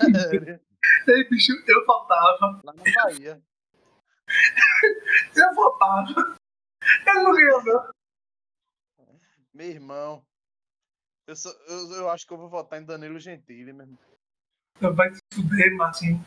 Sério. 0.00 0.60
Ei, 1.08 1.28
bicho, 1.28 1.52
eu 1.66 1.86
votava. 1.86 2.60
Lá 2.64 2.72
na 2.72 2.82
Bahia. 3.02 3.42
Eu 5.36 5.54
votava. 5.54 6.38
Eu 7.06 7.14
não 7.22 7.32
ganhou, 7.32 7.64
não. 7.64 8.01
Meu 9.52 9.68
irmão. 9.68 10.26
Eu, 11.26 11.36
sou, 11.36 11.52
eu, 11.68 11.92
eu 11.92 12.10
acho 12.10 12.26
que 12.26 12.32
eu 12.32 12.38
vou 12.38 12.48
votar 12.48 12.80
em 12.80 12.84
Danilo 12.84 13.18
Gentili, 13.18 13.72
meu 13.72 13.86
irmão. 13.86 13.98
Vai 14.94 15.14
se 15.14 15.20
fuder, 15.34 15.76
Máximo. 15.76 16.24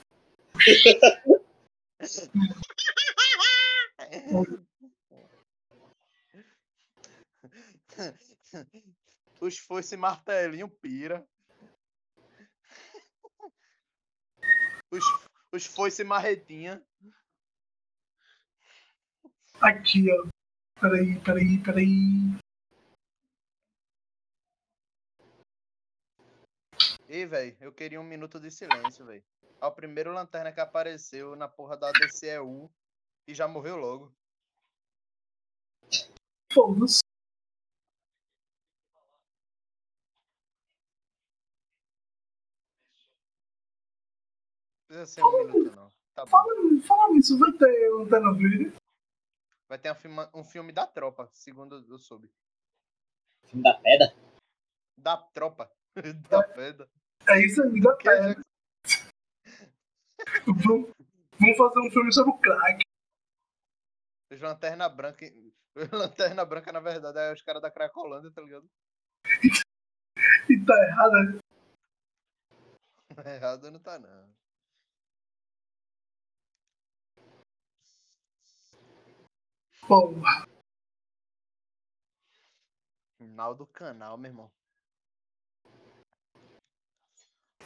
Os 9.42 9.58
foice 9.58 9.98
martelinho 9.98 10.70
pira. 10.70 11.28
Os, 14.92 15.04
os 15.52 15.66
foice 15.66 16.04
marretinha. 16.04 16.82
Aqui, 19.62 20.06
ó. 20.12 20.28
Peraí, 20.80 21.20
peraí, 21.22 21.58
peraí. 21.64 22.45
Ei, 27.08 27.26
velho, 27.26 27.56
eu 27.62 27.72
queria 27.72 28.02
um 28.02 28.04
minuto 28.04 28.40
de 28.40 28.50
silêncio, 28.50 29.06
velho. 29.06 29.24
É 29.62 29.66
o 29.66 29.72
primeiro 29.72 30.12
lanterna 30.12 30.52
que 30.52 30.60
apareceu 30.60 31.36
na 31.36 31.48
porra 31.48 31.78
da 31.78 31.92
DCEU 31.92 32.72
e 33.28 33.34
já 33.34 33.48
morreu 33.48 33.78
logo. 33.78 34.12
Foda-se. 36.52 37.02
Não 44.90 45.04
precisa 45.04 45.06
ser 45.06 45.24
um 45.24 45.46
minuto, 45.46 45.76
não. 45.76 45.92
Tá. 46.16 46.26
Fala, 46.26 46.54
fala 46.88 47.14
nisso, 47.14 47.38
vai 47.38 47.52
ter 47.52 47.90
Lanterna 47.92 48.34
Verde? 48.34 48.74
Vai 49.68 49.78
ter 49.78 49.92
um 49.92 49.96
filme, 49.96 50.30
um 50.34 50.44
filme 50.44 50.72
da 50.72 50.88
tropa, 50.88 51.30
segundo 51.34 51.86
eu 51.88 52.00
soube. 52.00 52.32
Filme 53.44 53.64
da 53.64 53.74
pedra? 53.76 54.16
Da 54.98 55.18
tropa. 55.18 55.72
da 56.30 56.44
pedra. 56.44 56.90
É 57.28 57.46
isso 57.46 57.62
aí, 57.64 57.82
da 57.82 57.96
terra. 57.98 58.36
Vamos, 60.46 60.92
vamos 61.40 61.58
fazer 61.58 61.80
um 61.80 61.92
filme 61.92 62.14
sobre 62.14 62.32
o 62.32 62.38
crack. 62.38 62.84
Lanterna 64.42 64.90
Branca. 64.90 65.26
Lanterna 65.92 66.46
Branca, 66.46 66.72
na 66.72 66.80
verdade, 66.80 67.20
é 67.20 67.34
os 67.34 67.42
caras 67.42 67.62
da 67.62 67.72
Cracolândia, 67.72 68.32
tá 68.32 68.42
ligado? 68.42 68.70
E 70.50 70.66
tá 70.66 70.74
errado, 70.88 71.12
né? 71.12 71.40
Errado 73.36 73.72
não 73.72 73.80
tá, 73.80 73.98
não. 73.98 74.36
Porra. 79.88 80.48
Final 83.18 83.56
do 83.56 83.68
canal, 83.68 84.18
meu 84.18 84.32
irmão. 84.32 84.52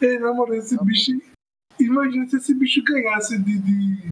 Ei, 0.01 0.17
na 0.17 0.33
moral, 0.33 0.55
esse 0.55 0.77
Tá 0.77 0.83
bicho. 0.83 1.11
Imagina 1.79 2.27
se 2.29 2.37
esse 2.37 2.53
bicho 2.53 2.81
ganhasse 2.83 3.37
de, 3.37 3.59
de 3.59 4.09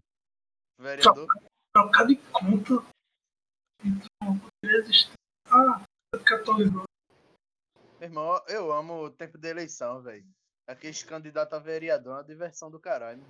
Vereador. 0.78 1.26
trocar 1.74 2.06
de 2.06 2.16
conta. 2.16 2.74
Então. 3.84 4.40
Ah. 5.46 5.82
Meu 7.98 8.08
irmão, 8.08 8.44
eu 8.48 8.72
amo 8.72 9.04
o 9.04 9.10
tempo 9.10 9.38
de 9.38 9.48
eleição, 9.48 10.02
velho. 10.02 10.26
Aqueles 10.66 11.02
candidatos 11.02 11.54
a 11.54 11.58
vereador 11.58 12.12
é 12.12 12.16
uma 12.16 12.24
diversão 12.24 12.70
do 12.70 12.78
caralho. 12.78 13.22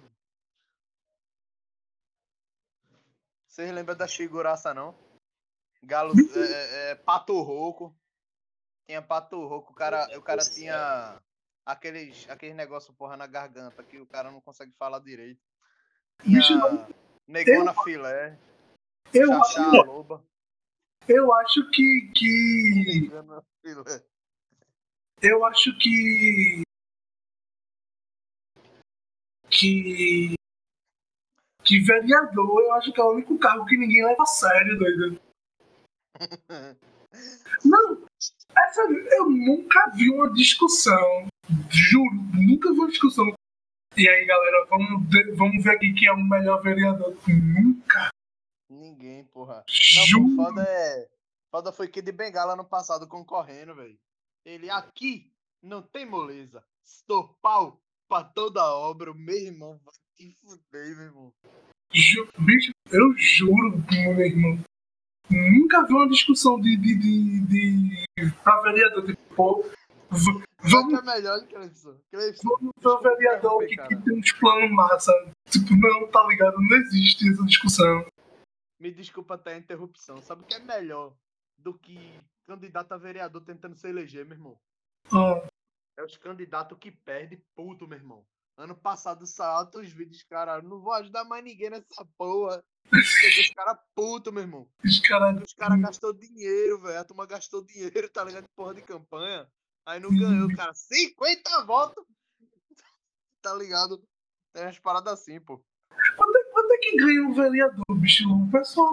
Vocês 3.47 3.71
lembram 3.73 3.97
da 3.97 4.09
figuraça, 4.09 4.75
não? 4.75 4.95
Galo. 5.83 6.13
É, 6.35 6.41
é, 6.41 6.91
é, 6.91 6.95
pato 6.97 7.41
rouco. 7.41 7.97
Tinha 8.89 9.01
pato 9.01 9.47
rouco. 9.47 9.73
O 9.73 9.77
cara, 9.77 10.07
o 10.19 10.23
cara 10.23 10.43
tinha 10.43 11.21
aqueles, 11.69 12.29
aqueles 12.31 12.57
negócio 12.57 12.93
porra 12.95 13.17
na 13.17 13.27
garganta 13.27 13.83
que 13.83 13.99
o 14.01 14.07
cara 14.07 14.31
não 14.31 14.41
consegue 14.41 14.73
falar 14.79 14.99
direito. 15.01 15.41
Bicho, 16.25 16.57
não. 16.57 16.89
negona 17.27 17.75
filé. 17.85 18.39
Eu, 19.13 19.29
Chachá 19.29 19.63
acho- 19.69 19.85
loba. 19.87 20.25
eu 21.07 21.33
acho 21.35 21.71
que, 21.71 22.13
que. 22.15 23.11
Eu 25.23 25.45
acho 25.45 25.77
que. 25.79 26.63
Que. 29.51 30.35
Que 31.65 31.81
vereador, 31.81 32.63
eu 32.63 32.73
acho 32.75 32.93
que 32.93 33.01
é 33.01 33.05
o 33.05 33.13
único 33.13 33.39
cargo 33.39 33.67
que 33.67 33.77
ninguém 33.77 34.03
leva 34.05 34.23
a 34.23 34.27
sério, 34.27 34.79
doido. 34.79 35.21
Não, 37.65 38.07
é 38.57 38.73
sério, 38.73 39.07
eu 39.13 39.29
nunca 39.29 39.91
vi 39.91 40.09
uma 40.11 40.33
discussão. 40.33 41.27
Juro, 41.71 42.15
nunca 42.35 42.73
vi 42.73 42.79
uma 42.79 42.89
discussão. 42.89 43.33
E 43.97 44.09
aí, 44.09 44.25
galera, 44.27 44.67
vamos, 44.69 45.09
ver- 45.11 45.35
vamos 45.35 45.63
ver 45.65 45.71
aqui 45.71 45.93
quem 45.95 46.09
é 46.09 46.13
o 46.13 46.17
melhor 46.17 46.63
vereador. 46.63 47.17
Nunca. 47.27 48.09
Ninguém, 48.71 49.25
porra. 49.25 49.65
Não, 49.97 50.07
Juro. 50.07 50.37
pô, 50.37 50.45
foda 50.45 50.63
é. 50.63 51.09
Foda 51.51 51.73
foi 51.73 51.89
que 51.89 52.03
de 52.03 52.13
Bengala 52.13 52.55
no 52.55 52.65
passado 52.65 53.07
concorrendo, 53.09 53.75
velho. 53.75 53.99
Ele 54.45 54.69
aqui 54.71 55.33
não 55.63 55.83
tem 55.83 56.05
moleza. 56.05 56.63
Estou 56.85 57.35
pau 57.41 57.81
pra 58.09 58.23
toda 58.23 58.63
obra. 58.75 59.11
O 59.11 59.15
meu 59.15 59.37
irmão 59.37 59.81
vai 59.85 59.95
te 60.17 60.31
fuder, 60.33 60.95
meu 60.97 61.07
irmão. 61.07 61.33
Ju- 61.93 62.29
bicho, 62.39 62.71
eu 62.91 63.15
juro, 63.17 63.83
meu 63.91 64.21
irmão. 64.21 64.59
Nunca 65.31 65.87
vi 65.87 65.93
uma 65.95 66.09
discussão 66.09 66.61
de. 66.61 66.77
de, 66.77 66.95
de, 66.99 67.41
de 67.47 68.33
pra 68.45 68.61
vereador. 68.63 69.07
Tipo, 69.07 69.65
vamos 70.11 70.99
é 70.99 71.03
melhor. 71.03 71.41
Vamos 72.43 72.85
o 72.85 72.99
vereador 73.01 73.67
que, 73.67 73.77
que 73.77 73.97
tem 73.97 74.19
uns 74.19 74.33
planos 74.33 74.71
massa. 74.71 75.13
Tipo, 75.51 75.77
não, 75.77 76.11
tá 76.11 76.27
ligado? 76.27 76.57
Não 76.59 76.77
existe 76.77 77.31
essa 77.31 77.45
discussão. 77.45 78.07
Me 78.81 78.93
desculpa 78.93 79.35
até 79.35 79.55
a 79.55 79.59
interrupção. 79.59 80.21
Sabe 80.23 80.43
o 80.43 80.47
que 80.47 80.55
é 80.55 80.61
melhor 80.61 81.15
do 81.59 81.75
que 81.75 82.19
candidato 82.47 82.93
a 82.93 82.97
vereador 82.99 83.43
tentando 83.43 83.77
se 83.77 83.89
eleger, 83.89 84.25
meu 84.25 84.37
irmão? 84.37 84.59
Ah, 85.13 85.47
É 85.97 86.05
os 86.05 86.17
candidatos 86.17 86.79
que 86.79 86.91
perdem 86.91 87.43
puto, 87.57 87.87
meu 87.89 87.99
irmão. 87.99 88.25
Ano 88.57 88.75
passado 88.75 89.27
saiu 89.27 89.51
altos 89.51 89.93
vídeos, 89.93 90.23
cara. 90.25 90.61
Não 90.63 90.81
vou 90.81 90.93
ajudar 90.93 91.25
mais 91.25 91.45
ninguém 91.45 91.71
nessa 91.71 92.05
porra. 92.17 92.63
Os 92.93 93.51
caras 93.55 93.79
puto, 93.95 94.33
meu 94.33 94.43
irmão. 94.43 94.69
os 94.85 95.01
caras. 95.01 95.43
Os 95.43 95.53
caras 95.53 95.81
gastou 95.81 96.13
dinheiro, 96.13 96.81
velho. 96.81 96.99
A 96.99 97.05
turma 97.05 97.27
gastou 97.27 97.65
dinheiro, 97.65 98.09
tá 98.11 98.25
ligado? 98.25 98.43
De 98.45 98.49
porra 98.57 98.75
de 98.75 98.83
campanha. 98.83 99.47
Aí 99.89 99.99
não 99.99 100.11
ganhou, 100.11 100.55
cara. 100.55 100.75
50 100.75 101.65
votos! 101.65 102.05
Tá 103.41 103.55
ligado? 103.55 104.03
Tem 104.53 104.65
umas 104.65 104.79
paradas 104.81 105.13
assim, 105.15 105.41
pô. 105.41 105.63
Quando, 106.17 106.37
é- 106.37 106.51
quando 106.51 106.73
é 106.73 106.79
que 106.79 106.97
ganha 106.97 107.29
o 107.29 107.33
vereador, 107.33 107.85
bicho? 107.99 108.25
O 108.29 108.51
pessoal. 108.51 108.91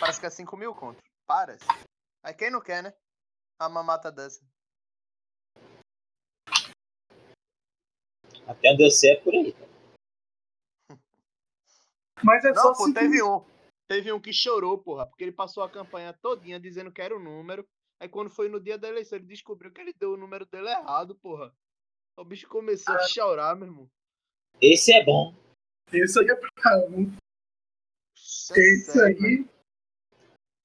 Parece 0.00 0.18
que 0.18 0.26
é 0.26 0.30
5 0.30 0.56
mil 0.56 0.74
contos. 0.74 1.02
Parece. 1.26 1.64
Aí 2.24 2.32
quem 2.34 2.50
não 2.50 2.62
quer, 2.62 2.82
né? 2.82 2.94
A 3.60 3.68
mamata 3.68 4.10
dessa. 4.10 4.42
Até 8.48 8.72
onde 8.72 8.84
eu 8.86 8.90
sei 8.90 9.12
é 9.12 9.20
por 9.20 9.34
aí. 9.34 9.52
cara. 9.52 9.70
Mas 12.24 12.44
é 12.46 12.52
Não, 12.52 12.62
só 12.62 12.72
pô, 12.72 12.92
teve 12.92 13.22
um. 13.22 13.44
Teve 13.86 14.12
um 14.12 14.20
que 14.20 14.32
chorou, 14.32 14.78
porra, 14.78 15.06
porque 15.06 15.24
ele 15.24 15.32
passou 15.32 15.62
a 15.62 15.70
campanha 15.70 16.14
todinha 16.14 16.58
dizendo 16.58 16.90
que 16.90 17.02
era 17.02 17.14
o 17.14 17.22
número. 17.22 17.68
Aí 18.02 18.08
quando 18.08 18.28
foi 18.30 18.48
no 18.48 18.58
dia 18.58 18.76
da 18.76 18.88
eleição, 18.88 19.16
ele 19.16 19.28
descobriu 19.28 19.72
que 19.72 19.80
ele 19.80 19.92
deu 19.92 20.14
o 20.14 20.16
número 20.16 20.44
dele 20.44 20.68
errado, 20.68 21.14
porra. 21.14 21.56
O 22.16 22.24
bicho 22.24 22.48
começou 22.48 22.92
a 22.96 23.06
chorar, 23.06 23.54
meu 23.54 23.68
irmão. 23.68 23.88
Esse 24.60 24.92
é 24.92 25.04
bom. 25.04 25.32
Esse 25.92 26.18
aí 26.18 26.26
é 26.26 26.34
pra 26.34 26.50
é 26.50 27.14
Esse 28.12 28.90
sério, 28.90 29.24
aí. 29.24 29.36
velho. 29.36 29.48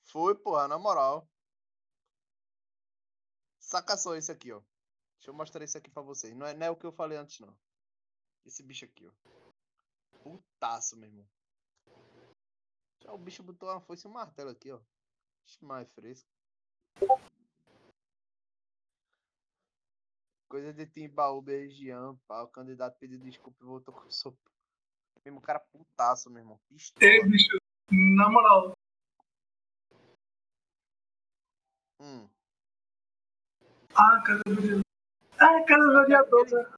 Foi, 0.05 0.33
porra, 0.33 0.67
na 0.67 0.79
moral. 0.79 1.29
Saca 3.61 3.95
só 3.95 4.15
esse 4.15 4.31
aqui, 4.31 4.51
ó. 4.51 4.59
Deixa 5.19 5.29
eu 5.29 5.35
mostrar 5.35 5.63
isso 5.63 5.77
aqui 5.77 5.91
pra 5.91 6.01
vocês. 6.01 6.35
Não 6.35 6.47
é, 6.47 6.55
não 6.55 6.65
é 6.65 6.71
o 6.71 6.75
que 6.75 6.87
eu 6.87 6.91
falei 6.91 7.19
antes, 7.19 7.39
não. 7.39 7.55
Esse 8.47 8.63
bicho 8.63 8.83
aqui, 8.83 9.05
ó. 9.05 9.11
Putaço, 10.23 10.97
meu 10.97 11.07
irmão. 11.07 11.29
Já 13.03 13.13
o 13.13 13.17
bicho 13.19 13.43
botou 13.43 13.69
uma 13.69 13.79
foice 13.79 14.07
e 14.07 14.09
um 14.09 14.13
martelo 14.13 14.49
aqui, 14.49 14.71
ó. 14.71 14.81
Ixi, 15.45 15.63
mais 15.63 15.87
fresco. 15.91 16.36
Coisa 20.49 20.73
de 20.73 20.85
Timbaúba 20.87 21.51
e 21.51 21.67
região, 21.67 22.17
pá. 22.27 22.41
O 22.43 22.47
candidato 22.47 22.97
pediu 22.97 23.19
desculpa 23.19 23.57
e 23.61 23.65
voltou 23.65 23.93
com 23.93 24.09
sopa. 24.09 24.37
Mesmo 25.25 25.41
cara 25.41 25.59
putaço, 25.59 26.29
meu 26.29 26.39
irmão. 26.39 26.59
Pistola. 26.69 27.05
Ei, 27.05 27.21
bicho, 27.25 27.57
na 27.91 28.29
moral. 28.29 28.71
Hum. 31.99 32.29
Ah, 33.93 34.23
cada 34.25 34.41
vereador. 34.47 34.81
Ah, 35.33 35.63
cada 35.67 36.01
vereador. 36.01 36.45
né? 36.51 36.77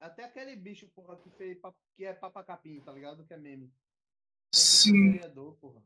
Até 0.00 0.24
aquele 0.24 0.56
bicho, 0.56 0.88
porra, 0.88 1.16
que, 1.16 1.30
fez, 1.30 1.58
que 1.96 2.04
é 2.04 2.12
papacapim, 2.12 2.80
tá 2.80 2.92
ligado? 2.92 3.24
Que 3.24 3.32
é 3.34 3.36
meme. 3.38 3.72
Sim. 4.54 5.12
Vereador, 5.12 5.56
porra. 5.56 5.82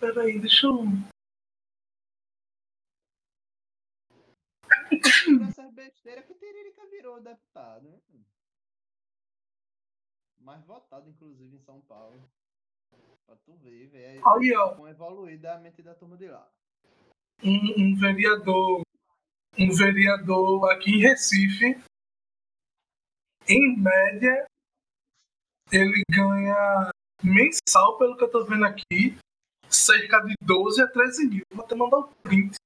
Peraí, 0.00 0.38
deixa 0.38 0.66
eu. 0.66 0.84
Por 4.88 5.48
essas 5.48 5.72
besteiras 5.72 6.24
que 6.24 6.32
o 6.32 6.36
Tiririca 6.36 6.86
virou 6.86 7.20
deputado, 7.20 7.88
né? 7.88 8.00
Mais 10.40 10.64
votado, 10.64 11.10
inclusive, 11.10 11.56
em 11.56 11.60
São 11.60 11.80
Paulo. 11.82 12.28
Pra 13.26 13.36
tu 13.36 13.54
ver, 13.56 13.88
velho. 13.88 14.26
Aí, 14.26 14.56
ó. 14.56 14.74
Com 14.74 14.88
evoluída 14.88 15.54
a 15.54 15.58
mente 15.58 15.82
da 15.82 15.94
turma 15.94 16.16
de 16.16 16.28
lá. 16.28 16.50
um, 17.42 17.92
um 17.92 17.96
vereador, 17.96 18.82
um 19.58 19.74
vereador 19.74 20.70
aqui 20.72 20.90
em 20.90 21.00
Recife, 21.00 21.80
em 23.48 23.78
média, 23.78 24.46
ele 25.70 26.02
ganha 26.10 26.90
mensal, 27.22 27.98
pelo 27.98 28.16
que 28.16 28.24
eu 28.24 28.30
tô 28.30 28.44
vendo 28.44 28.64
aqui, 28.64 29.16
cerca 29.70 30.20
de 30.20 30.34
12 30.42 30.82
a 30.82 30.88
13 30.88 31.26
mil. 31.28 31.42
Vou 31.52 31.64
até 31.64 31.74
mandar 31.74 31.98
o 31.98 32.08
print 32.22 32.56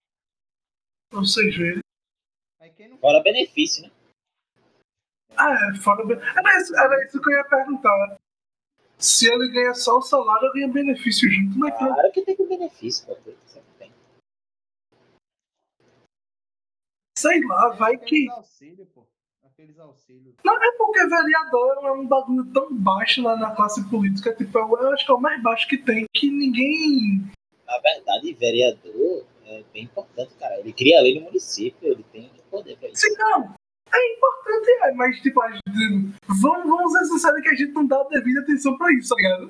pra 1.11 1.21
vocês 1.21 1.57
verem. 1.57 1.81
Não 2.89 2.99
Fora 2.99 3.23
benefício, 3.23 3.83
né? 3.85 3.91
Ah, 5.37 5.53
é, 5.55 5.81
fora. 5.81 6.05
be- 6.07 6.15
Era 6.15 6.61
isso, 6.61 6.77
era 6.77 7.05
isso 7.05 7.21
que 7.21 7.29
eu 7.33 7.37
ia 7.39 7.45
perguntar. 7.45 8.19
Se 8.99 9.27
ele 9.33 9.49
ganha 9.49 9.75
só 9.75 9.99
o 9.99 10.03
salário, 10.03 10.47
eu 10.49 10.53
ganho 10.53 10.73
benefício 10.73 11.29
junto. 11.31 11.59
Mas 11.59 11.73
que- 11.73 11.79
Claro 11.79 12.13
que 12.13 12.23
tem 12.23 12.37
que 12.37 12.47
benefício, 12.47 13.07
pô. 13.07 13.15
Sempre 13.47 13.73
tem. 13.79 13.93
sei 17.19 17.41
lá, 17.47 17.69
vai 17.71 17.97
que. 17.99 18.27
Pô. 18.95 19.07
Aqueles 19.63 19.79
auxílios. 19.79 20.35
Não, 20.45 20.61
é 20.61 20.73
porque 20.73 21.07
vereador 21.07 21.85
é 21.85 21.93
um 21.93 22.05
bagulho 22.05 22.45
tão 22.53 22.75
baixo 22.75 23.23
lá 23.23 23.37
na 23.37 23.55
classe 23.55 23.89
política, 23.89 24.35
tipo, 24.35 24.59
eu 24.59 24.93
acho 24.93 25.07
que 25.07 25.13
é 25.13 25.15
o 25.15 25.21
mais 25.21 25.41
baixo 25.41 25.69
que 25.69 25.79
tem, 25.79 26.05
que 26.13 26.29
ninguém. 26.29 27.31
Na 27.65 27.79
verdade, 27.79 28.35
vereador 28.35 29.25
é 29.47 29.63
bem 29.73 29.85
importante, 29.85 30.35
cara. 30.35 30.59
Ele 30.59 30.73
cria 30.73 31.01
lei 31.01 31.15
no 31.15 31.27
município, 31.27 31.93
ele 31.93 32.03
tem 32.11 32.29
poder 32.51 32.77
pra 32.77 32.89
isso. 32.89 33.03
Sim, 33.03 33.15
não. 33.19 33.55
É 33.95 34.13
importante, 34.15 34.71
é, 34.83 34.93
mas 34.95 35.21
tipo, 35.21 35.41
a 35.41 35.53
gente, 35.53 35.63
vamos, 36.27 36.67
vamos 36.67 36.93
ser 36.93 37.05
sinceros 37.05 37.43
que 37.43 37.49
a 37.49 37.55
gente 37.55 37.73
não 37.73 37.87
dá 37.87 38.01
a 38.01 38.09
devida 38.09 38.41
atenção 38.41 38.77
pra 38.77 38.93
isso, 38.93 39.11
tá 39.11 39.17
ligado? 39.17 39.49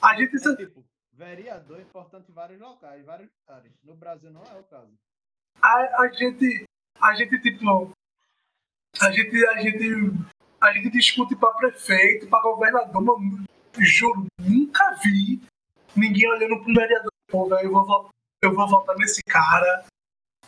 A 0.00 0.16
gente. 0.16 0.34
É 0.34 0.56
tipo, 0.56 0.82
vereador 1.12 1.78
é 1.78 1.82
importante 1.82 2.30
em 2.30 2.34
vários 2.34 2.58
locais, 2.58 3.04
vários 3.04 3.28
lugares. 3.46 3.72
No 3.84 3.94
Brasil 3.96 4.30
não 4.30 4.42
é 4.44 4.58
o 4.58 4.64
caso. 4.64 4.94
A, 5.60 6.04
a 6.04 6.08
gente. 6.08 6.64
A 6.98 7.14
gente, 7.14 7.38
tipo. 7.42 7.92
A 9.00 9.10
gente. 9.10 9.46
A 9.46 9.60
gente. 9.60 10.28
A 10.60 10.72
gente 10.72 10.90
discute 10.90 11.36
pra 11.36 11.52
prefeito, 11.54 12.26
pra 12.28 12.42
governador, 12.42 13.00
mano. 13.00 13.44
Juro, 13.78 14.26
nunca 14.40 14.92
vi 15.04 15.40
ninguém 15.94 16.28
olhando 16.28 16.60
pro 16.64 16.74
vereador. 16.74 17.12
Pô, 17.28 17.48
velho, 17.48 17.66
eu 17.68 17.72
vou, 17.72 17.86
vo- 17.86 18.10
eu 18.42 18.52
vou 18.54 18.66
votar 18.68 18.96
nesse 18.96 19.22
cara, 19.22 19.84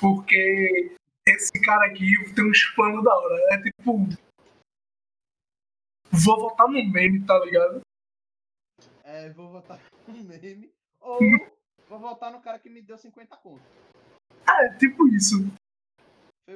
porque 0.00 0.96
esse 1.28 1.52
cara 1.64 1.86
aqui 1.86 2.12
tem 2.34 2.50
uns 2.50 2.64
planos 2.74 3.04
da 3.04 3.14
hora. 3.14 3.36
É 3.52 3.62
tipo. 3.62 3.98
Vou 6.10 6.40
votar 6.40 6.66
no 6.66 6.72
meme, 6.84 7.24
tá 7.24 7.38
ligado? 7.44 7.80
É, 9.04 9.30
vou 9.30 9.48
votar 9.48 9.78
no 10.08 10.24
meme. 10.24 10.72
Ou 11.00 11.20
vou 11.88 11.98
votar 12.00 12.32
no 12.32 12.40
cara 12.40 12.58
que 12.58 12.68
me 12.68 12.82
deu 12.82 12.98
50 12.98 13.36
conto. 13.36 13.62
É, 14.48 14.68
tipo 14.76 15.06
isso. 15.08 15.36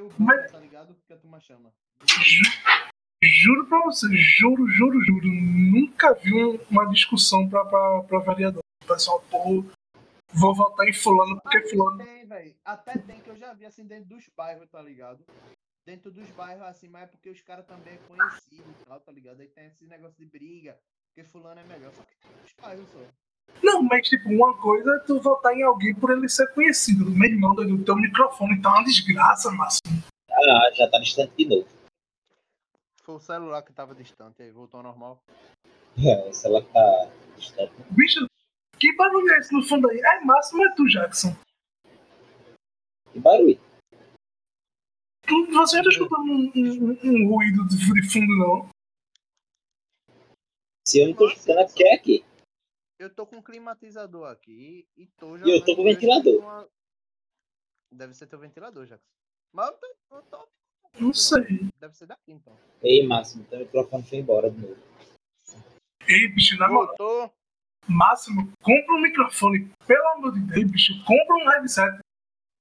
Bom, 0.03 0.13
Mas- 0.19 0.51
tá 0.51 0.59
ligado? 0.59 0.97
Que 1.07 1.13
a 1.13 1.17
turma 1.17 1.41
chama. 1.41 1.73
Ju- 2.07 2.85
Juro 3.27 3.67
pra 3.67 3.81
você, 3.85 4.07
juro, 4.15 4.67
juro, 4.69 5.01
juro. 5.03 5.27
Nunca 5.29 6.13
vi 6.15 6.45
um- 6.45 6.59
uma 6.71 6.85
discussão 6.91 7.49
pra, 7.49 7.65
pra, 7.65 8.03
pra 8.03 8.19
vereador. 8.21 8.63
O 8.83 8.87
pessoal, 8.87 9.19
pô, 9.31 9.65
vou 10.35 10.55
votar 10.55 10.87
em 10.87 10.93
fulano 10.93 11.41
porque 11.41 11.63
fulano. 11.69 12.05
Tem, 12.05 12.27
velho. 12.27 12.55
Até 12.65 12.99
tem 12.99 13.21
que 13.21 13.31
eu 13.31 13.37
já 13.37 13.55
vi 13.55 13.65
assim 13.65 13.87
dentro 13.87 14.11
dos 14.11 14.29
bairros, 14.37 14.69
tá 14.69 14.83
ligado? 14.83 15.25
Dentro 15.87 16.11
dos 16.11 16.29
bairros, 16.31 16.67
assim, 16.67 16.89
mas 16.89 17.05
é 17.05 17.07
porque 17.07 17.31
os 17.31 17.41
caras 17.41 17.65
também 17.67 17.95
é 17.95 17.99
conhecido 18.09 18.71
e 18.71 18.85
tal, 18.85 19.01
tá 19.01 19.11
ligado? 19.13 19.41
Aí 19.41 19.49
tem 19.49 19.67
esse 19.69 19.87
negócio 19.87 20.17
de 20.19 20.27
briga, 20.27 20.79
porque 21.09 21.27
fulano 21.29 21.61
é 21.61 21.65
melhor. 21.65 21.93
Só 21.95 22.03
que 22.03 22.17
tem 22.19 22.31
nos 22.43 22.53
bairros 22.61 22.89
só. 22.91 23.01
Não, 23.63 23.83
mas 23.83 24.09
tipo, 24.09 24.29
uma 24.29 24.57
coisa 24.61 24.95
é 24.97 24.99
tu 25.01 25.21
votar 25.21 25.55
em 25.57 25.63
alguém 25.63 25.95
por 25.95 26.11
ele 26.11 26.29
ser 26.29 26.47
conhecido. 26.55 27.11
Meu 27.11 27.31
irmão, 27.31 27.55
doido, 27.55 27.75
o 27.75 27.85
teu 27.85 27.97
microfone 27.97 28.61
tá 28.61 28.71
uma 28.71 28.85
desgraça, 28.85 29.51
Márcio. 29.53 29.81
Ah, 30.31 30.71
já 30.75 30.89
tá 30.91 30.99
distante 30.99 31.33
de 31.37 31.47
novo. 31.47 31.69
Foi 33.03 33.15
o 33.17 33.21
celular 33.21 33.63
que 33.63 33.73
tava 33.73 33.95
distante, 33.95 34.43
aí 34.43 34.51
voltou 34.51 34.79
ao 34.79 34.85
normal. 34.85 35.19
É, 35.99 36.29
o 36.29 36.33
celular 36.33 36.65
tá 36.73 37.11
distante. 37.37 37.73
Bicho, 37.91 38.27
que 38.79 38.95
barulho 38.97 39.33
é 39.33 39.39
esse 39.39 39.53
no 39.53 39.63
fundo 39.63 39.89
aí? 39.89 39.99
É 40.01 40.21
Márcio, 40.25 40.59
mas 40.59 40.71
é 40.73 40.75
tu, 40.75 40.87
Jackson. 40.89 41.37
Que 43.13 43.21
barulho. 43.21 43.59
Tu- 45.27 45.47
Você 45.53 45.77
não 45.77 45.85
tá 45.85 45.91
escutando 45.91 46.23
um, 46.23 46.53
um- 46.55 46.99
um 47.03 47.29
ruído 47.29 47.67
de 47.69 47.77
de 47.77 48.11
fundo, 48.13 48.37
não? 48.37 48.69
Se 50.87 51.01
eu 51.01 51.09
não 51.09 51.15
tô 51.15 51.29
escutando, 51.29 51.61
é 51.61 51.65
porque 51.65 51.85
é 51.85 51.95
aqui. 51.95 52.25
Eu 53.05 53.11
tô 53.15 53.27
com 53.27 53.37
um 53.37 53.43
climatizador 53.43 54.27
aqui 54.31 54.89
e 54.97 55.07
tô 55.07 55.37
E 55.37 55.43
eu 55.43 55.63
tô 55.63 55.77
com 55.77 55.85
ventilador. 55.85 56.41
com 56.41 56.49
a- 56.49 56.67
Deve 57.93 58.15
ser 58.15 58.27
teu 58.27 58.39
ventilador, 58.39 58.87
Jackson. 58.87 59.07
Mas 59.53 59.69
eu 59.69 59.73
tô, 59.79 60.17
eu 60.17 60.23
tô- 60.23 60.49
Não 60.99 61.13
sei. 61.13 61.69
Deve 61.79 61.95
ser 61.95 62.07
daqui, 62.07 62.33
então. 62.33 62.57
Ei, 62.83 63.07
Máximo, 63.07 63.45
teu 63.45 63.59
microfone 63.59 64.03
foi 64.05 64.19
embora 64.19 64.51
de 64.51 64.59
novo. 64.59 64.81
Ei, 66.09 66.29
bicho, 66.29 66.57
na 66.59 66.67
moral. 66.69 66.97
Voltou. 66.97 67.35
Máximo, 67.87 68.51
compra 68.63 68.95
um 68.95 69.03
microfone. 69.03 69.71
Pelo 69.87 70.09
amor 70.15 70.33
de 70.33 70.41
Deus, 70.41 70.71
bicho. 70.71 70.93
Compra 71.05 71.37
um 71.37 71.49
headset. 71.51 71.99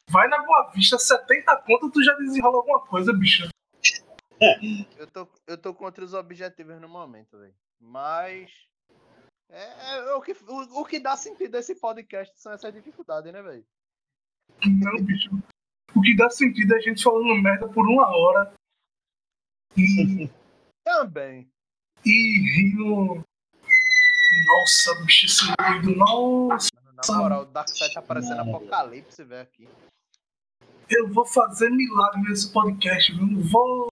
Vai 0.10 0.28
na 0.28 0.44
Boa 0.44 0.70
Vista, 0.72 1.00
70 1.00 1.56
conto, 1.62 1.90
tu 1.90 2.04
já 2.04 2.14
desenrola 2.16 2.58
alguma 2.58 2.86
coisa, 2.86 3.14
bicho. 3.14 3.48
Eu 4.98 5.08
tô, 5.08 5.26
eu 5.48 5.58
tô 5.58 5.74
contra 5.74 6.04
os 6.04 6.14
objetivos 6.14 6.82
no 6.82 6.90
momento, 6.90 7.38
velho. 7.40 7.56
Mas. 7.80 8.52
É, 9.54 9.98
é 9.98 10.16
o, 10.16 10.22
que, 10.22 10.32
o, 10.32 10.82
o 10.82 10.86
que 10.86 11.00
dá 11.00 11.16
sentido 11.16 11.56
a 11.56 11.60
esse 11.60 11.76
podcast 11.76 12.34
são 12.40 12.54
essas 12.54 12.74
dificuldades, 12.74 13.32
né, 13.32 13.40
velho? 13.40 13.64
Não, 14.66 15.04
bicho. 15.04 15.30
O 15.96 16.02
que 16.02 16.16
dá 16.16 16.28
sentido 16.28 16.74
é 16.74 16.78
a 16.78 16.82
gente 16.82 17.04
falando 17.04 17.40
merda 17.40 17.70
por 17.70 17.88
uma 17.88 18.08
hora 18.08 18.52
e, 19.78 20.28
Também. 20.84 21.48
e 22.04 22.40
rindo. 22.56 23.24
Nossa, 24.48 24.96
bicho, 25.06 25.28
esse 25.28 25.46
ruído, 25.46 25.96
nossa. 25.96 26.72
Na 27.08 27.18
moral, 27.18 27.42
o 27.44 27.46
Darkseid 27.46 27.94
tá 27.94 28.02
parecendo 28.02 28.42
apocalipse, 28.42 29.24
velho, 29.24 29.44
aqui. 29.44 29.70
Eu 30.90 31.08
vou 31.14 31.26
fazer 31.26 31.70
milagre 31.70 32.22
nesse 32.22 32.52
podcast, 32.52 33.12
viu? 33.14 33.40
Vou. 33.44 33.90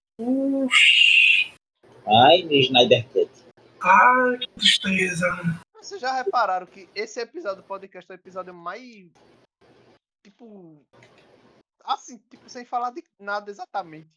Ai, 2.07 2.41
no 2.43 2.53
Snyder 2.53 3.07
Cut. 3.09 3.41
Ai, 3.84 4.38
que 4.38 4.48
tristeza. 4.50 5.28
Vocês 5.76 6.00
já 6.00 6.14
repararam 6.14 6.68
que 6.68 6.88
esse 6.94 7.20
episódio 7.20 7.64
do 7.64 7.68
podcast 7.68 8.10
é 8.12 8.14
o 8.14 8.20
episódio 8.20 8.54
mais. 8.54 9.10
Tipo. 10.24 10.86
Assim, 11.84 12.20
tipo, 12.30 12.48
sem 12.48 12.64
falar 12.64 12.92
de 12.92 13.04
nada 13.20 13.50
exatamente. 13.50 14.08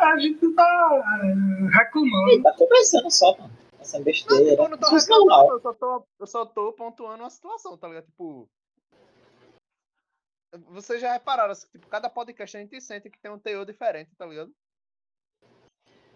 Ah, 0.00 0.12
a 0.14 0.18
gente 0.18 0.52
tá 0.54 1.20
é, 1.22 1.78
reclamando. 1.78 2.30
Ele 2.30 2.42
tá 2.42 2.52
conversando 2.56 3.10
só, 3.10 3.36
mano. 3.38 3.56
Essa 3.78 3.98
Não, 3.98 4.04
besteira. 4.04 4.50
tipo, 4.50 4.62
eu 4.62 4.68
não 4.68 4.78
tô 4.78 4.86
é 4.88 4.98
reclamando, 4.98 5.52
eu 5.52 5.60
só 5.60 5.74
tô, 5.74 6.06
eu 6.18 6.26
só 6.26 6.46
tô 6.46 6.72
pontuando 6.72 7.22
uma 7.22 7.30
situação, 7.30 7.76
tá 7.78 7.86
ligado? 7.86 8.06
Tipo. 8.06 8.48
Vocês 10.68 11.00
já 11.00 11.12
repararam, 11.12 11.52
assim, 11.52 11.66
tipo, 11.68 11.86
cada 11.86 12.10
podcast 12.10 12.56
a 12.56 12.60
gente 12.60 12.80
sente 12.80 13.08
que 13.08 13.18
tem 13.18 13.30
um 13.30 13.38
teor 13.38 13.64
diferente, 13.64 14.14
tá 14.16 14.26
ligado? 14.26 14.52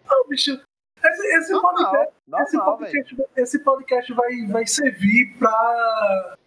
Não, 0.05 0.27
bicho. 0.27 0.61
Esse, 1.03 1.27
esse 1.37 1.51
Normal, 1.51 1.73
podcast, 1.73 2.13
esse 2.41 2.57
normal, 2.57 2.77
velho. 2.77 2.91
podcast, 2.91 3.27
esse 3.37 3.59
podcast 3.63 4.13
vai, 4.13 4.45
vai 4.47 4.67
servir 4.67 5.37
pra. 5.37 6.37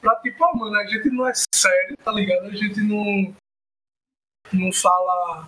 Pra 0.00 0.16
tipo, 0.20 0.44
ó, 0.44 0.54
mano, 0.56 0.76
a 0.76 0.86
gente 0.86 1.10
não 1.10 1.28
é 1.28 1.32
sério, 1.54 1.96
tá 1.98 2.12
ligado? 2.12 2.46
A 2.46 2.54
gente 2.54 2.80
não. 2.80 3.34
Não 4.52 4.72
fala. 4.72 5.44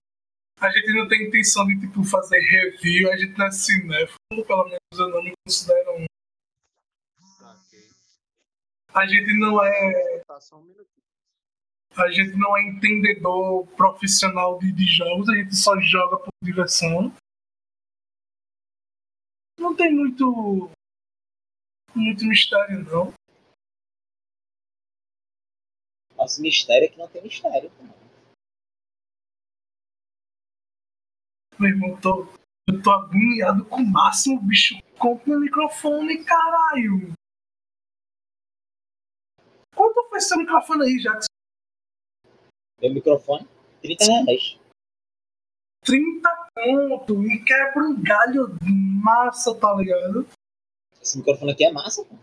A 0.60 0.70
gente 0.70 0.92
não 0.92 1.06
tem 1.06 1.28
intenção 1.28 1.66
de, 1.66 1.80
tipo, 1.80 2.02
fazer 2.04 2.40
review, 2.40 3.12
a 3.12 3.16
gente 3.16 3.38
não 3.38 3.46
é 3.46 3.50
cinéfilo, 3.52 4.44
pelo 4.46 4.64
menos 4.64 4.98
eu 4.98 5.08
não 5.08 5.22
me 5.22 5.32
considero 5.46 5.98
um. 5.98 6.04
A 8.92 9.06
gente 9.06 9.38
não 9.38 9.62
é. 9.64 10.22
Tá. 10.26 10.38
A 11.96 12.10
gente 12.10 12.36
não 12.36 12.56
é 12.56 12.62
entendedor 12.62 13.66
profissional 13.68 14.58
de, 14.58 14.72
de 14.72 14.84
jogos, 14.84 15.28
a 15.28 15.34
gente 15.36 15.54
só 15.54 15.78
joga 15.80 16.18
por 16.18 16.30
diversão. 16.42 17.12
Não 19.58 19.74
tem 19.74 19.92
muito. 19.92 20.70
muito 21.94 22.24
mistério, 22.24 22.84
não. 22.84 23.12
Nosso 26.16 26.40
mistério 26.40 26.86
é 26.86 26.88
que 26.88 26.98
não 26.98 27.08
tem 27.08 27.22
mistério. 27.22 27.70
pô. 27.70 27.84
Meu 31.58 31.70
irmão, 31.70 31.90
eu 31.90 32.00
tô, 32.00 32.26
eu 32.68 32.82
tô 32.82 32.90
agoniado 32.92 33.64
com 33.64 33.82
o 33.82 33.86
máximo, 33.86 34.40
bicho. 34.40 34.76
Compre 34.96 35.30
meu 35.30 35.40
microfone, 35.40 36.24
caralho. 36.24 37.12
Quanto 39.74 40.08
foi 40.08 40.20
seu 40.20 40.38
microfone 40.38 40.84
aí, 40.84 40.98
Jackson? 40.98 41.26
Meu 42.80 42.94
microfone, 42.94 43.48
30 43.82 44.04
reais. 44.04 44.58
30 45.84 46.48
conto 46.54 47.22
e 47.24 47.44
quebra 47.44 47.82
um 47.84 48.02
galho 48.02 48.56
massa, 48.98 49.54
tá 49.54 49.74
ligado? 49.74 50.26
Esse 51.00 51.18
microfone 51.18 51.52
aqui 51.52 51.64
é 51.64 51.72
massa, 51.72 52.04
pô. 52.04 52.16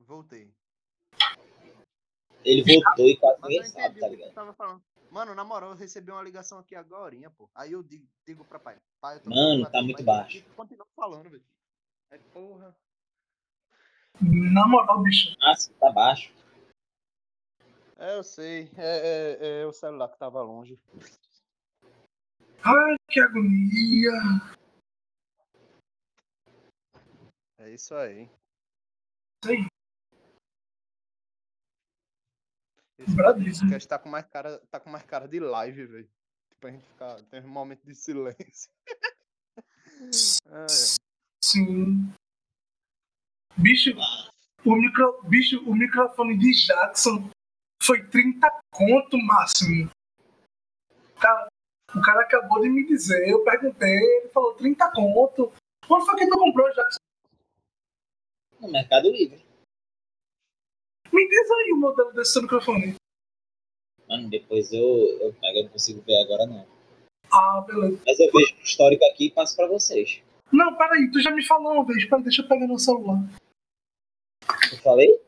Voltei. 0.00 0.52
Ele 2.44 2.62
voltou 2.62 3.06
e 3.06 3.16
quase 3.16 3.40
ninguém 3.42 3.64
sabe, 3.64 4.00
tá 4.00 4.08
ligado? 4.08 4.34
tava 4.34 4.52
falando. 4.52 4.82
Mano, 5.10 5.34
na 5.34 5.44
moral, 5.44 5.70
eu 5.70 5.76
recebi 5.76 6.10
uma 6.10 6.22
ligação 6.22 6.58
aqui 6.58 6.74
agorinha, 6.74 7.30
pô. 7.30 7.48
Aí 7.54 7.72
eu 7.72 7.82
digo, 7.82 8.08
digo 8.26 8.44
pra 8.44 8.58
pai. 8.58 8.78
pai 9.00 9.16
eu 9.16 9.20
tô 9.20 9.30
Mano, 9.30 9.70
tá 9.70 9.82
muito 9.82 10.02
baixo. 10.02 10.42
Continua 10.56 10.86
falando, 10.96 11.30
velho. 11.30 11.44
É 12.10 12.18
porra. 12.18 12.74
Na 14.20 14.66
moral, 14.66 15.02
bicho. 15.02 15.36
Massa, 15.40 15.72
tá 15.74 15.90
baixo. 15.90 16.32
É, 17.98 18.16
eu 18.16 18.24
sei. 18.24 18.70
É, 18.76 19.38
é, 19.40 19.60
é 19.60 19.66
o 19.66 19.72
celular 19.72 20.08
que 20.08 20.18
tava 20.18 20.42
longe. 20.42 20.78
Ai, 22.64 22.94
que 23.10 23.20
agonia. 23.20 24.12
É 27.58 27.70
isso 27.70 27.94
aí. 27.94 28.30
Isso 29.42 29.50
aí. 29.50 29.66
Esse 32.98 33.16
podcast 33.16 33.88
tá 33.88 33.98
com 33.98 34.08
mais 34.08 34.26
cara, 34.26 34.58
tá 34.70 34.78
com 34.78 34.90
mais 34.90 35.04
cara 35.04 35.26
de 35.26 35.40
live, 35.40 35.86
velho. 35.86 36.10
Tipo, 36.50 36.66
a 36.68 36.70
gente 36.70 36.86
ficar. 36.86 37.22
Tem 37.24 37.40
um 37.40 37.48
momento 37.48 37.84
de 37.84 37.94
silêncio. 37.94 38.70
É, 40.50 40.66
Sim. 41.44 42.12
Bicho, 43.56 43.90
o, 44.64 44.74
micro, 44.74 45.22
bicho, 45.28 45.62
o 45.64 45.76
microfone 45.76 46.36
de 46.36 46.52
Jackson 46.52 47.30
foi 47.80 48.04
30 48.08 48.48
conto 48.72 49.16
máximo. 49.18 49.88
Cara, 51.20 51.51
o 51.94 52.00
cara 52.00 52.22
acabou 52.22 52.60
de 52.60 52.68
me 52.68 52.86
dizer, 52.86 53.28
eu 53.28 53.44
perguntei, 53.44 53.88
ele 53.88 54.28
falou 54.28 54.54
30 54.54 54.90
conto. 54.92 55.52
Onde 55.88 56.06
foi 56.06 56.16
que 56.16 56.26
tu 56.26 56.38
comprou, 56.38 56.72
Jackson? 56.72 56.98
No 58.60 58.70
Mercado 58.70 59.10
Livre. 59.10 59.44
Me 61.12 61.28
diz 61.28 61.50
aí 61.50 61.72
o 61.72 61.76
modelo 61.76 62.12
desse 62.12 62.32
seu 62.32 62.42
microfone. 62.42 62.94
Mano, 64.08 64.30
depois 64.30 64.72
eu, 64.72 65.18
eu 65.20 65.34
pego, 65.34 65.58
eu 65.58 65.64
não 65.64 65.70
consigo 65.70 66.00
ver 66.02 66.22
agora 66.22 66.46
não. 66.46 66.66
Ah, 67.30 67.64
beleza. 67.66 68.00
Mas 68.06 68.20
eu 68.20 68.30
vejo 68.32 68.54
o 68.56 68.62
histórico 68.62 69.04
aqui 69.06 69.26
e 69.26 69.30
passo 69.30 69.56
pra 69.56 69.66
vocês. 69.66 70.22
Não, 70.50 70.76
peraí, 70.76 71.10
tu 71.10 71.20
já 71.20 71.30
me 71.30 71.44
falou 71.44 71.72
uma 71.72 71.84
vez, 71.84 72.04
peraí, 72.04 72.22
deixa 72.22 72.42
eu 72.42 72.48
pegar 72.48 72.66
no 72.66 72.78
celular. 72.78 73.18
Eu 74.70 74.78
falei? 74.78 75.20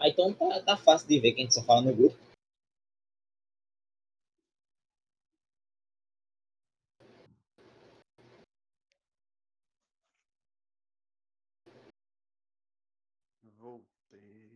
Ah, 0.00 0.08
então 0.08 0.32
tá, 0.32 0.62
tá 0.62 0.76
fácil 0.78 1.06
de 1.06 1.20
ver 1.20 1.32
que 1.32 1.40
a 1.40 1.44
gente 1.44 1.54
só 1.54 1.62
fala 1.62 1.82
no 1.82 1.94
grupo. 1.94 2.16
Voltei. 13.58 14.50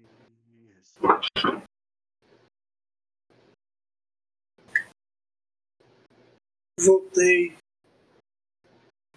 Voltei. 6.80 7.56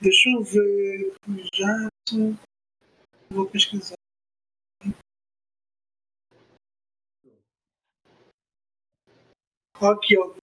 Deixa 0.01 0.30
eu 0.30 0.43
ver. 0.43 1.13
Jackson. 1.53 2.38
Vou 3.32 3.49
pesquisar. 3.49 3.97
Aqui, 9.80 10.17
ó. 10.17 10.34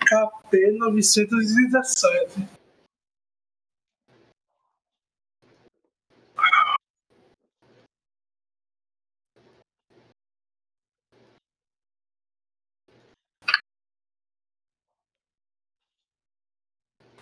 KP 0.00 0.72
917. 0.72 2.48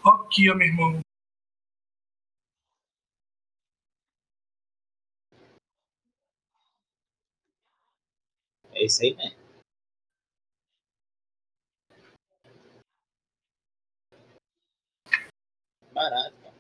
Aqui, 0.02 0.50
ó, 0.50 0.54
meu 0.54 0.66
irmão. 0.66 1.00
É 8.72 8.84
isso 8.84 9.02
aí 9.02 9.14
mesmo. 9.14 9.43
Barato. 16.04 16.52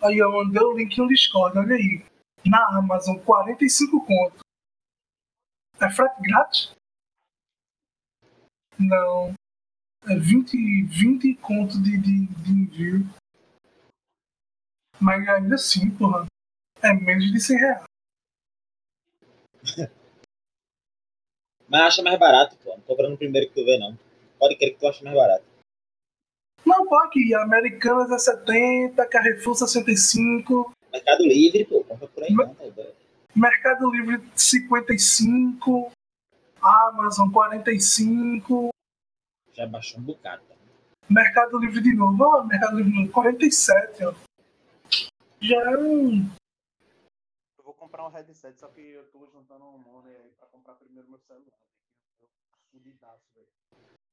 Aí 0.00 0.16
eu 0.16 0.32
mandei 0.32 0.62
o 0.62 0.74
link 0.74 0.96
no 0.96 1.06
Discord, 1.06 1.58
olha 1.58 1.76
aí. 1.76 2.02
Na 2.46 2.78
Amazon, 2.78 3.18
45 3.18 4.06
conto. 4.06 4.38
É 5.80 5.90
frete 5.90 6.22
grátis? 6.22 6.74
Não. 8.78 9.34
É 10.06 10.16
20, 10.16 10.56
20 10.84 11.34
conto 11.36 11.82
de, 11.82 11.98
de, 11.98 12.26
de 12.26 12.50
envio. 12.52 13.06
Mas 14.98 15.28
ainda 15.28 15.56
assim, 15.56 15.90
porra. 15.94 16.24
É 16.82 16.94
menos 16.94 17.30
de 17.30 17.38
100 17.38 17.58
reais. 17.58 17.84
Mas 21.68 21.82
acha 21.82 22.02
mais 22.02 22.18
barato, 22.18 22.56
pô. 22.64 22.70
Não 22.70 22.80
compra 22.80 23.08
no 23.08 23.16
primeiro 23.16 23.48
que 23.48 23.54
tu 23.54 23.64
vê, 23.64 23.78
não. 23.78 23.98
Pode 24.38 24.56
crer 24.56 24.72
que 24.72 24.80
tu 24.80 24.86
acha 24.86 25.04
mais 25.04 25.16
barato. 25.16 25.44
Não, 26.64 26.86
pô, 26.86 26.96
aqui. 26.96 27.34
Americanas 27.34 28.10
é 28.10 28.18
70, 28.18 29.06
Carrefour 29.06 29.54
65, 29.54 30.72
Mercado 30.92 31.22
Livre, 31.24 31.64
pô. 31.64 31.84
Compra 31.84 32.08
por 32.08 32.22
aí 32.22 32.32
não, 32.32 32.54
tá. 32.54 32.64
Mercado 33.34 33.90
Livre 33.90 34.20
55, 34.34 35.92
Amazon 36.60 37.30
45, 37.30 38.70
Já 39.52 39.66
baixou 39.66 40.00
um 40.00 40.02
bocado, 40.02 40.42
tá? 40.48 40.54
Mercado 41.08 41.58
Livre 41.58 41.80
de 41.80 41.94
novo, 41.94 42.22
ó, 42.24 42.44
Mercado 42.44 42.76
Livre 42.76 42.92
de 42.92 42.98
novo, 42.98 43.12
47, 43.12 44.04
ó. 44.04 44.14
Já 45.40 45.56
é 45.70 45.76
um. 45.78 46.28
Comprar 47.88 48.06
um 48.06 48.10
headset, 48.10 48.60
só 48.60 48.68
que 48.68 48.80
eu 48.82 49.04
tô 49.06 49.26
juntando 49.32 49.64
um 49.64 49.78
money 49.78 50.14
aí 50.14 50.30
pra 50.36 50.46
comprar 50.48 50.74
primeiro 50.74 51.08
meu 51.08 51.18
celular. 51.20 51.58
Eu 52.20 52.28
tô 52.28 52.58
fudidaço, 52.70 53.24
velho. 53.34 53.48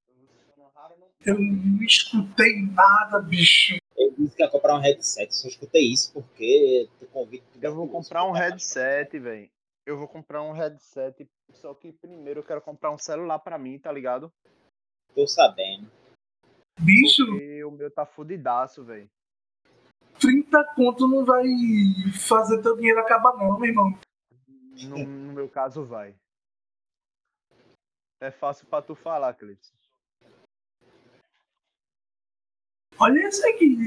Eu 0.08 0.16
vou 0.16 0.28
ser 0.30 0.74
raro, 0.74 0.98
não. 0.98 1.10
Eu 1.26 1.38
não 1.38 1.84
escutei 1.84 2.62
nada, 2.68 3.20
bicho. 3.20 3.76
Eu 3.98 4.14
disse 4.18 4.36
que 4.38 4.44
ia 4.44 4.50
comprar 4.50 4.76
um 4.76 4.82
headset, 4.82 5.36
só 5.36 5.48
escutei 5.50 5.92
isso 5.92 6.14
porque 6.14 6.90
tu 7.00 7.08
convite. 7.08 7.46
Eu 7.62 7.76
vou 7.76 7.90
comprar 7.90 8.26
um 8.26 8.32
headset, 8.32 9.20
velho. 9.20 9.50
Eu 9.86 9.98
vou 9.98 10.08
comprar 10.08 10.42
um 10.42 10.54
headset, 10.54 11.30
só 11.52 11.74
que 11.74 11.92
primeiro 11.92 12.40
eu 12.40 12.44
quero 12.44 12.62
comprar 12.62 12.92
um 12.92 12.98
celular 12.98 13.40
pra 13.40 13.58
mim, 13.58 13.78
tá 13.78 13.92
ligado? 13.92 14.32
Tô 15.14 15.28
sabendo. 15.28 15.92
Bicho, 16.80 17.26
Porque 17.26 17.64
o 17.64 17.72
meu 17.72 17.92
tá 17.92 18.06
fudidaço, 18.06 18.84
velho. 18.84 19.10
30 20.26 20.74
conto 20.76 21.08
não 21.08 21.24
vai 21.24 21.46
fazer 22.28 22.60
teu 22.64 22.76
dinheiro 22.76 23.00
acabar, 23.00 23.38
não, 23.38 23.60
meu 23.60 23.70
irmão. 23.70 24.00
No, 24.90 24.98
no 24.98 25.34
meu 25.34 25.48
caso, 25.48 25.86
vai. 25.86 26.16
É 28.20 28.32
fácil 28.32 28.66
pra 28.66 28.82
tu 28.82 28.96
falar, 28.96 29.36
Cleiton. 29.36 29.70
Olha 33.00 33.28
isso 33.28 33.48
aqui. 33.48 33.78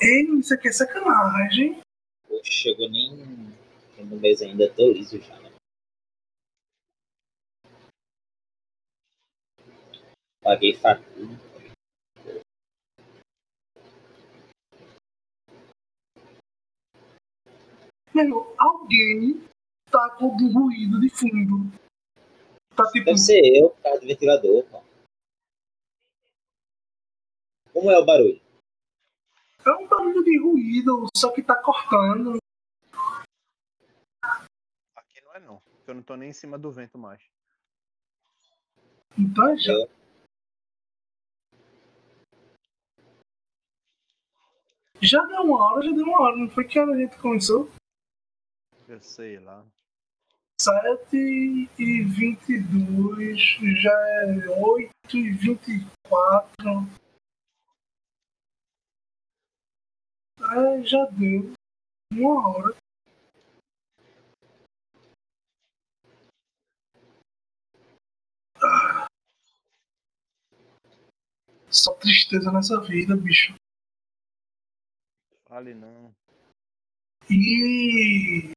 Ei, 0.00 0.22
isso 0.38 0.54
aqui 0.54 0.68
é 0.68 0.72
sacanagem. 0.72 1.82
Poxa, 2.26 2.50
chegou 2.50 2.88
nem 2.88 3.14
no 3.98 4.16
mês 4.18 4.40
ainda, 4.40 4.72
tô 4.72 4.92
liso 4.92 5.20
já, 5.20 5.38
né? 5.40 5.50
Paguei 10.42 10.74
fatura. 10.74 11.49
Meu, 18.14 18.54
alguém 18.58 19.40
tá 19.90 20.10
com 20.16 20.26
algum 20.26 20.52
ruído 20.52 21.00
de 21.00 21.08
fundo. 21.10 21.70
Tá 22.74 22.84
tipo. 22.90 23.04
Deve 23.04 23.18
ser 23.18 23.40
eu, 23.40 23.70
por 23.70 23.82
causa 23.82 24.00
do 24.00 24.06
ventilador, 24.06 24.66
pô. 24.66 24.82
Como 27.72 27.90
é 27.90 27.98
o 27.98 28.04
barulho? 28.04 28.40
É 29.64 29.70
um 29.70 29.86
barulho 29.86 30.24
de 30.24 30.38
ruído, 30.40 31.06
só 31.16 31.30
que 31.30 31.42
tá 31.42 31.54
cortando. 31.62 32.38
Aqui 34.96 35.20
não 35.22 35.34
é 35.34 35.40
não. 35.40 35.60
porque 35.60 35.90
Eu 35.90 35.94
não 35.94 36.02
tô 36.02 36.16
nem 36.16 36.30
em 36.30 36.32
cima 36.32 36.58
do 36.58 36.72
vento 36.72 36.98
mais. 36.98 37.22
Então 39.16 39.48
é 39.50 39.56
já. 39.56 39.74
Já 45.02 45.24
deu 45.24 45.42
uma 45.42 45.64
hora, 45.64 45.82
já 45.82 45.92
deu 45.92 46.04
uma 46.04 46.20
hora, 46.20 46.36
não 46.36 46.50
foi 46.50 46.64
que 46.64 46.78
hora 46.78 46.92
a 46.92 46.96
gente 46.96 47.16
começou? 47.18 47.70
Eu 48.90 49.00
sei 49.00 49.38
lá. 49.38 49.64
7 50.60 51.16
e 51.16 52.02
22, 52.02 53.40
já 53.80 53.92
é 53.92 54.48
8 54.48 55.16
e 55.16 55.30
24. 55.30 55.86
É, 60.40 60.82
já 60.82 61.04
deu. 61.12 61.52
Uma 62.12 62.48
hora. 62.48 62.76
Ah. 68.60 69.06
Só 71.70 71.94
tristeza 71.94 72.50
nessa 72.50 72.80
vida, 72.80 73.16
bicho. 73.16 73.54
Fale 75.46 75.74
não. 75.74 76.12
E. 77.30 78.52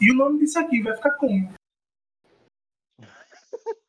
E 0.00 0.10
o 0.10 0.14
nome 0.16 0.38
disso 0.38 0.58
aqui 0.58 0.80
vai 0.82 0.96
ficar 0.96 1.12
como? 1.16 1.52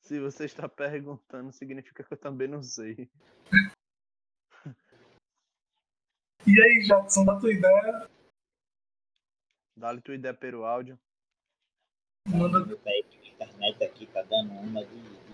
Se 0.00 0.20
você 0.20 0.44
está 0.44 0.68
perguntando, 0.68 1.52
significa 1.52 2.02
que 2.04 2.12
eu 2.12 2.18
também 2.18 2.48
não 2.48 2.62
sei. 2.62 3.10
E 6.46 6.60
aí, 6.62 6.82
Jackson, 6.86 7.24
dá 7.24 7.38
tua 7.38 7.52
ideia? 7.52 8.10
Dá-lhe 9.76 10.02
tua 10.02 10.14
ideia 10.14 10.34
pelo 10.34 10.64
áudio. 10.64 10.98
Manda. 12.28 12.58
A 12.58 13.46
internet 13.46 13.84
aqui 13.84 14.06
tá 14.06 14.22
dando 14.22 14.52
uma 14.52 14.84
de. 14.84 14.94
de- 14.94 15.24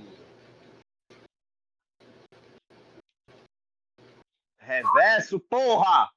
Reverso, 4.59 5.40
porra! 5.40 6.11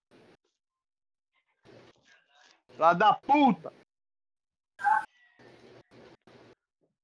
Lá 2.78 2.94
da 2.94 3.14
puta! 3.14 3.72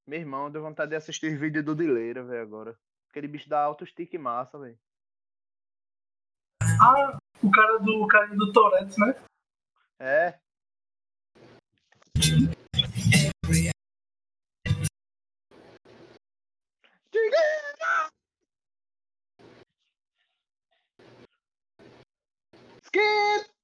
Meu 0.08 0.20
irmão, 0.20 0.50
deu 0.50 0.62
vontade 0.64 0.90
de 0.90 0.96
assistir 0.96 1.38
vídeo 1.38 1.64
do 1.64 1.76
Dileira, 1.76 2.24
velho, 2.24 2.42
agora. 2.42 2.80
Aquele 3.10 3.28
bicho 3.28 3.48
dá 3.48 3.62
alto 3.62 3.86
stick 3.86 4.14
massa, 4.18 4.58
velho. 4.58 4.78
Ah, 6.82 7.20
o 7.44 7.52
cara 7.52 7.78
do 7.78 8.04
o 8.04 8.08
cara 8.08 8.28
do 8.36 8.52
Tourette, 8.52 9.00
né? 9.00 9.16
É. 10.00 10.40
Skip! 22.82 23.59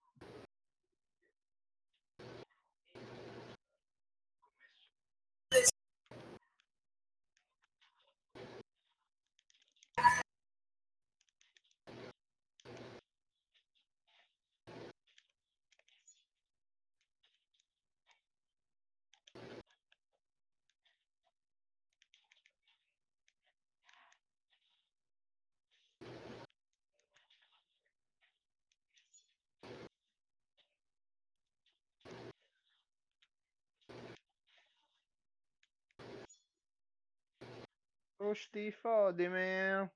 Te 38.34 38.72
fode, 38.72 39.30
man. 39.30 39.90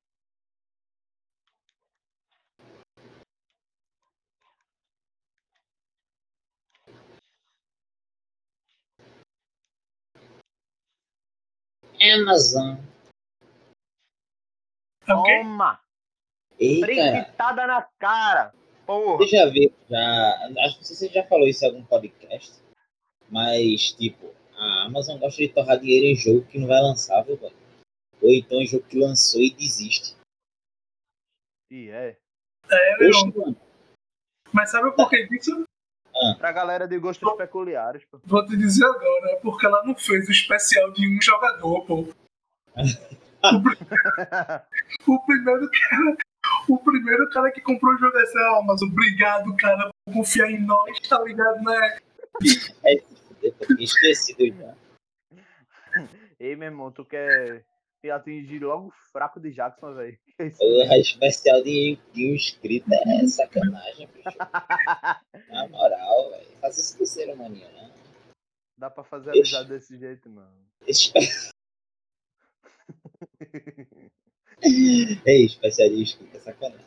Amazon. 12.00 12.78
Toma! 15.06 15.82
Ei, 16.60 16.82
cara. 16.82 16.86
Brinquitada 16.86 17.68
na 17.68 17.82
cara! 17.98 18.54
Porra! 18.86 19.18
Você 19.18 19.38
já 19.38 19.46
viu, 19.48 19.74
já, 19.90 20.52
acho 20.66 20.78
que 20.80 20.88
você 20.88 21.10
já 21.10 21.24
falou 21.26 21.48
isso 21.48 21.66
em 21.66 21.68
algum 21.68 21.84
podcast, 21.84 22.54
mas, 23.30 23.92
tipo, 23.94 24.34
a 24.56 24.86
Amazon 24.86 25.18
gosta 25.20 25.42
de 25.42 25.50
torrar 25.50 25.80
dinheiro 25.80 26.06
em 26.06 26.16
jogo 26.16 26.46
que 26.46 26.60
não 26.60 26.68
vai 26.68 26.82
lançar, 26.82 27.24
viu, 27.24 27.36
velho? 27.36 27.59
Ou 28.22 28.30
então 28.34 28.60
em 28.62 28.68
jogo 28.68 28.86
que 28.86 29.00
lançou 29.00 29.42
e 29.42 29.54
desiste. 29.54 30.16
E 31.72 31.90
é. 31.90 32.18
É, 32.70 32.98
meu 32.98 33.10
Oxe, 33.10 33.58
Mas 34.54 34.72
sabe 34.72 34.92
por 34.96 35.10
que 35.10 35.28
disso? 35.28 35.64
Pra 36.38 36.52
galera 36.52 36.88
de 36.88 36.98
gostos 37.00 37.32
peculiares, 37.38 38.04
pô. 38.06 38.20
Vou 38.26 38.46
te 38.46 38.58
dizer 38.58 38.84
agora, 38.86 39.32
é 39.32 39.36
porque 39.38 39.66
ela 39.66 39.84
não 39.86 39.96
fez 39.96 40.28
o 40.28 40.32
especial 40.32 40.92
de 40.92 41.08
um 41.08 41.22
jogador, 41.22 41.86
pô. 41.86 42.08
O, 43.42 43.64
pri- 43.64 43.78
o 45.08 45.26
primeiro 45.26 45.72
cara. 45.72 46.18
O 46.68 46.78
primeiro 46.78 47.30
cara 47.30 47.50
que 47.52 47.62
comprou 47.62 47.94
o 47.94 47.98
jogo 47.98 48.18
é 48.18 48.24
essa 48.24 48.60
Amazon. 48.60 48.90
Obrigado, 48.90 49.56
cara, 49.56 49.90
por 50.06 50.14
confiar 50.14 50.52
em 50.52 50.60
nós, 50.66 51.00
tá 51.08 51.22
ligado, 51.24 51.62
né? 51.64 52.00
tinha 52.42 53.84
esquecido 53.84 54.46
já. 54.58 54.76
Ei, 56.38 56.54
meu 56.58 56.66
irmão, 56.68 56.92
tu 56.92 57.06
quer 57.06 57.64
te 58.02 58.10
atingir 58.10 58.60
logo 58.64 58.88
o 58.88 58.92
fraco 59.12 59.40
de 59.40 59.52
Jackson, 59.52 59.94
velho? 59.94 60.18
O 60.62 60.94
especial 60.94 61.62
de, 61.64 61.98
de 62.14 62.32
um 62.32 62.36
inscrito 62.36 62.88
é 62.94 63.28
sacanagem, 63.28 64.08
bicho. 64.08 64.38
Na 65.50 65.68
moral, 65.68 66.30
velho. 66.32 66.58
Faz 66.62 66.78
isso 66.78 66.98
com 66.98 67.04
o 67.04 67.08
ser 67.08 67.34
humaninho, 67.34 67.70
né? 67.74 67.92
Dá 68.78 68.90
pra 68.90 69.04
fazer 69.04 69.32
Ixi. 69.32 69.40
amizade 69.56 69.70
desse 69.70 69.98
jeito, 69.98 70.30
não. 70.30 70.50
Espe- 70.88 71.20
Ei, 74.62 75.46
especial 75.46 75.90
de 75.90 76.02
inscrito 76.02 76.38
é 76.38 76.40
sacanagem. 76.40 76.86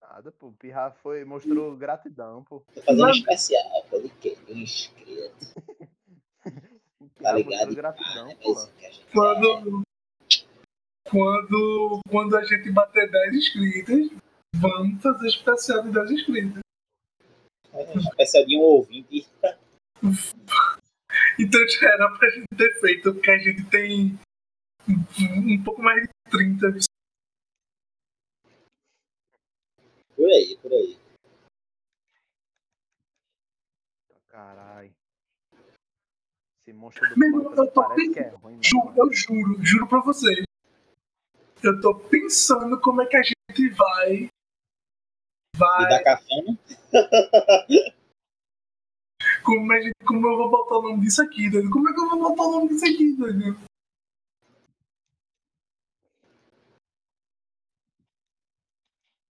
Nada, 0.00 0.30
pô. 0.32 0.48
O 0.48 0.52
Pirra 0.52 0.90
foi, 1.02 1.24
mostrou 1.24 1.76
gratidão, 1.76 2.44
pô. 2.44 2.60
Tô 2.74 2.82
fazendo 2.82 3.02
Mas- 3.02 3.16
especial, 3.16 3.84
pode 3.88 4.08
que 4.20 4.36
inscrito. 4.48 5.46
Tá 7.22 7.32
ligado? 7.34 7.74
gratidão, 7.74 8.28
É 8.28 8.34
gente 8.34 8.72
quer. 8.78 8.92
Quando, 9.12 9.82
quando, 11.08 12.00
quando 12.10 12.36
a 12.36 12.44
gente 12.44 12.70
bater 12.72 13.08
10 13.10 13.34
inscritos, 13.34 14.10
vamos 14.56 15.00
fazer 15.00 15.28
especial 15.28 15.82
de 15.84 15.92
10 15.92 16.10
inscritos. 16.10 16.60
É, 17.72 17.96
Especial 17.96 18.44
de 18.44 18.56
um 18.58 18.60
ouvinte. 18.60 19.28
Então 21.38 21.68
já 21.68 21.88
era 21.88 22.10
pra 22.18 22.28
gente 22.30 22.48
ter 22.56 22.80
feito, 22.80 23.14
porque 23.14 23.30
a 23.30 23.38
gente 23.38 23.64
tem 23.70 24.18
um, 24.88 25.54
um 25.54 25.62
pouco 25.62 25.80
mais 25.80 26.02
de 26.02 26.08
30. 26.30 26.66
Por 30.16 30.28
aí, 30.28 30.58
por 30.60 30.72
aí. 30.72 30.98
Caralho. 34.28 35.01
Esse 36.64 36.72
monstro 36.72 37.08
do 37.08 37.18
Meu 37.18 37.42
eu 37.42 37.72
tô 37.72 37.82
parece 37.82 38.10
que 38.12 38.20
é 38.20 38.28
ruim, 38.28 38.54
né? 38.54 38.60
Ju, 38.62 38.78
eu 38.96 39.12
juro, 39.12 39.64
juro 39.64 39.88
pra 39.88 40.00
vocês. 40.00 40.44
Eu 41.60 41.80
tô 41.80 41.94
pensando 41.94 42.80
como 42.80 43.02
é 43.02 43.06
que 43.06 43.16
a 43.16 43.22
gente 43.22 43.68
vai. 43.70 44.28
Vai. 45.56 45.88
da 45.88 46.04
cafana. 46.04 46.58
Como, 49.44 49.72
a 49.72 49.80
gente, 49.80 49.94
como 50.06 50.26
eu 50.26 50.36
vou 50.36 50.50
botar 50.50 50.78
o 50.78 50.82
nome 50.82 51.00
disso 51.00 51.22
aqui, 51.22 51.50
doido? 51.50 51.70
Como 51.70 51.88
é 51.88 51.92
que 51.92 52.00
eu 52.00 52.08
vou 52.08 52.18
botar 52.18 52.42
o 52.42 52.50
nome 52.52 52.68
disso 52.68 52.84
aqui, 52.84 53.16
doido? 53.16 53.58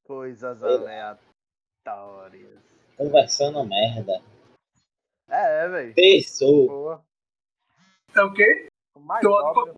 Coisas 0.04 0.62
aleatórias. 0.62 2.58
Conversando 2.96 3.64
merda. 3.64 4.22
É, 5.28 5.68
velho. 5.68 5.94
Pensou. 5.94 7.02
É 8.14 8.22
o 8.22 8.32
quê? 8.32 8.68
O 8.94 9.00
mais 9.00 9.22
Tô- 9.22 9.32
óbvio. 9.32 9.74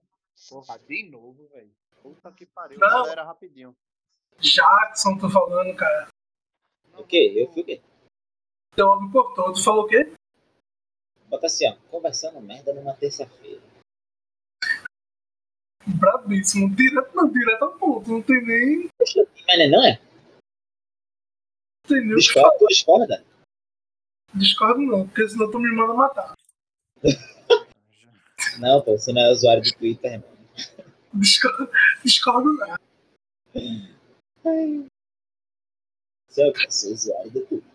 Porra, 0.48 0.78
de 0.80 1.10
novo, 1.10 1.46
velho. 1.48 1.70
Puta 2.02 2.32
que 2.32 2.44
pariu. 2.46 2.78
Não. 2.78 2.88
Galera, 2.88 3.24
rapidinho. 3.24 3.74
Jackson, 4.38 5.16
tô 5.18 5.30
falando, 5.30 5.74
cara. 5.76 6.08
O 6.98 7.04
quê? 7.04 7.32
Eu 7.36 7.52
fui 7.52 7.62
o 7.62 7.64
quê? 7.64 7.80
Teu 8.74 8.88
áudio 8.88 9.10
cortou. 9.12 9.52
Tu 9.52 9.62
falou 9.62 9.84
o 9.84 9.88
quê? 9.88 10.12
Bota 11.28 11.46
assim, 11.46 11.68
ó. 11.68 11.76
Conversando 11.90 12.40
merda 12.40 12.72
numa 12.74 12.94
terça-feira. 12.94 13.62
Brabíssimo. 15.86 16.74
Direto, 16.74 17.14
não, 17.14 17.30
direto 17.30 17.62
ao 17.62 17.78
ponto. 17.78 18.10
Não 18.10 18.22
tem 18.22 18.42
nem. 18.44 18.88
Mas 18.98 19.14
não 19.14 19.24
é, 19.48 19.68
não 19.68 19.84
é? 19.86 20.00
Não 21.86 21.88
tem 21.88 22.00
nem 22.00 22.12
o 22.12 22.16
que 22.16 22.20
Discorda, 22.22 22.48
falar. 22.48 22.58
tu 22.58 22.66
discorda? 22.68 23.24
Discordo 24.34 24.80
não, 24.80 25.06
porque 25.06 25.28
senão 25.28 25.50
tu 25.50 25.58
me 25.60 25.70
manda 25.74 25.94
matar. 25.94 26.34
Não, 28.58 28.82
pô, 28.82 28.96
você 28.98 29.12
não 29.12 29.22
é 29.22 29.30
usuário 29.30 29.62
do 29.62 29.72
Twitter, 29.72 30.12
irmão. 30.12 30.28
Discordo, 32.04 32.52
não. 32.54 32.74
O 36.34 36.52
quê? 36.52 36.68
Sou 36.68 36.92
usuário 36.92 37.30
do 37.30 37.46
Twitter. 37.46 37.70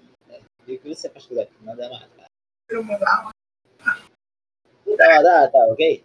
E 0.68 0.76
o 0.76 0.80
que 0.80 0.90
você 0.94 1.10
faz 1.10 1.26
por 1.26 1.40
aqui? 1.40 1.54
Manda 1.62 1.90
matar. 1.90 2.28
Eu 2.70 2.84
mandava. 2.84 3.32
Tá, 4.98 5.24
tá, 5.24 5.48
tá, 5.50 5.66
ok? 5.72 6.04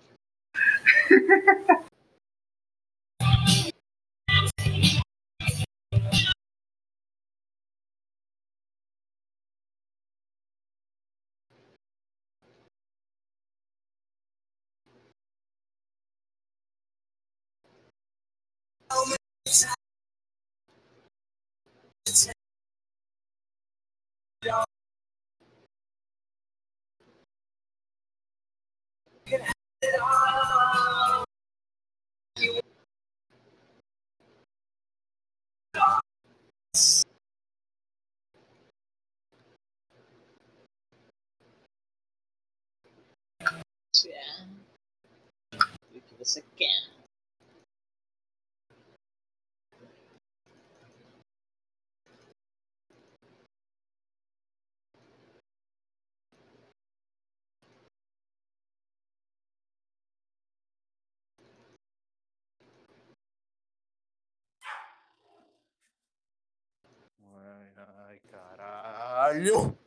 Isso 43.95 44.09
é. 44.09 44.47
O 45.95 46.01
que 46.01 46.15
você 46.17 46.43
Ai, 67.45 67.73
ai, 68.09 68.21
caralho. 68.31 69.79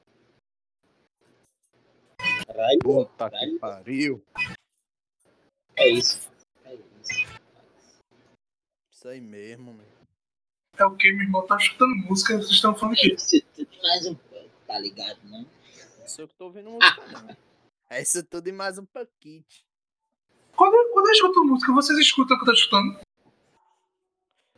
Caralho, 2.45 2.79
Puta 2.83 3.29
que 3.29 3.35
caralho. 3.35 3.59
pariu. 3.59 4.23
É 5.75 5.89
isso. 5.89 6.29
É 6.63 6.75
isso. 6.75 7.37
Isso 8.91 9.07
aí 9.07 9.19
mesmo, 9.19 9.73
meu. 9.73 9.87
É 10.77 10.85
o 10.85 10.95
que? 10.95 11.11
Meu 11.11 11.23
irmão 11.23 11.45
tá 11.47 11.57
escutando 11.57 11.95
música 11.95 12.35
vocês 12.37 12.51
estão 12.51 12.75
falando 12.75 12.97
É 12.97 12.99
que 13.01 13.07
isso 13.15 13.41
tudo 13.55 13.73
e 13.73 13.81
mais 13.81 14.05
um 14.05 14.15
pouco, 14.15 14.49
tá 14.67 14.79
ligado, 14.79 15.19
não? 15.23 15.41
Não 15.41 16.07
sou 16.07 16.23
eu 16.25 16.27
que 16.27 16.35
tô 16.35 16.45
ouvindo 16.45 16.69
música, 16.69 17.07
não. 17.07 17.37
É 17.89 18.01
isso 18.01 18.23
tudo 18.23 18.47
e 18.47 18.51
mais 18.51 18.77
um 18.77 18.85
pouquinho. 18.85 19.43
Quando, 20.55 20.93
quando 20.93 21.07
eu 21.07 21.13
escuto 21.13 21.43
música, 21.43 21.73
vocês 21.73 21.97
escutam 21.99 22.35
o 22.35 22.39
que 22.39 22.43
eu 22.43 22.47
tô 22.47 22.53
escutando? 22.53 22.99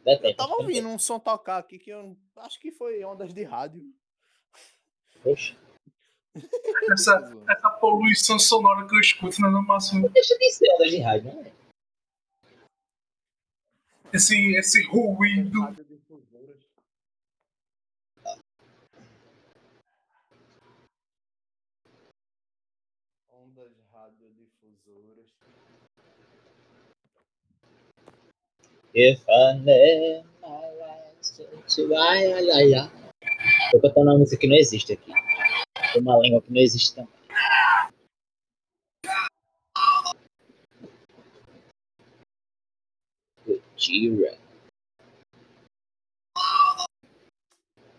Depende. 0.03 0.33
Eu 0.33 0.37
tava 0.37 0.55
ouvindo 0.55 0.87
um 0.87 0.97
som 0.97 1.19
tocar 1.19 1.57
aqui 1.57 1.77
que 1.77 1.89
eu 1.89 2.17
acho 2.37 2.59
que 2.59 2.71
foi 2.71 3.03
ondas 3.03 3.33
de 3.33 3.43
rádio. 3.43 3.83
Poxa, 5.21 5.55
Essa, 6.91 7.17
essa 7.49 7.69
poluição 7.71 8.37
sonora 8.39 8.87
que 8.87 8.95
eu 8.95 8.99
escuto, 8.99 9.41
né, 9.41 9.49
no 9.49 9.61
máximo. 9.61 10.09
deixa 10.09 10.37
de 10.37 10.51
ser 10.51 10.71
ondas 10.75 10.91
de 10.91 10.97
rádio, 10.99 11.33
não 11.33 11.41
é? 11.43 11.51
Esse, 14.11 14.55
esse 14.55 14.83
ruído. 14.87 15.61
Radiodifusoras. 15.61 16.57
Ondas 23.31 23.73
radiodifusoras. 23.91 25.29
If 28.93 29.23
I 29.29 29.53
never. 29.59 30.23
Tô 33.71 33.79
cantando 33.79 34.09
uma 34.09 34.17
música 34.17 34.41
que 34.41 34.47
não 34.47 34.55
existe 34.55 34.93
aqui. 34.93 35.11
Uma 35.95 36.17
língua 36.17 36.41
que 36.41 36.51
não 36.51 36.59
existe 36.59 36.95
também. 36.95 37.13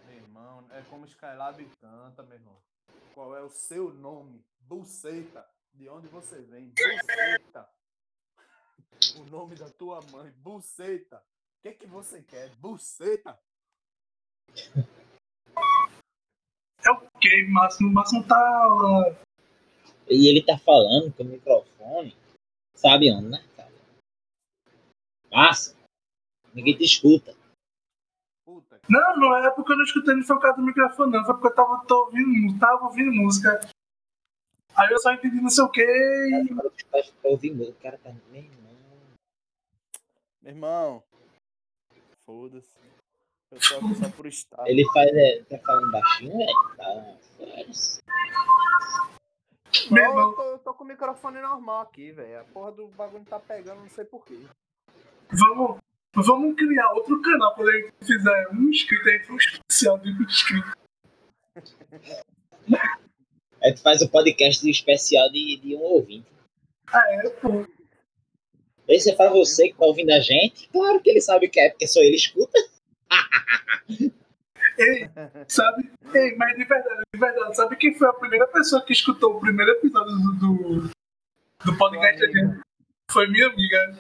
Meu 0.07 0.17
irmão, 0.17 0.65
é 0.73 0.83
como 0.91 1.07
Skylab 1.07 1.65
canta, 1.81 2.23
meu 2.25 2.35
irmão. 2.35 2.57
Qual 3.15 3.37
é 3.37 3.43
o 3.43 3.49
seu 3.49 3.95
nome? 3.95 4.45
Buceta. 4.61 5.47
De 5.73 5.89
onde 5.89 6.09
você 6.09 6.41
vem? 6.41 6.73
Buceta. 6.77 7.69
O 9.17 9.25
nome 9.31 9.55
da 9.55 9.69
tua 9.71 10.01
mãe, 10.13 10.31
Buceta. 10.37 11.17
O 11.17 11.63
que 11.63 11.73
que 11.73 11.87
você 11.87 12.23
quer? 12.23 12.51
Buceta. 12.57 13.39
É 16.85 16.91
o 16.91 17.01
que, 17.21 17.47
Máximo? 17.49 17.91
O 17.91 17.93
Máximo 17.93 18.27
tá. 18.27 19.17
E 20.09 20.29
ele 20.29 20.43
tá 20.43 20.59
falando 20.59 21.13
com 21.13 21.23
o 21.23 21.27
microfone. 21.27 22.17
Sabe 22.75 23.13
onde, 23.13 23.29
né? 23.29 23.45
cara? 23.57 23.71
Massa. 25.31 25.77
Ninguém 26.55 26.77
te 26.77 26.85
escuta. 26.85 27.37
Puta 28.45 28.81
Não, 28.89 29.17
não 29.17 29.37
é 29.37 29.51
porque 29.51 29.73
eu 29.73 29.77
não 29.77 29.85
escutei, 29.85 30.17
por 30.25 30.41
causa 30.41 30.57
do 30.57 30.65
microfone, 30.65 31.13
não. 31.13 31.25
Foi 31.25 31.35
porque 31.35 31.49
eu 31.49 31.55
tava, 31.55 31.85
tô 31.87 32.07
ouvindo, 32.07 32.59
tava 32.59 32.87
ouvindo 32.87 33.13
música. 33.13 33.61
Aí 34.75 34.91
eu 34.91 34.99
só 34.99 35.13
entendi 35.13 35.41
não 35.41 35.51
sei 35.51 35.65
o 35.65 35.69
que. 35.69 35.85
Cara, 36.91 37.05
tá 37.05 37.13
tá 37.23 37.29
ouvindo. 37.29 37.63
O 37.63 37.75
cara 37.75 37.99
tá. 37.99 38.13
Meu 38.31 38.60
irmão. 40.51 40.51
Meu 40.51 40.81
irmão. 40.81 41.05
Foda-se. 42.25 42.81
Eu 43.51 43.61
só 43.61 44.11
por 44.11 44.27
estar. 44.27 44.69
Ele 44.69 44.85
faz. 44.93 45.11
É, 45.13 45.43
tá 45.45 45.59
falando 45.59 45.91
baixinho, 45.91 46.37
velho? 46.37 46.53
Tá. 46.77 47.17
Meu 49.91 50.05
irmão. 50.05 50.31
eu 50.31 50.37
tô, 50.37 50.43
eu 50.43 50.59
tô 50.59 50.75
com 50.75 50.85
o 50.85 50.87
microfone 50.87 51.41
normal 51.41 51.83
aqui, 51.83 52.13
velho. 52.13 52.41
A 52.41 52.45
porra 52.45 52.73
do 52.73 52.87
bagulho 52.89 53.25
tá 53.25 53.41
pegando, 53.41 53.81
não 53.81 53.89
sei 53.89 54.05
porquê. 54.05 54.39
Vamos, 55.33 55.79
vamos 56.15 56.57
criar 56.57 56.93
outro 56.93 57.21
canal 57.23 57.55
quando 57.55 57.71
a 57.71 57.73
gente 57.73 57.93
fizer 58.05 58.49
um 58.53 58.69
inscrito 58.69 59.09
aí 59.09 59.27
um 59.31 59.37
especial 59.37 59.99
de 59.99 60.11
um 60.11 60.23
inscrito. 60.23 60.73
Aí 63.63 63.75
tu 63.75 63.83
faz 63.83 64.01
o 64.01 64.09
podcast 64.09 64.69
especial 64.71 65.31
de, 65.31 65.59
de 65.59 65.77
um 65.77 65.81
ouvinte. 65.81 66.27
Ah, 66.87 67.13
é, 67.13 67.29
pô. 67.29 67.67
Esse 68.93 69.11
é 69.11 69.15
pra 69.15 69.31
você 69.31 69.69
que 69.69 69.77
tá 69.79 69.85
ouvindo 69.87 70.11
a 70.11 70.21
gente. 70.21 70.69
Claro 70.69 71.01
que 71.01 71.11
ele 71.11 71.21
sabe 71.21 71.47
o 71.47 71.51
que 71.51 71.61
é, 71.61 71.71
porque 71.71 71.87
só 71.87 72.01
ele 72.01 72.17
escuta. 72.17 72.59
Ei, 74.79 75.11
sabe? 75.49 75.91
Ei, 76.15 76.35
mas 76.37 76.57
de 76.57 76.65
verdade, 76.65 77.03
de 77.13 77.21
verdade, 77.21 77.57
sabe 77.57 77.77
quem 77.77 77.95
foi 77.95 78.09
a 78.09 78.13
primeira 78.15 78.47
pessoa 78.49 78.83
que 78.85 78.93
escutou 78.93 79.37
o 79.37 79.41
primeiro 79.41 79.73
episódio 79.73 80.13
do, 80.15 80.33
do, 80.39 80.91
do 81.65 81.79
podcast 81.79 82.19
da 82.21 82.27
gente? 82.27 82.61
Foi 83.11 83.27
minha 83.29 83.47
amiga. 83.49 83.97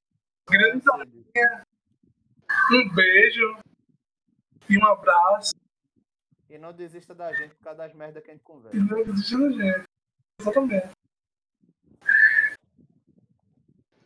Grande 0.49 0.83
Dorinha. 0.85 1.67
Um 2.73 2.95
beijo 2.95 3.59
e 4.69 4.79
um 4.79 4.87
abraço. 4.87 5.53
E 6.49 6.59
não 6.59 6.73
desista 6.73 7.15
da 7.15 7.33
gente 7.33 7.55
por 7.57 7.65
causa 7.65 7.79
das 7.79 7.95
merdas 7.95 8.23
que 8.25 8.31
a 8.31 8.35
gente 8.35 8.43
E 8.43 8.45
conversa. 8.45 8.77
não 8.79 9.05
desista 9.05 9.39
da 9.39 9.51
gente. 9.51 9.85
Exatamente. 10.41 10.89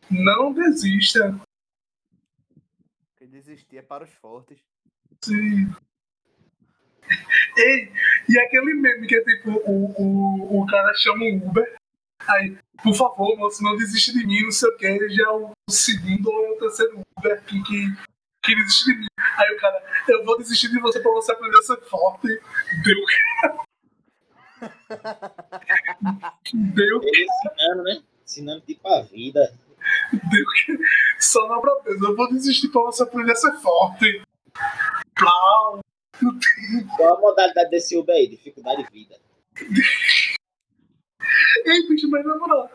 Não 0.09 0.53
desista. 0.53 1.39
Porque 3.09 3.25
desistir 3.25 3.77
é 3.77 3.81
para 3.81 4.03
os 4.03 4.13
fortes. 4.13 4.59
Sim. 5.21 5.73
Ei, 7.57 7.91
e 8.27 8.39
aquele 8.39 8.73
meme 8.73 9.07
que 9.07 9.15
é 9.15 9.23
tipo, 9.23 9.51
o, 9.51 9.93
o, 10.01 10.61
o 10.61 10.65
cara 10.65 10.93
chama 10.95 11.23
um 11.25 11.47
Uber, 11.47 11.75
aí, 12.27 12.57
por 12.83 12.95
favor, 12.95 13.37
moço, 13.37 13.63
não 13.63 13.77
desiste 13.77 14.11
de 14.11 14.25
mim, 14.25 14.43
não 14.43 14.51
sei 14.51 14.69
o 14.69 14.77
que, 14.77 15.09
já 15.09 15.23
é 15.23 15.29
o 15.29 15.51
segundo 15.69 16.29
ou 16.29 16.45
é 16.45 16.49
o 16.51 16.59
terceiro 16.59 17.01
Uber 17.17 17.43
que, 17.45 17.61
que, 17.63 17.85
que 18.43 18.55
desiste 18.55 18.85
de 18.85 18.99
mim. 18.99 19.07
Aí 19.37 19.55
o 19.55 19.59
cara, 19.59 19.83
eu 20.09 20.25
vou 20.25 20.37
desistir 20.37 20.69
de 20.69 20.79
você 20.79 20.99
pra 20.99 21.11
você 21.11 21.31
aprender 21.31 21.57
a 21.57 21.61
ser 21.61 21.81
forte. 21.81 22.27
Deu. 22.83 22.97
Deu, 26.53 27.01
Ele 27.03 27.25
ensinando, 27.25 27.83
né? 27.83 28.03
Ensinando 28.23 28.61
tipo 28.61 28.87
a 28.87 29.01
vida. 29.01 29.53
Só 31.19 31.47
na 31.47 31.59
brabeza, 31.59 32.05
eu 32.05 32.15
vou 32.15 32.29
desistir 32.29 32.69
pra 32.69 32.81
você 32.81 33.03
aprender 33.03 33.31
a 33.31 33.35
ser 33.35 33.53
forte. 33.53 34.21
Plau. 35.15 35.79
Qual 36.95 37.17
a 37.17 37.21
modalidade 37.21 37.69
desse 37.69 37.97
Uber 37.97 38.15
aí? 38.15 38.27
Dificuldade 38.27 38.83
de 38.83 38.91
vida. 38.91 39.15
Ei, 41.65 41.87
bicho, 41.87 42.09
mas 42.09 42.25
na 42.25 42.37
moral, 42.37 42.69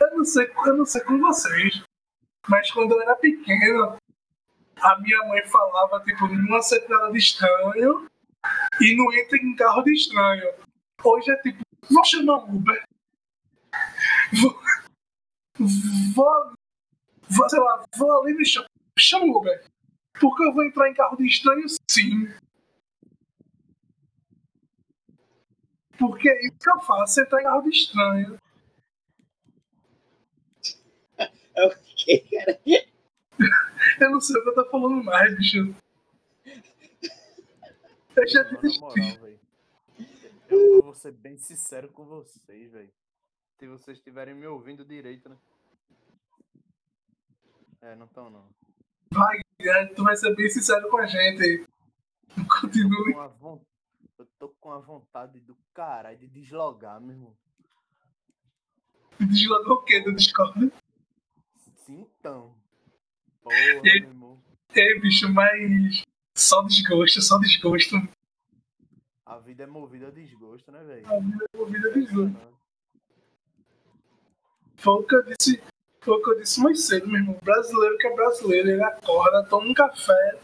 eu 0.00 0.16
não 0.16 0.24
sei, 0.24 0.50
eu 0.66 0.76
não 0.76 0.84
sei 0.84 1.00
com 1.02 1.18
vocês, 1.18 1.82
mas 2.48 2.70
quando 2.72 2.92
eu 2.92 3.02
era 3.02 3.14
pequeno, 3.14 3.96
a 4.80 4.98
minha 5.00 5.22
mãe 5.28 5.46
falava, 5.46 6.00
tipo, 6.00 6.26
não 6.26 6.56
aceita 6.56 6.88
nada 6.88 7.12
de 7.12 7.18
estranho 7.18 8.08
e 8.80 8.96
não 8.96 9.12
entra 9.12 9.38
em 9.38 9.54
carro 9.54 9.82
de 9.82 9.92
estranho. 9.92 10.52
Hoje 11.04 11.30
é 11.30 11.36
tipo, 11.36 11.60
vou 11.88 12.04
chamar 12.04 12.44
um 12.44 12.56
Uber. 12.56 12.82
Vou, 14.40 14.60
vou, 15.58 16.52
vou, 17.28 17.48
sei 17.48 17.60
lá, 17.60 17.84
vou 17.96 18.22
ali 18.22 18.44
shopping, 18.44 18.68
chama 18.98 19.26
o 19.26 19.38
Uber. 19.38 19.64
Porque 20.20 20.44
eu 20.44 20.52
vou 20.52 20.64
entrar 20.64 20.90
em 20.90 20.94
carro 20.94 21.16
de 21.16 21.26
estranho, 21.26 21.66
sim. 21.90 22.28
Porque 25.98 26.28
é 26.28 26.46
isso 26.46 26.58
que 26.58 26.70
eu 26.70 26.80
faço, 26.80 27.20
entrar 27.20 27.40
em 27.40 27.44
carro 27.44 27.62
de 27.62 27.70
estranho. 27.70 28.38
É 31.54 31.66
o 31.66 31.70
que, 31.94 32.18
cara? 32.18 32.58
Eu 34.00 34.10
não 34.10 34.20
sei 34.22 34.40
o 34.40 34.42
que 34.42 34.48
eu 34.48 34.54
tô 34.54 34.70
falando 34.70 35.04
mais, 35.04 35.36
bicho. 35.36 35.74
Eu 38.16 38.28
já 38.28 38.42
desisti. 38.42 39.20
Eu 40.48 40.82
vou 40.82 40.94
ser 40.94 41.12
bem 41.12 41.36
sincero 41.36 41.88
com 41.90 42.04
vocês, 42.04 42.72
velho. 42.72 42.90
Se 43.62 43.68
vocês 43.68 43.96
estiverem 43.98 44.34
me 44.34 44.44
ouvindo 44.44 44.84
direito, 44.84 45.28
né? 45.28 45.36
É, 47.80 47.94
não 47.94 48.06
estão 48.06 48.28
não. 48.28 48.48
Vai, 49.12 49.38
Guilherme, 49.56 49.94
tu 49.94 50.02
vai 50.02 50.16
ser 50.16 50.34
bem 50.34 50.50
sincero 50.50 50.90
com 50.90 50.96
a 50.96 51.06
gente. 51.06 51.64
Continue. 52.60 53.14
Com 53.14 53.20
a 53.20 53.28
von- 53.28 53.64
Eu 54.18 54.26
tô 54.36 54.48
com 54.48 54.72
a 54.72 54.80
vontade 54.80 55.38
do 55.38 55.56
caralho 55.72 56.18
de 56.18 56.26
deslogar, 56.26 57.00
meu 57.00 57.12
irmão. 57.14 57.36
Deslogou 59.20 59.74
o 59.74 59.84
quê 59.84 60.00
do 60.00 60.12
Discord? 60.12 60.72
Sim, 61.86 62.04
então. 62.18 62.56
Porra, 63.44 63.56
meu 63.80 63.94
irmão. 63.94 64.42
É, 64.70 64.98
bicho, 64.98 65.32
mas 65.32 66.02
só 66.36 66.62
desgosto, 66.62 67.22
só 67.22 67.38
desgosto. 67.38 67.94
A 69.24 69.38
vida 69.38 69.62
é 69.62 69.66
movida 69.68 70.08
a 70.08 70.10
desgosto, 70.10 70.72
né, 70.72 70.82
velho? 70.82 71.06
A 71.06 71.20
vida 71.20 71.46
é 71.54 71.56
movida 71.56 71.88
a 71.90 71.92
desgosto. 71.92 72.61
Foi 74.82 74.94
o 74.94 75.02
que 75.04 75.14
eu 75.14 75.22
disse, 75.22 75.62
foi 76.00 76.14
o 76.14 76.22
que 76.22 76.30
eu 76.30 76.40
disse 76.40 76.60
mais 76.60 76.84
cedo, 76.84 77.06
meu 77.06 77.20
irmão. 77.20 77.38
Brasileiro 77.40 77.96
que 77.98 78.06
é 78.08 78.16
brasileiro, 78.16 78.68
ele 78.68 78.82
acorda, 78.82 79.46
toma 79.48 79.68
um 79.68 79.74
café, 79.74 80.40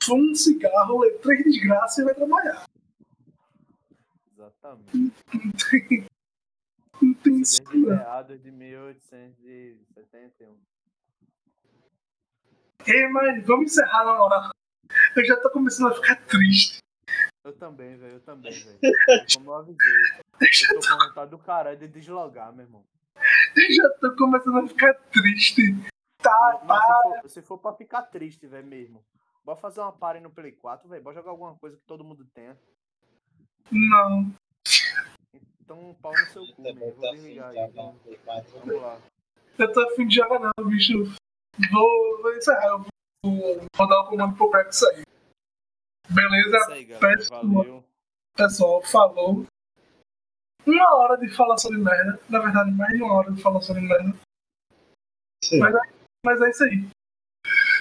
fuma 0.00 0.30
um 0.30 0.34
cigarro, 0.34 1.00
lê 1.00 1.10
três 1.18 1.42
desgraças 1.42 1.98
e 1.98 2.04
vai 2.04 2.14
trabalhar. 2.14 2.64
Exatamente. 4.32 4.96
Não 4.96 5.10
tem, 5.50 6.06
não 7.02 7.14
tem 7.14 7.40
isso, 7.40 7.64
de 7.64 8.50
1871. 8.52 10.56
Ei, 12.86 13.08
mas 13.08 13.44
vamos 13.44 13.72
encerrar 13.72 14.04
na 14.04 14.16
moral. 14.16 14.52
Eu 15.16 15.24
já 15.24 15.36
tô 15.40 15.50
começando 15.50 15.90
a 15.90 15.94
ficar 15.96 16.14
triste. 16.26 16.78
Eu 17.42 17.52
também, 17.54 17.96
velho. 17.96 18.14
Eu 18.14 18.20
também, 18.20 18.52
velho. 18.52 18.78
Como 19.34 19.50
eu 19.50 19.54
avisei. 19.54 19.92
Eu 20.70 20.80
tô 20.80 20.88
com 20.88 20.98
vontade 21.08 21.30
do 21.32 21.38
caralho 21.38 21.76
de 21.76 21.88
deslogar, 21.88 22.52
meu 22.52 22.64
irmão. 22.64 22.84
Eu 23.16 23.72
já 23.74 23.90
tô 24.00 24.16
começando 24.16 24.58
a 24.64 24.68
ficar 24.68 24.94
triste. 24.94 25.62
Tá, 26.22 26.60
Mas 26.64 26.78
tá. 26.86 27.02
se 27.04 27.20
for, 27.22 27.28
se 27.30 27.42
for 27.42 27.58
pra 27.58 27.72
ficar 27.74 28.02
triste, 28.02 28.46
velho, 28.46 28.66
mesmo. 28.66 29.04
Bora 29.44 29.58
fazer 29.58 29.80
uma 29.80 29.92
party 29.92 30.20
no 30.20 30.30
Play 30.30 30.52
4, 30.52 30.88
velho. 30.88 31.02
Bora 31.02 31.16
jogar 31.16 31.30
alguma 31.30 31.56
coisa 31.56 31.76
que 31.76 31.82
todo 31.84 32.04
mundo 32.04 32.24
tenha. 32.32 32.56
Não. 33.70 34.32
Então, 35.60 35.90
um 35.90 35.94
pau 35.94 36.12
no 36.12 36.26
seu 36.26 36.46
cu, 36.54 36.62
bom 36.62 36.92
Vou 36.92 37.12
desligar 37.12 37.50
aí. 37.50 37.70
bom, 37.72 37.96
Play 38.04 38.18
4. 38.24 38.50
Vamos 38.60 38.82
lá. 38.82 38.98
Eu 39.58 39.72
tô 39.72 39.80
afim 39.88 40.06
de 40.06 40.14
jogar 40.16 40.38
não, 40.38 40.68
bicho. 40.68 41.04
Vou, 41.72 42.22
vou 42.22 42.34
encerrar. 42.36 42.68
Eu 42.68 42.78
vou, 43.24 43.66
vou 43.76 43.88
dar 43.88 44.00
o 44.02 44.08
comando 44.08 44.36
pro 44.36 44.50
Pepe 44.50 44.74
sair. 44.74 45.02
Beleza? 46.08 46.56
É 46.56 46.60
Isso 46.60 46.70
aí, 46.72 46.84
galera. 46.84 47.16
Pessoal, 47.16 47.48
Valeu. 47.48 47.84
pessoal, 48.36 48.82
falou. 48.82 49.46
Uma 50.66 50.94
hora 50.96 51.16
de 51.18 51.28
falar 51.34 51.58
sobre 51.58 51.78
merda. 51.78 52.20
Na 52.28 52.38
verdade, 52.40 52.70
mais 52.70 52.92
de 52.96 53.02
uma 53.02 53.14
hora 53.14 53.32
de 53.32 53.42
falar 53.42 53.60
sobre 53.60 53.82
merda. 53.82 54.14
Mas, 55.58 55.74
é- 55.74 55.92
mas 56.24 56.40
é 56.40 56.50
isso 56.50 56.64
aí. 56.64 56.88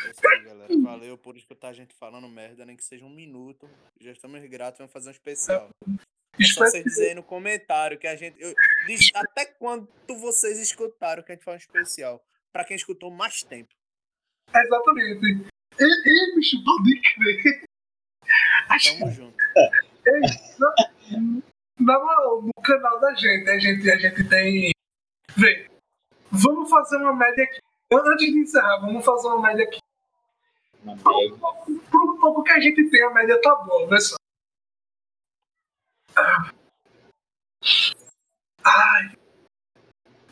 É 0.08 0.12
isso 0.12 0.28
aí, 0.28 0.44
galera. 0.44 0.82
Valeu 0.82 1.18
por 1.18 1.38
escutar 1.38 1.70
a 1.70 1.74
gente 1.74 1.94
falando 1.96 2.28
merda, 2.28 2.66
nem 2.66 2.76
que 2.76 2.84
seja 2.84 3.06
um 3.06 3.10
minuto. 3.10 3.70
Já 4.00 4.12
estamos 4.12 4.44
gratos, 4.50 4.80
vamos 4.80 4.92
fazer 4.94 5.10
um 5.10 5.12
especial. 5.12 5.70
É 6.40 6.44
só 6.44 6.66
vocês 6.66 6.84
dizerem 6.84 7.16
no 7.16 7.24
comentário 7.24 8.00
que 8.00 8.08
a 8.08 8.16
gente. 8.16 8.42
eu- 8.42 8.54
diz 8.88 9.12
até 9.14 9.46
quando 9.46 9.88
vocês 10.08 10.60
escutaram 10.60 11.22
que 11.24 11.32
a 11.32 11.36
gente 11.36 11.44
faz 11.44 11.56
um 11.56 11.60
especial. 11.66 12.24
Pra 12.54 12.66
quem 12.66 12.76
escutou 12.76 13.12
mais 13.12 13.44
tempo. 13.44 13.70
Exatamente. 14.54 15.26
E, 15.80 15.84
e 15.84 16.36
bicho, 16.36 16.58
pode 16.64 17.02
crer. 17.02 17.64
Tamo 19.00 19.12
junto. 19.12 19.38
Na 20.60 21.51
moral, 21.80 22.42
no 22.42 22.54
canal 22.62 23.00
da 23.00 23.14
gente, 23.14 23.50
a 23.50 23.60
gente, 23.60 23.92
a 23.92 23.98
gente 23.98 24.30
tem. 24.30 24.72
Vê, 25.36 25.70
vamos 26.30 26.70
fazer 26.70 26.98
uma 26.98 27.16
média 27.16 27.44
aqui. 27.44 27.60
Antes 27.94 28.32
de 28.32 28.40
encerrar, 28.40 28.78
vamos 28.80 29.04
fazer 29.04 29.28
uma 29.28 29.42
média 29.42 29.66
aqui. 29.66 29.80
Pro 30.84 32.20
pouco 32.20 32.44
que 32.44 32.52
a 32.52 32.60
gente 32.60 32.90
tem, 32.90 33.04
a 33.04 33.10
média 33.12 33.40
tá 33.42 33.56
boa, 33.56 33.88
vê 33.88 34.00
só. 34.00 34.16
Ah. 36.16 36.52
Ai. 38.64 39.16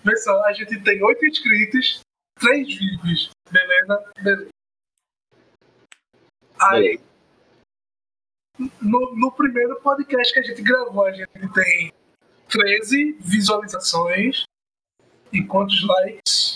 Vê 0.03 0.17
só, 0.17 0.43
a 0.45 0.53
gente 0.53 0.81
tem 0.81 1.03
8 1.03 1.25
inscritos, 1.25 2.01
3 2.39 2.67
vídeos. 2.67 3.31
Beleza? 3.51 4.11
Beleza. 4.21 4.49
Aí, 6.61 6.99
no, 8.81 9.15
no 9.15 9.31
primeiro 9.31 9.79
podcast 9.81 10.33
que 10.33 10.39
a 10.39 10.43
gente 10.43 10.61
gravou, 10.61 11.05
a 11.05 11.11
gente 11.11 11.29
tem 11.53 11.93
13 12.49 13.13
visualizações. 13.21 14.43
E 15.31 15.43
quantos 15.45 15.85
likes? 15.87 16.55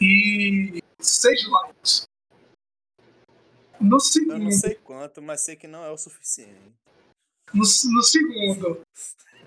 E 0.00 0.82
6 1.00 1.48
likes. 1.48 2.02
No 3.78 3.86
Eu 3.86 3.90
não 3.90 4.00
segundo, 4.00 4.52
sei 4.52 4.74
quanto, 4.74 5.20
mas 5.22 5.42
sei 5.42 5.54
que 5.54 5.68
não 5.68 5.84
é 5.84 5.90
o 5.90 5.98
suficiente. 5.98 6.72
no, 7.52 7.60
no 7.60 8.02
segundo, 8.02 8.80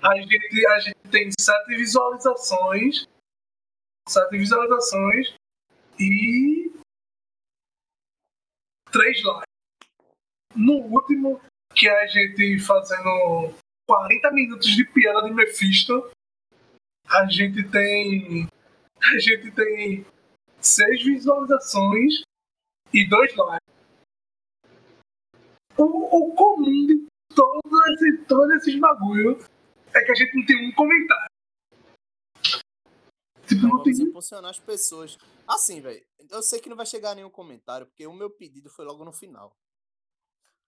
a 0.02 0.16
gente, 0.16 0.68
a 0.68 0.80
gente 0.80 1.00
tem 1.12 1.30
sete 1.40 1.76
visualizações. 1.76 3.08
Sete 4.08 4.38
visualizações 4.38 5.34
e 6.00 6.72
três 8.92 9.24
likes. 9.24 9.49
No 10.60 10.74
último, 10.74 11.40
que 11.74 11.88
é 11.88 12.04
a 12.04 12.08
gente 12.08 12.60
fazendo 12.60 13.56
40 13.88 14.32
minutos 14.32 14.68
de 14.68 14.84
piada 14.84 15.22
de 15.22 15.34
Mephisto, 15.34 16.12
a 17.08 17.26
gente 17.28 17.64
tem. 17.70 18.46
A 19.02 19.18
gente 19.18 19.52
tem 19.52 20.06
seis 20.60 21.02
visualizações 21.02 22.22
e 22.94 23.08
dois 23.08 23.34
likes. 23.34 23.70
O, 25.78 25.84
o 25.86 26.36
comum 26.36 26.86
de 26.86 27.08
todo 27.34 27.94
esse, 27.94 28.18
todos 28.26 28.54
esses 28.56 28.78
bagulho 28.78 29.40
é 29.96 30.04
que 30.04 30.12
a 30.12 30.16
gente 30.16 30.36
não 30.36 30.46
tem 30.46 30.68
um 30.68 30.74
comentário. 30.74 31.30
Tipo, 33.48 33.62
não 33.62 33.82
tem. 33.82 33.94
vamos 33.94 34.00
impulsionar 34.00 34.52
as 34.52 34.60
pessoas. 34.60 35.18
Assim, 35.48 35.80
velho, 35.80 36.06
eu 36.30 36.44
sei 36.44 36.60
que 36.60 36.68
não 36.68 36.76
vai 36.76 36.86
chegar 36.86 37.16
nenhum 37.16 37.30
comentário, 37.30 37.88
porque 37.88 38.06
o 38.06 38.14
meu 38.14 38.30
pedido 38.30 38.70
foi 38.70 38.84
logo 38.84 39.06
no 39.06 39.14
final. 39.14 39.56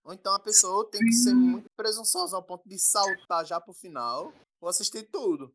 Ou 0.03 0.13
então 0.13 0.33
a 0.33 0.39
pessoa 0.39 0.89
tem 0.89 1.01
que 1.01 1.13
ser 1.13 1.33
muito 1.33 1.69
presunçosa 1.77 2.35
ao 2.35 2.43
ponto 2.43 2.67
de 2.67 2.79
saltar 2.79 3.45
já 3.45 3.59
pro 3.61 3.73
final 3.73 4.33
ou 4.59 4.69
assistir 4.69 5.03
tudo. 5.03 5.53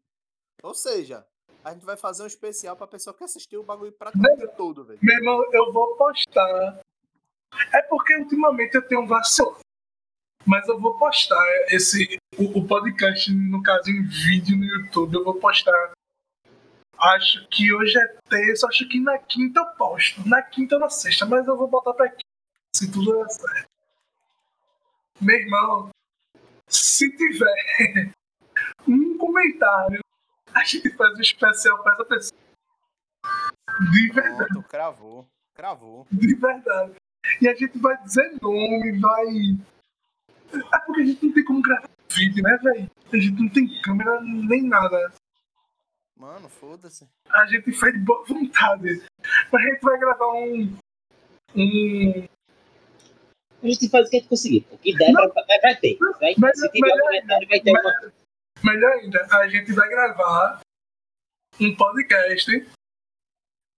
Ou 0.62 0.74
seja, 0.74 1.26
a 1.64 1.72
gente 1.72 1.84
vai 1.84 1.96
fazer 1.96 2.22
um 2.22 2.26
especial 2.26 2.76
pra 2.76 2.86
pessoa 2.86 3.14
que 3.14 3.24
assistiu 3.24 3.60
o 3.60 3.64
bagulho 3.64 3.92
praticamente 3.92 4.46
todo, 4.56 4.84
velho. 4.84 4.98
Meu 5.02 5.16
irmão, 5.16 5.44
eu 5.52 5.72
vou 5.72 5.96
postar. 5.96 6.80
É 7.72 7.82
porque 7.82 8.16
ultimamente 8.16 8.74
eu 8.74 8.86
tenho 8.86 9.06
vacilado. 9.06 9.58
Mas 10.44 10.68
eu 10.68 10.78
vou 10.78 10.96
postar 10.96 11.44
esse. 11.72 12.18
O, 12.38 12.60
o 12.60 12.66
podcast, 12.66 13.32
no 13.32 13.60
caso, 13.62 13.90
em 13.90 14.06
vídeo 14.06 14.56
no 14.56 14.64
YouTube, 14.64 15.14
eu 15.14 15.24
vou 15.24 15.34
postar. 15.34 15.92
Acho 16.96 17.46
que 17.48 17.74
hoje 17.74 17.98
é 17.98 18.16
terça, 18.28 18.68
acho 18.68 18.88
que 18.88 19.00
na 19.00 19.18
quinta 19.18 19.60
eu 19.60 19.66
posto. 19.76 20.26
Na 20.26 20.40
quinta 20.42 20.76
ou 20.76 20.80
na 20.80 20.88
sexta, 20.88 21.26
mas 21.26 21.46
eu 21.46 21.56
vou 21.56 21.66
botar 21.66 21.92
pra 21.94 22.08
quinta. 22.08 22.22
Se 22.76 22.90
tudo 22.90 23.12
der 23.12 23.28
certo. 23.28 23.75
Meu 25.20 25.36
irmão, 25.36 25.90
se 26.68 27.10
tiver 27.16 28.12
um 28.86 29.16
comentário, 29.16 30.00
a 30.54 30.64
gente 30.64 30.90
faz 30.90 31.14
um 31.14 31.20
especial 31.20 31.82
pra 31.82 31.94
essa 31.94 32.04
pessoa. 32.04 32.40
De 33.90 34.12
verdade. 34.12 34.48
Pronto, 34.48 34.68
cravou. 34.68 35.26
Cravou. 35.54 36.06
De 36.10 36.34
verdade. 36.34 36.94
E 37.40 37.48
a 37.48 37.54
gente 37.54 37.78
vai 37.78 37.96
dizer 38.02 38.38
nome, 38.40 38.98
vai. 39.00 39.26
É 40.72 40.78
porque 40.78 41.00
a 41.00 41.04
gente 41.04 41.24
não 41.26 41.32
tem 41.32 41.44
como 41.44 41.62
gravar 41.62 41.88
vídeo, 42.16 42.42
né, 42.42 42.56
velho? 42.62 42.90
A 43.12 43.16
gente 43.16 43.42
não 43.42 43.48
tem 43.48 43.82
câmera 43.82 44.20
nem 44.22 44.62
nada. 44.62 45.12
Mano, 46.16 46.48
foda-se. 46.48 47.06
A 47.28 47.46
gente 47.46 47.72
faz 47.72 47.92
de 47.92 47.98
boa 48.00 48.24
vontade. 48.24 49.02
Mas 49.52 49.62
a 49.62 49.68
gente 49.68 49.80
vai 49.82 49.98
gravar 49.98 50.32
um. 50.32 50.76
Um. 51.54 52.28
A 53.62 53.66
gente 53.66 53.88
faz 53.88 54.06
o 54.06 54.10
que 54.10 54.16
a 54.16 54.20
gente 54.20 54.28
conseguir. 54.28 54.66
O 54.70 54.78
que 54.78 54.94
der, 54.96 55.12
vai, 55.12 55.28
vai, 55.28 55.60
vai 55.60 55.76
ter. 55.76 55.96
Vai, 56.20 56.34
Mas- 56.38 56.60
se 56.60 56.68
tiver 56.70 56.86
um 56.86 56.90
mas- 56.96 57.00
comentário, 57.02 57.48
vai 57.48 57.60
ter 57.60 57.72
mas- 57.72 57.84
uma. 57.84 58.12
Melhor 58.64 58.92
ainda, 58.92 59.26
a 59.30 59.48
gente 59.48 59.72
vai 59.72 59.88
gravar 59.88 60.60
um 61.60 61.74
podcast 61.76 62.66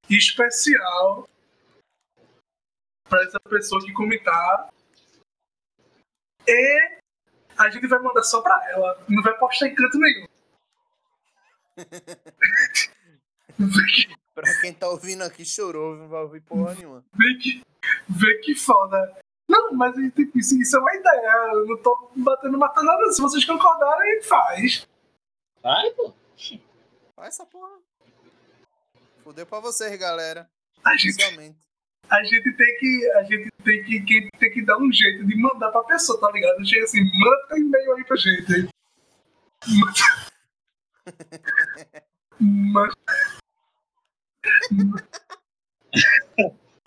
especial 0.08 1.28
para 3.08 3.22
essa 3.24 3.40
pessoa 3.40 3.84
que 3.84 3.92
comentar. 3.92 4.68
E 6.46 6.98
a 7.58 7.68
gente 7.70 7.86
vai 7.86 7.98
mandar 7.98 8.22
só 8.22 8.40
pra 8.40 8.70
ela. 8.70 9.04
Não 9.08 9.22
vai 9.22 9.36
postar 9.38 9.66
em 9.68 9.74
canto 9.74 9.98
nenhum. 9.98 10.26
Pra 14.34 14.60
quem 14.60 14.72
tá 14.72 14.88
ouvindo 14.88 15.22
aqui, 15.24 15.44
chorou, 15.44 15.96
não 15.96 16.08
vai 16.08 16.22
ouvir 16.22 16.40
porra 16.42 16.72
nenhuma. 16.74 17.04
Vê 17.12 17.34
que, 17.42 17.60
vê 18.08 18.38
que 18.38 18.54
foda. 18.54 19.18
Não, 19.70 19.76
mas 19.76 19.94
tipo, 20.14 20.38
isso, 20.38 20.60
isso 20.60 20.76
é 20.76 20.80
uma 20.80 20.94
ideia. 20.94 21.32
Eu 21.54 21.66
não 21.66 21.76
tô 21.82 22.10
batendo 22.16 22.58
matando 22.58 22.86
nada. 22.86 23.12
Se 23.12 23.20
vocês 23.20 23.44
concordarem, 23.44 24.22
faz. 24.22 24.86
Vai, 25.62 25.90
pô. 25.92 26.12
Faz 27.16 27.28
essa 27.34 27.46
porra. 27.46 27.76
Fudeu 29.24 29.46
pra 29.46 29.60
vocês, 29.60 29.96
galera. 29.98 30.48
A 30.84 30.96
gente, 30.96 31.16
a 32.08 32.22
gente 32.24 32.52
tem 32.56 32.76
que. 32.78 33.10
A 33.16 33.22
gente 33.24 33.50
tem 33.64 33.84
que, 33.84 34.00
que- 34.02 34.28
tem 34.38 34.50
que 34.52 34.62
dar 34.64 34.78
um 34.78 34.90
jeito 34.92 35.26
de 35.26 35.36
mandar 35.36 35.70
pra 35.70 35.82
pessoa, 35.84 36.18
tá 36.20 36.30
ligado? 36.32 36.64
Chega 36.66 36.84
assim, 36.84 37.02
manda 37.18 37.46
teu 37.48 37.58
e-mail 37.58 37.92
aí 37.94 38.04
pra 38.04 38.16
gente. 38.16 38.68
Mas. 42.40 42.94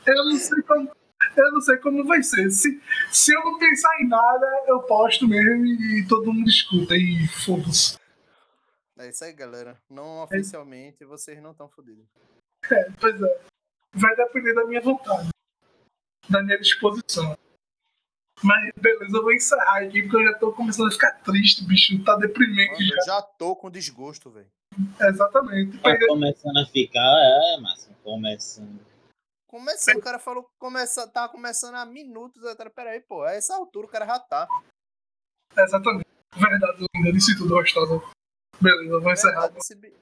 Eu 0.05 0.25
não 0.25 0.37
sei 0.37 0.61
como. 0.63 0.91
Eu 1.35 1.51
não 1.51 1.61
sei 1.61 1.77
como 1.77 2.05
vai 2.05 2.21
ser. 2.23 2.49
Se, 2.51 2.81
se 3.11 3.33
eu 3.33 3.43
não 3.43 3.57
pensar 3.57 3.89
em 4.01 4.07
nada, 4.07 4.47
eu 4.67 4.81
posto 4.83 5.27
mesmo 5.27 5.65
e 5.65 6.05
todo 6.07 6.33
mundo 6.33 6.49
escuta 6.49 6.95
e 6.95 7.27
foda-se. 7.27 7.97
É 8.99 9.09
isso 9.09 9.23
aí, 9.23 9.33
galera. 9.33 9.77
Não 9.89 10.23
oficialmente, 10.23 11.03
vocês 11.05 11.41
não 11.41 11.51
estão 11.51 11.67
fodidos. 11.69 12.05
É, 12.69 12.91
pois 12.99 13.21
é. 13.21 13.41
Vai 13.93 14.15
depender 14.15 14.53
da 14.53 14.65
minha 14.65 14.81
vontade. 14.81 15.29
Da 16.29 16.41
minha 16.43 16.59
disposição. 16.59 17.37
Mas 18.43 18.71
beleza, 18.75 19.17
eu 19.17 19.21
vou 19.21 19.33
encerrar 19.33 19.83
aqui 19.83 20.01
porque 20.01 20.17
eu 20.17 20.23
já 20.23 20.33
tô 20.37 20.51
começando 20.51 20.87
a 20.87 20.91
ficar 20.91 21.11
triste, 21.23 21.63
bicho. 21.63 22.03
Tá 22.03 22.15
deprimente 22.15 22.73
Mano, 22.73 22.85
já. 22.85 22.95
eu 22.95 23.05
já 23.05 23.21
tô 23.21 23.55
com 23.55 23.69
desgosto, 23.69 24.29
velho. 24.29 24.49
Exatamente. 24.99 25.77
Tá 25.79 25.97
começando 26.07 26.57
a 26.57 26.65
ficar. 26.65 26.99
É, 27.01 27.59
Márcio. 27.59 27.95
Começando. 28.03 28.90
Começando, 29.51 29.97
o 29.97 30.01
cara 30.01 30.17
falou 30.17 30.45
que 30.45 30.51
começa, 30.57 31.05
tá 31.11 31.27
começando 31.27 31.75
há 31.75 31.85
minutos 31.85 32.43
atrás. 32.45 32.73
Peraí, 32.73 33.01
pô, 33.01 33.21
a 33.23 33.33
essa 33.33 33.53
altura 33.53 33.85
o 33.85 33.89
cara 33.89 34.05
já 34.05 34.17
tá. 34.19 34.47
Exatamente. 35.57 36.07
Verdade, 36.33 36.85
linda. 36.95 37.11
Disse 37.11 37.37
tudo 37.37 37.53
gostosa. 37.55 38.01
Beleza, 38.61 38.99
vou 38.99 39.11
encerrar. 39.11 39.41
Verdade 39.41 39.57
esse, 39.59 39.75
bi- 39.75 39.93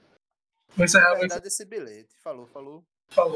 Vou 0.76 0.84
encerrar, 0.84 1.10
vou 1.10 1.18
verdade 1.18 1.48
esse 1.48 1.64
bilhete. 1.64 2.14
Falou, 2.22 2.46
falou. 2.46 2.84
Falou. 3.10 3.34